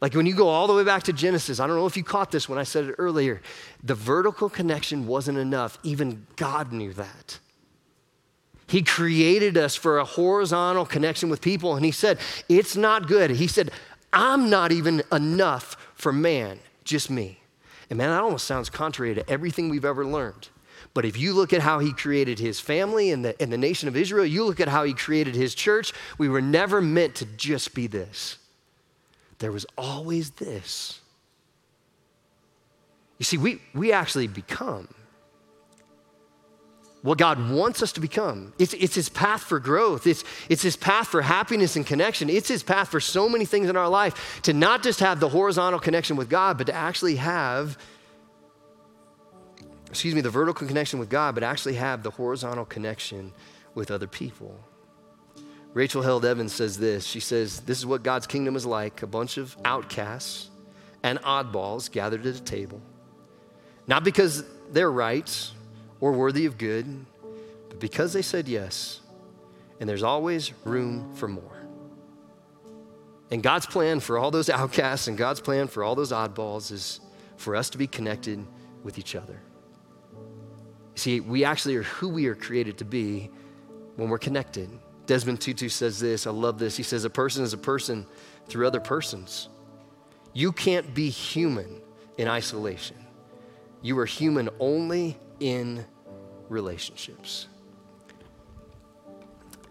like 0.00 0.14
when 0.14 0.26
you 0.26 0.34
go 0.34 0.48
all 0.48 0.66
the 0.66 0.74
way 0.74 0.84
back 0.84 1.04
to 1.04 1.12
Genesis, 1.12 1.58
I 1.58 1.66
don't 1.66 1.76
know 1.76 1.86
if 1.86 1.96
you 1.96 2.04
caught 2.04 2.30
this 2.30 2.48
when 2.48 2.58
I 2.58 2.64
said 2.64 2.84
it 2.84 2.94
earlier, 2.98 3.40
the 3.82 3.94
vertical 3.94 4.48
connection 4.48 5.06
wasn't 5.06 5.38
enough. 5.38 5.78
Even 5.82 6.26
God 6.36 6.72
knew 6.72 6.92
that. 6.94 7.38
He 8.68 8.82
created 8.82 9.56
us 9.56 9.76
for 9.76 9.98
a 9.98 10.04
horizontal 10.04 10.84
connection 10.84 11.28
with 11.28 11.40
people, 11.40 11.76
and 11.76 11.84
He 11.84 11.92
said, 11.92 12.18
It's 12.48 12.76
not 12.76 13.06
good. 13.06 13.30
He 13.30 13.46
said, 13.46 13.70
I'm 14.12 14.50
not 14.50 14.72
even 14.72 15.02
enough 15.12 15.76
for 15.94 16.12
man, 16.12 16.58
just 16.84 17.10
me. 17.10 17.40
And 17.88 17.96
man, 17.96 18.10
that 18.10 18.22
almost 18.22 18.46
sounds 18.46 18.68
contrary 18.68 19.14
to 19.14 19.28
everything 19.30 19.68
we've 19.68 19.84
ever 19.84 20.04
learned. 20.04 20.48
But 20.94 21.04
if 21.04 21.16
you 21.18 21.34
look 21.34 21.52
at 21.52 21.60
how 21.60 21.78
he 21.78 21.92
created 21.92 22.38
his 22.38 22.58
family 22.58 23.12
and 23.12 23.24
the, 23.24 23.40
and 23.40 23.52
the 23.52 23.58
nation 23.58 23.88
of 23.88 23.96
Israel, 23.96 24.24
you 24.24 24.44
look 24.44 24.60
at 24.60 24.68
how 24.68 24.84
he 24.84 24.94
created 24.94 25.34
his 25.34 25.54
church, 25.54 25.92
we 26.18 26.28
were 26.28 26.40
never 26.40 26.80
meant 26.80 27.14
to 27.16 27.26
just 27.26 27.74
be 27.74 27.86
this. 27.86 28.38
There 29.38 29.52
was 29.52 29.66
always 29.76 30.30
this. 30.32 31.00
You 33.18 33.24
see, 33.24 33.38
we, 33.38 33.60
we 33.74 33.92
actually 33.92 34.26
become 34.26 34.88
what 37.02 37.18
God 37.18 37.50
wants 37.50 37.82
us 37.82 37.92
to 37.92 38.00
become. 38.00 38.52
It's, 38.58 38.74
it's 38.74 38.94
His 38.94 39.08
path 39.08 39.42
for 39.42 39.60
growth, 39.60 40.06
it's, 40.06 40.24
it's 40.48 40.62
His 40.62 40.76
path 40.76 41.08
for 41.08 41.22
happiness 41.22 41.76
and 41.76 41.86
connection. 41.86 42.28
It's 42.28 42.48
His 42.48 42.62
path 42.62 42.88
for 42.88 43.00
so 43.00 43.28
many 43.28 43.44
things 43.44 43.68
in 43.68 43.76
our 43.76 43.88
life 43.88 44.40
to 44.42 44.52
not 44.52 44.82
just 44.82 45.00
have 45.00 45.20
the 45.20 45.28
horizontal 45.28 45.80
connection 45.80 46.16
with 46.16 46.28
God, 46.28 46.58
but 46.58 46.66
to 46.66 46.74
actually 46.74 47.16
have 47.16 47.78
excuse 49.88 50.14
me, 50.14 50.20
the 50.20 50.30
vertical 50.30 50.66
connection 50.66 50.98
with 50.98 51.08
God, 51.08 51.34
but 51.34 51.42
actually 51.42 51.74
have 51.74 52.02
the 52.02 52.10
horizontal 52.10 52.64
connection 52.64 53.32
with 53.74 53.90
other 53.90 54.06
people. 54.06 54.58
Rachel 55.76 56.00
Held 56.00 56.24
Evans 56.24 56.54
says 56.54 56.78
this. 56.78 57.04
She 57.04 57.20
says, 57.20 57.60
This 57.60 57.76
is 57.76 57.84
what 57.84 58.02
God's 58.02 58.26
kingdom 58.26 58.56
is 58.56 58.64
like 58.64 59.02
a 59.02 59.06
bunch 59.06 59.36
of 59.36 59.54
outcasts 59.62 60.48
and 61.02 61.20
oddballs 61.20 61.92
gathered 61.92 62.24
at 62.24 62.34
a 62.34 62.42
table. 62.42 62.80
Not 63.86 64.02
because 64.02 64.42
they're 64.72 64.90
right 64.90 65.50
or 66.00 66.12
worthy 66.12 66.46
of 66.46 66.56
good, 66.56 67.04
but 67.68 67.78
because 67.78 68.14
they 68.14 68.22
said 68.22 68.48
yes. 68.48 69.00
And 69.78 69.86
there's 69.86 70.02
always 70.02 70.50
room 70.64 71.14
for 71.14 71.28
more. 71.28 71.66
And 73.30 73.42
God's 73.42 73.66
plan 73.66 74.00
for 74.00 74.16
all 74.16 74.30
those 74.30 74.48
outcasts 74.48 75.08
and 75.08 75.18
God's 75.18 75.42
plan 75.42 75.68
for 75.68 75.84
all 75.84 75.94
those 75.94 76.10
oddballs 76.10 76.72
is 76.72 77.00
for 77.36 77.54
us 77.54 77.68
to 77.68 77.76
be 77.76 77.86
connected 77.86 78.42
with 78.82 78.98
each 78.98 79.14
other. 79.14 79.42
See, 80.94 81.20
we 81.20 81.44
actually 81.44 81.76
are 81.76 81.82
who 81.82 82.08
we 82.08 82.28
are 82.28 82.34
created 82.34 82.78
to 82.78 82.86
be 82.86 83.28
when 83.96 84.08
we're 84.08 84.16
connected. 84.16 84.70
Desmond 85.06 85.40
Tutu 85.40 85.68
says 85.68 86.00
this, 86.00 86.26
I 86.26 86.30
love 86.30 86.58
this. 86.58 86.76
He 86.76 86.82
says, 86.82 87.04
A 87.04 87.10
person 87.10 87.44
is 87.44 87.52
a 87.52 87.58
person 87.58 88.06
through 88.48 88.66
other 88.66 88.80
persons. 88.80 89.48
You 90.32 90.52
can't 90.52 90.94
be 90.94 91.08
human 91.08 91.80
in 92.18 92.28
isolation. 92.28 92.96
You 93.82 93.98
are 93.98 94.06
human 94.06 94.48
only 94.58 95.16
in 95.40 95.84
relationships. 96.48 97.46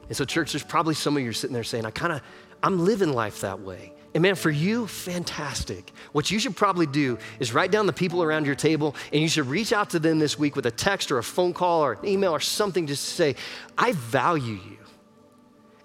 And 0.07 0.15
so, 0.15 0.23
church, 0.23 0.53
there's 0.53 0.63
probably 0.63 0.93
some 0.93 1.17
of 1.17 1.23
you 1.23 1.33
sitting 1.33 1.53
there 1.53 1.63
saying, 1.63 1.85
I 1.85 1.91
kind 1.91 2.13
of, 2.13 2.21
I'm 2.61 2.83
living 2.85 3.11
life 3.11 3.41
that 3.41 3.59
way. 3.59 3.93
And 4.13 4.21
man, 4.21 4.35
for 4.35 4.49
you, 4.49 4.87
fantastic. 4.87 5.91
What 6.13 6.31
you 6.31 6.39
should 6.39 6.55
probably 6.55 6.85
do 6.85 7.17
is 7.39 7.53
write 7.53 7.69
down 7.69 7.85
the 7.85 7.93
people 7.93 8.23
around 8.23 8.45
your 8.45 8.55
table 8.55 8.95
and 9.11 9.21
you 9.21 9.27
should 9.27 9.47
reach 9.47 9.73
out 9.73 9.89
to 9.89 9.99
them 9.99 10.19
this 10.19 10.39
week 10.39 10.55
with 10.55 10.65
a 10.65 10.71
text 10.71 11.11
or 11.11 11.17
a 11.17 11.23
phone 11.23 11.53
call 11.53 11.81
or 11.83 11.93
an 11.93 12.05
email 12.05 12.31
or 12.31 12.39
something 12.39 12.87
just 12.87 13.05
to 13.05 13.13
say, 13.13 13.35
I 13.77 13.91
value 13.91 14.53
you. 14.53 14.77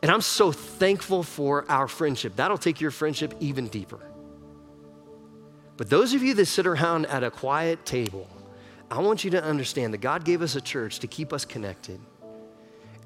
And 0.03 0.11
I'm 0.11 0.23
so 0.23 0.51
thankful 0.51 1.23
for 1.23 1.65
our 1.71 1.87
friendship. 1.87 2.37
That'll 2.37 2.59
take 2.59 2.81
your 2.81 2.91
friendship 2.91 3.35
even 3.41 3.69
deeper. 3.69 4.01
But 5.77 5.91
those 5.91 6.15
of 6.15 6.23
you 6.23 6.35
that 6.35 6.47
sit 6.47 6.67
around 6.67 7.07
at 7.07 7.23
a 7.23 7.31
quiet 7.31 7.85
table, 7.85 8.29
I 8.91 9.01
want 9.01 9.25
you 9.25 9.31
to 9.33 9.43
understand 9.43 9.95
that 9.95 9.99
God 9.99 10.25
gave 10.25 10.43
us 10.43 10.57
a 10.57 10.61
church 10.61 10.99
to 11.01 11.07
keep 11.07 11.33
us 11.33 11.45
connected. 11.45 12.01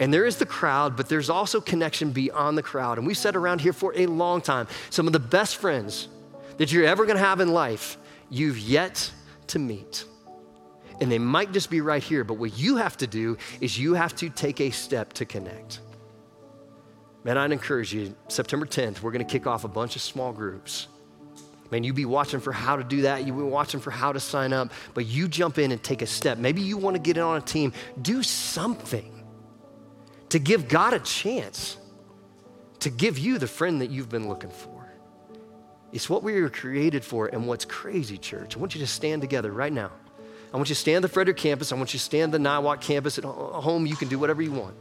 And 0.00 0.12
there 0.12 0.26
is 0.26 0.36
the 0.36 0.46
crowd, 0.46 0.96
but 0.96 1.08
there's 1.08 1.30
also 1.30 1.60
connection 1.60 2.10
beyond 2.10 2.58
the 2.58 2.62
crowd. 2.62 2.98
And 2.98 3.06
we've 3.06 3.16
sat 3.16 3.36
around 3.36 3.60
here 3.60 3.72
for 3.72 3.92
a 3.96 4.06
long 4.06 4.40
time. 4.40 4.66
Some 4.90 5.06
of 5.06 5.12
the 5.12 5.20
best 5.20 5.56
friends 5.56 6.08
that 6.56 6.72
you're 6.72 6.84
ever 6.84 7.06
gonna 7.06 7.18
have 7.18 7.40
in 7.40 7.48
life, 7.48 7.96
you've 8.30 8.58
yet 8.58 9.10
to 9.48 9.58
meet. 9.58 10.04
And 11.00 11.10
they 11.10 11.18
might 11.18 11.52
just 11.52 11.70
be 11.70 11.80
right 11.80 12.02
here, 12.02 12.24
but 12.24 12.34
what 12.34 12.56
you 12.58 12.76
have 12.76 12.96
to 12.98 13.06
do 13.06 13.36
is 13.60 13.78
you 13.78 13.94
have 13.94 14.14
to 14.16 14.30
take 14.30 14.60
a 14.60 14.70
step 14.70 15.12
to 15.14 15.24
connect. 15.24 15.80
Man, 17.24 17.38
I'd 17.38 17.52
encourage 17.52 17.92
you, 17.92 18.14
September 18.28 18.66
10th, 18.66 19.00
we're 19.00 19.10
gonna 19.10 19.24
kick 19.24 19.46
off 19.46 19.64
a 19.64 19.68
bunch 19.68 19.96
of 19.96 20.02
small 20.02 20.32
groups. 20.32 20.88
Man, 21.70 21.82
you 21.82 21.94
be 21.94 22.04
watching 22.04 22.38
for 22.38 22.52
how 22.52 22.76
to 22.76 22.84
do 22.84 23.02
that. 23.02 23.26
You 23.26 23.32
be 23.32 23.42
watching 23.42 23.80
for 23.80 23.90
how 23.90 24.12
to 24.12 24.20
sign 24.20 24.52
up, 24.52 24.70
but 24.92 25.06
you 25.06 25.26
jump 25.26 25.58
in 25.58 25.72
and 25.72 25.82
take 25.82 26.02
a 26.02 26.06
step. 26.06 26.36
Maybe 26.36 26.60
you 26.60 26.76
wanna 26.76 26.98
get 26.98 27.16
in 27.16 27.22
on 27.22 27.38
a 27.38 27.40
team. 27.40 27.72
Do 28.00 28.22
something 28.22 29.24
to 30.28 30.38
give 30.38 30.68
God 30.68 30.92
a 30.92 30.98
chance 30.98 31.78
to 32.80 32.90
give 32.90 33.18
you 33.18 33.38
the 33.38 33.46
friend 33.46 33.80
that 33.80 33.90
you've 33.90 34.10
been 34.10 34.28
looking 34.28 34.50
for. 34.50 34.86
It's 35.92 36.10
what 36.10 36.22
we 36.22 36.38
were 36.42 36.50
created 36.50 37.04
for. 37.04 37.28
And 37.28 37.46
what's 37.46 37.64
crazy, 37.64 38.18
church, 38.18 38.56
I 38.56 38.58
want 38.58 38.74
you 38.74 38.80
to 38.82 38.86
stand 38.86 39.22
together 39.22 39.50
right 39.50 39.72
now. 39.72 39.90
I 40.52 40.56
want 40.56 40.68
you 40.68 40.74
to 40.74 40.80
stand 40.80 41.02
the 41.02 41.08
Frederick 41.08 41.36
campus. 41.38 41.72
I 41.72 41.76
want 41.76 41.94
you 41.94 41.98
to 41.98 42.04
stand 42.04 42.34
the 42.34 42.38
Niwot 42.38 42.80
campus 42.80 43.16
at 43.16 43.24
home. 43.24 43.86
You 43.86 43.96
can 43.96 44.08
do 44.08 44.18
whatever 44.18 44.42
you 44.42 44.52
want. 44.52 44.74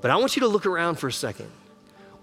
But 0.00 0.10
I 0.10 0.16
want 0.16 0.36
you 0.36 0.40
to 0.40 0.48
look 0.48 0.66
around 0.66 0.96
for 0.96 1.08
a 1.08 1.12
second. 1.12 1.50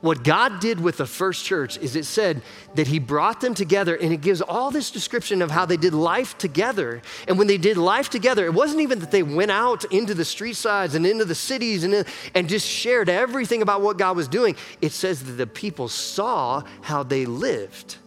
What 0.01 0.23
God 0.23 0.59
did 0.59 0.79
with 0.79 0.97
the 0.97 1.07
first 1.07 1.43
church 1.43 1.77
is 1.79 1.95
it 1.95 2.05
said 2.05 2.43
that 2.75 2.85
He 2.85 2.99
brought 2.99 3.41
them 3.41 3.55
together 3.55 3.95
and 3.95 4.13
it 4.13 4.21
gives 4.21 4.41
all 4.41 4.69
this 4.69 4.91
description 4.91 5.41
of 5.41 5.49
how 5.49 5.65
they 5.65 5.77
did 5.77 5.93
life 5.93 6.37
together. 6.37 7.01
And 7.27 7.39
when 7.39 7.47
they 7.47 7.57
did 7.57 7.77
life 7.77 8.09
together, 8.09 8.45
it 8.45 8.53
wasn't 8.53 8.81
even 8.81 8.99
that 8.99 9.09
they 9.09 9.23
went 9.23 9.49
out 9.49 9.85
into 9.85 10.13
the 10.13 10.25
street 10.25 10.55
sides 10.55 10.93
and 10.93 11.05
into 11.05 11.25
the 11.25 11.33
cities 11.33 11.83
and, 11.83 12.05
and 12.35 12.47
just 12.47 12.67
shared 12.67 13.09
everything 13.09 13.63
about 13.63 13.81
what 13.81 13.97
God 13.97 14.15
was 14.15 14.27
doing. 14.27 14.55
It 14.81 14.91
says 14.91 15.23
that 15.23 15.33
the 15.33 15.47
people 15.47 15.87
saw 15.87 16.61
how 16.81 17.01
they 17.01 17.25
lived 17.25 17.97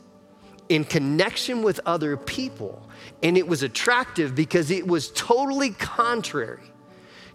in 0.68 0.84
connection 0.84 1.62
with 1.62 1.80
other 1.86 2.16
people. 2.16 2.80
And 3.20 3.36
it 3.36 3.48
was 3.48 3.64
attractive 3.64 4.36
because 4.36 4.70
it 4.70 4.86
was 4.86 5.10
totally 5.10 5.70
contrary 5.70 6.69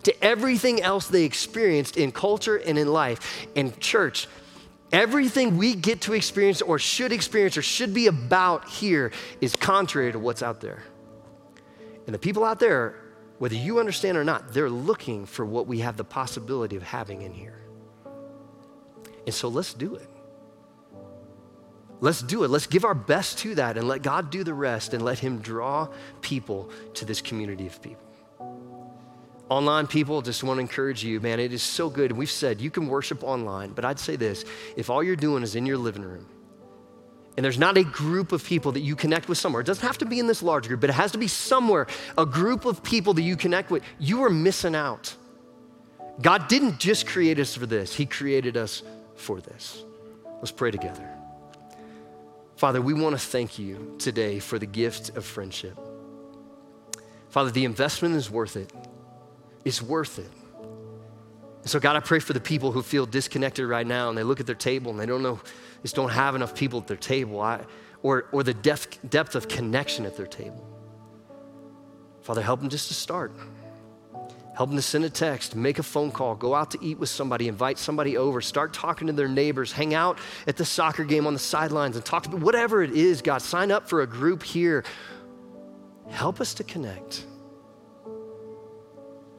to 0.05 0.23
everything 0.23 0.81
else 0.81 1.07
they 1.07 1.23
experienced 1.23 1.97
in 1.97 2.11
culture 2.11 2.55
and 2.55 2.77
in 2.77 2.87
life. 2.87 3.47
And 3.55 3.79
church, 3.79 4.27
Everything 4.91 5.57
we 5.57 5.75
get 5.75 6.01
to 6.01 6.13
experience 6.13 6.61
or 6.61 6.79
should 6.79 7.11
experience 7.11 7.57
or 7.57 7.61
should 7.61 7.93
be 7.93 8.07
about 8.07 8.69
here 8.69 9.11
is 9.41 9.55
contrary 9.55 10.11
to 10.11 10.19
what's 10.19 10.43
out 10.43 10.61
there. 10.61 10.83
And 12.05 12.13
the 12.13 12.19
people 12.19 12.45
out 12.45 12.59
there, 12.59 12.95
whether 13.39 13.55
you 13.55 13.79
understand 13.79 14.17
or 14.17 14.23
not, 14.23 14.53
they're 14.53 14.69
looking 14.69 15.25
for 15.25 15.43
what 15.43 15.67
we 15.67 15.79
have 15.79 15.97
the 15.97 16.03
possibility 16.03 16.75
of 16.75 16.83
having 16.83 17.23
in 17.23 17.33
here. 17.33 17.59
And 19.25 19.33
so 19.33 19.49
let's 19.49 19.73
do 19.73 19.95
it. 19.95 20.09
Let's 21.99 22.21
do 22.21 22.43
it. 22.43 22.49
Let's 22.49 22.67
give 22.67 22.85
our 22.85 22.93
best 22.93 23.39
to 23.39 23.55
that 23.55 23.77
and 23.77 23.87
let 23.87 24.03
God 24.03 24.29
do 24.29 24.43
the 24.43 24.53
rest 24.53 24.93
and 24.93 25.03
let 25.03 25.17
Him 25.17 25.39
draw 25.39 25.89
people 26.21 26.69
to 26.93 27.05
this 27.05 27.21
community 27.21 27.65
of 27.65 27.81
people. 27.81 28.04
Online 29.49 29.85
people, 29.85 30.21
just 30.21 30.43
want 30.43 30.57
to 30.57 30.61
encourage 30.61 31.03
you, 31.03 31.19
man, 31.19 31.39
it 31.39 31.53
is 31.53 31.61
so 31.61 31.89
good. 31.89 32.11
We've 32.11 32.31
said 32.31 32.59
you 32.59 32.71
can 32.71 32.87
worship 32.87 33.23
online, 33.23 33.73
but 33.73 33.85
I'd 33.85 33.99
say 33.99 34.15
this 34.15 34.43
if 34.75 34.89
all 34.89 35.03
you're 35.03 35.15
doing 35.15 35.43
is 35.43 35.55
in 35.55 35.65
your 35.65 35.77
living 35.77 36.03
room 36.03 36.25
and 37.37 37.43
there's 37.43 37.59
not 37.59 37.77
a 37.77 37.83
group 37.83 38.31
of 38.31 38.43
people 38.43 38.71
that 38.71 38.79
you 38.79 38.95
connect 38.95 39.27
with 39.27 39.37
somewhere, 39.37 39.61
it 39.61 39.65
doesn't 39.65 39.85
have 39.85 39.97
to 39.99 40.05
be 40.05 40.19
in 40.19 40.27
this 40.27 40.41
large 40.41 40.67
group, 40.67 40.81
but 40.81 40.89
it 40.89 40.93
has 40.93 41.11
to 41.11 41.17
be 41.17 41.27
somewhere, 41.27 41.85
a 42.17 42.25
group 42.25 42.65
of 42.65 42.81
people 42.81 43.13
that 43.13 43.23
you 43.23 43.35
connect 43.35 43.69
with, 43.69 43.83
you 43.99 44.23
are 44.23 44.29
missing 44.29 44.73
out. 44.73 45.13
God 46.21 46.47
didn't 46.47 46.79
just 46.79 47.05
create 47.07 47.39
us 47.39 47.55
for 47.55 47.65
this, 47.65 47.93
He 47.93 48.05
created 48.05 48.57
us 48.57 48.83
for 49.15 49.41
this. 49.41 49.83
Let's 50.37 50.51
pray 50.51 50.71
together. 50.71 51.07
Father, 52.55 52.81
we 52.81 52.93
want 52.93 53.19
to 53.19 53.19
thank 53.19 53.59
you 53.59 53.95
today 53.99 54.39
for 54.39 54.57
the 54.57 54.65
gift 54.65 55.15
of 55.17 55.25
friendship. 55.25 55.77
Father, 57.29 57.51
the 57.51 57.65
investment 57.65 58.15
is 58.15 58.31
worth 58.31 58.55
it. 58.55 58.71
It's 59.65 59.81
worth 59.81 60.19
it. 60.19 60.31
So, 61.65 61.79
God, 61.79 61.95
I 61.95 61.99
pray 61.99 62.19
for 62.19 62.33
the 62.33 62.39
people 62.39 62.71
who 62.71 62.83
feel 62.83 63.07
disconnected 63.07 63.65
right 63.65 63.85
now 63.85 64.09
and 64.09 64.17
they 64.17 64.21
look 64.21 64.39
at 64.39 64.45
their 64.45 64.53
table 64.53 64.91
and 64.91 64.99
they 64.99 65.07
don't 65.07 65.23
know, 65.23 65.39
just 65.81 65.95
don't 65.95 66.11
have 66.11 66.35
enough 66.35 66.53
people 66.53 66.79
at 66.79 66.87
their 66.87 66.95
table 66.95 67.41
I, 67.41 67.61
or, 68.03 68.27
or 68.31 68.43
the 68.43 68.53
depth, 68.53 68.99
depth 69.09 69.33
of 69.33 69.47
connection 69.47 70.05
at 70.05 70.15
their 70.15 70.27
table. 70.27 70.63
Father, 72.21 72.43
help 72.43 72.59
them 72.59 72.69
just 72.69 72.87
to 72.89 72.93
start. 72.93 73.31
Help 74.55 74.69
them 74.69 74.77
to 74.77 74.81
send 74.81 75.03
a 75.03 75.09
text, 75.09 75.55
make 75.55 75.79
a 75.79 75.83
phone 75.83 76.11
call, 76.11 76.35
go 76.35 76.55
out 76.55 76.71
to 76.71 76.77
eat 76.81 76.97
with 76.97 77.09
somebody, 77.09 77.47
invite 77.47 77.77
somebody 77.77 78.15
over, 78.15 78.39
start 78.41 78.71
talking 78.71 79.07
to 79.07 79.13
their 79.13 79.27
neighbors, 79.27 79.71
hang 79.71 79.93
out 79.93 80.17
at 80.47 80.55
the 80.55 80.63
soccer 80.63 81.03
game 81.03 81.27
on 81.27 81.33
the 81.33 81.39
sidelines 81.39 81.95
and 81.95 82.05
talk 82.05 82.23
to 82.23 82.37
whatever 82.37 82.81
it 82.81 82.91
is, 82.91 83.21
God, 83.21 83.41
sign 83.41 83.69
up 83.69 83.89
for 83.89 84.01
a 84.01 84.07
group 84.07 84.43
here. 84.43 84.85
Help 86.09 86.39
us 86.39 86.53
to 86.53 86.63
connect. 86.63 87.25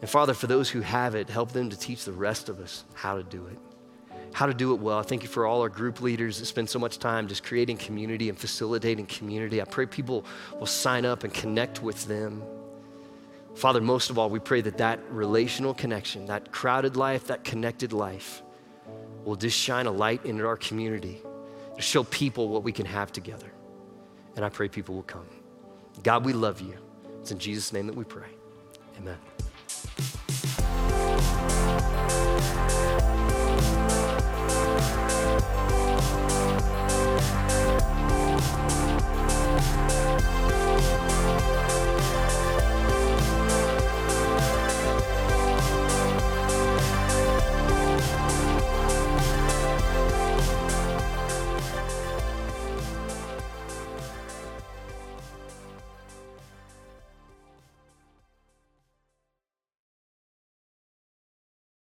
And 0.06 0.10
Father, 0.12 0.34
for 0.34 0.46
those 0.46 0.70
who 0.70 0.82
have 0.82 1.16
it, 1.16 1.28
help 1.28 1.50
them 1.50 1.68
to 1.68 1.76
teach 1.76 2.04
the 2.04 2.12
rest 2.12 2.48
of 2.48 2.60
us 2.60 2.84
how 2.94 3.16
to 3.16 3.24
do 3.24 3.44
it. 3.48 3.58
How 4.32 4.46
to 4.46 4.54
do 4.54 4.72
it 4.72 4.78
well. 4.78 5.00
I 5.00 5.02
thank 5.02 5.24
you 5.24 5.28
for 5.28 5.46
all 5.46 5.62
our 5.62 5.68
group 5.68 6.00
leaders 6.00 6.38
that 6.38 6.46
spend 6.46 6.70
so 6.70 6.78
much 6.78 7.00
time 7.00 7.26
just 7.26 7.42
creating 7.42 7.78
community 7.78 8.28
and 8.28 8.38
facilitating 8.38 9.06
community. 9.06 9.60
I 9.60 9.64
pray 9.64 9.84
people 9.84 10.24
will 10.60 10.66
sign 10.66 11.04
up 11.04 11.24
and 11.24 11.34
connect 11.34 11.82
with 11.82 12.06
them. 12.06 12.44
Father, 13.56 13.80
most 13.80 14.08
of 14.08 14.16
all, 14.16 14.30
we 14.30 14.38
pray 14.38 14.60
that 14.60 14.78
that 14.78 15.00
relational 15.10 15.74
connection, 15.74 16.26
that 16.26 16.52
crowded 16.52 16.94
life, 16.94 17.26
that 17.26 17.42
connected 17.42 17.92
life, 17.92 18.44
will 19.24 19.34
just 19.34 19.58
shine 19.58 19.86
a 19.86 19.90
light 19.90 20.24
into 20.24 20.46
our 20.46 20.56
community 20.56 21.20
to 21.74 21.82
show 21.82 22.04
people 22.04 22.48
what 22.48 22.62
we 22.62 22.70
can 22.70 22.86
have 22.86 23.10
together. 23.10 23.50
And 24.36 24.44
I 24.44 24.50
pray 24.50 24.68
people 24.68 24.94
will 24.94 25.02
come. 25.02 25.26
God, 26.04 26.24
we 26.24 26.32
love 26.32 26.60
you. 26.60 26.76
It's 27.22 27.32
in 27.32 27.40
Jesus' 27.40 27.72
name 27.72 27.88
that 27.88 27.96
we 27.96 28.04
pray. 28.04 28.28
Amen. 28.98 29.18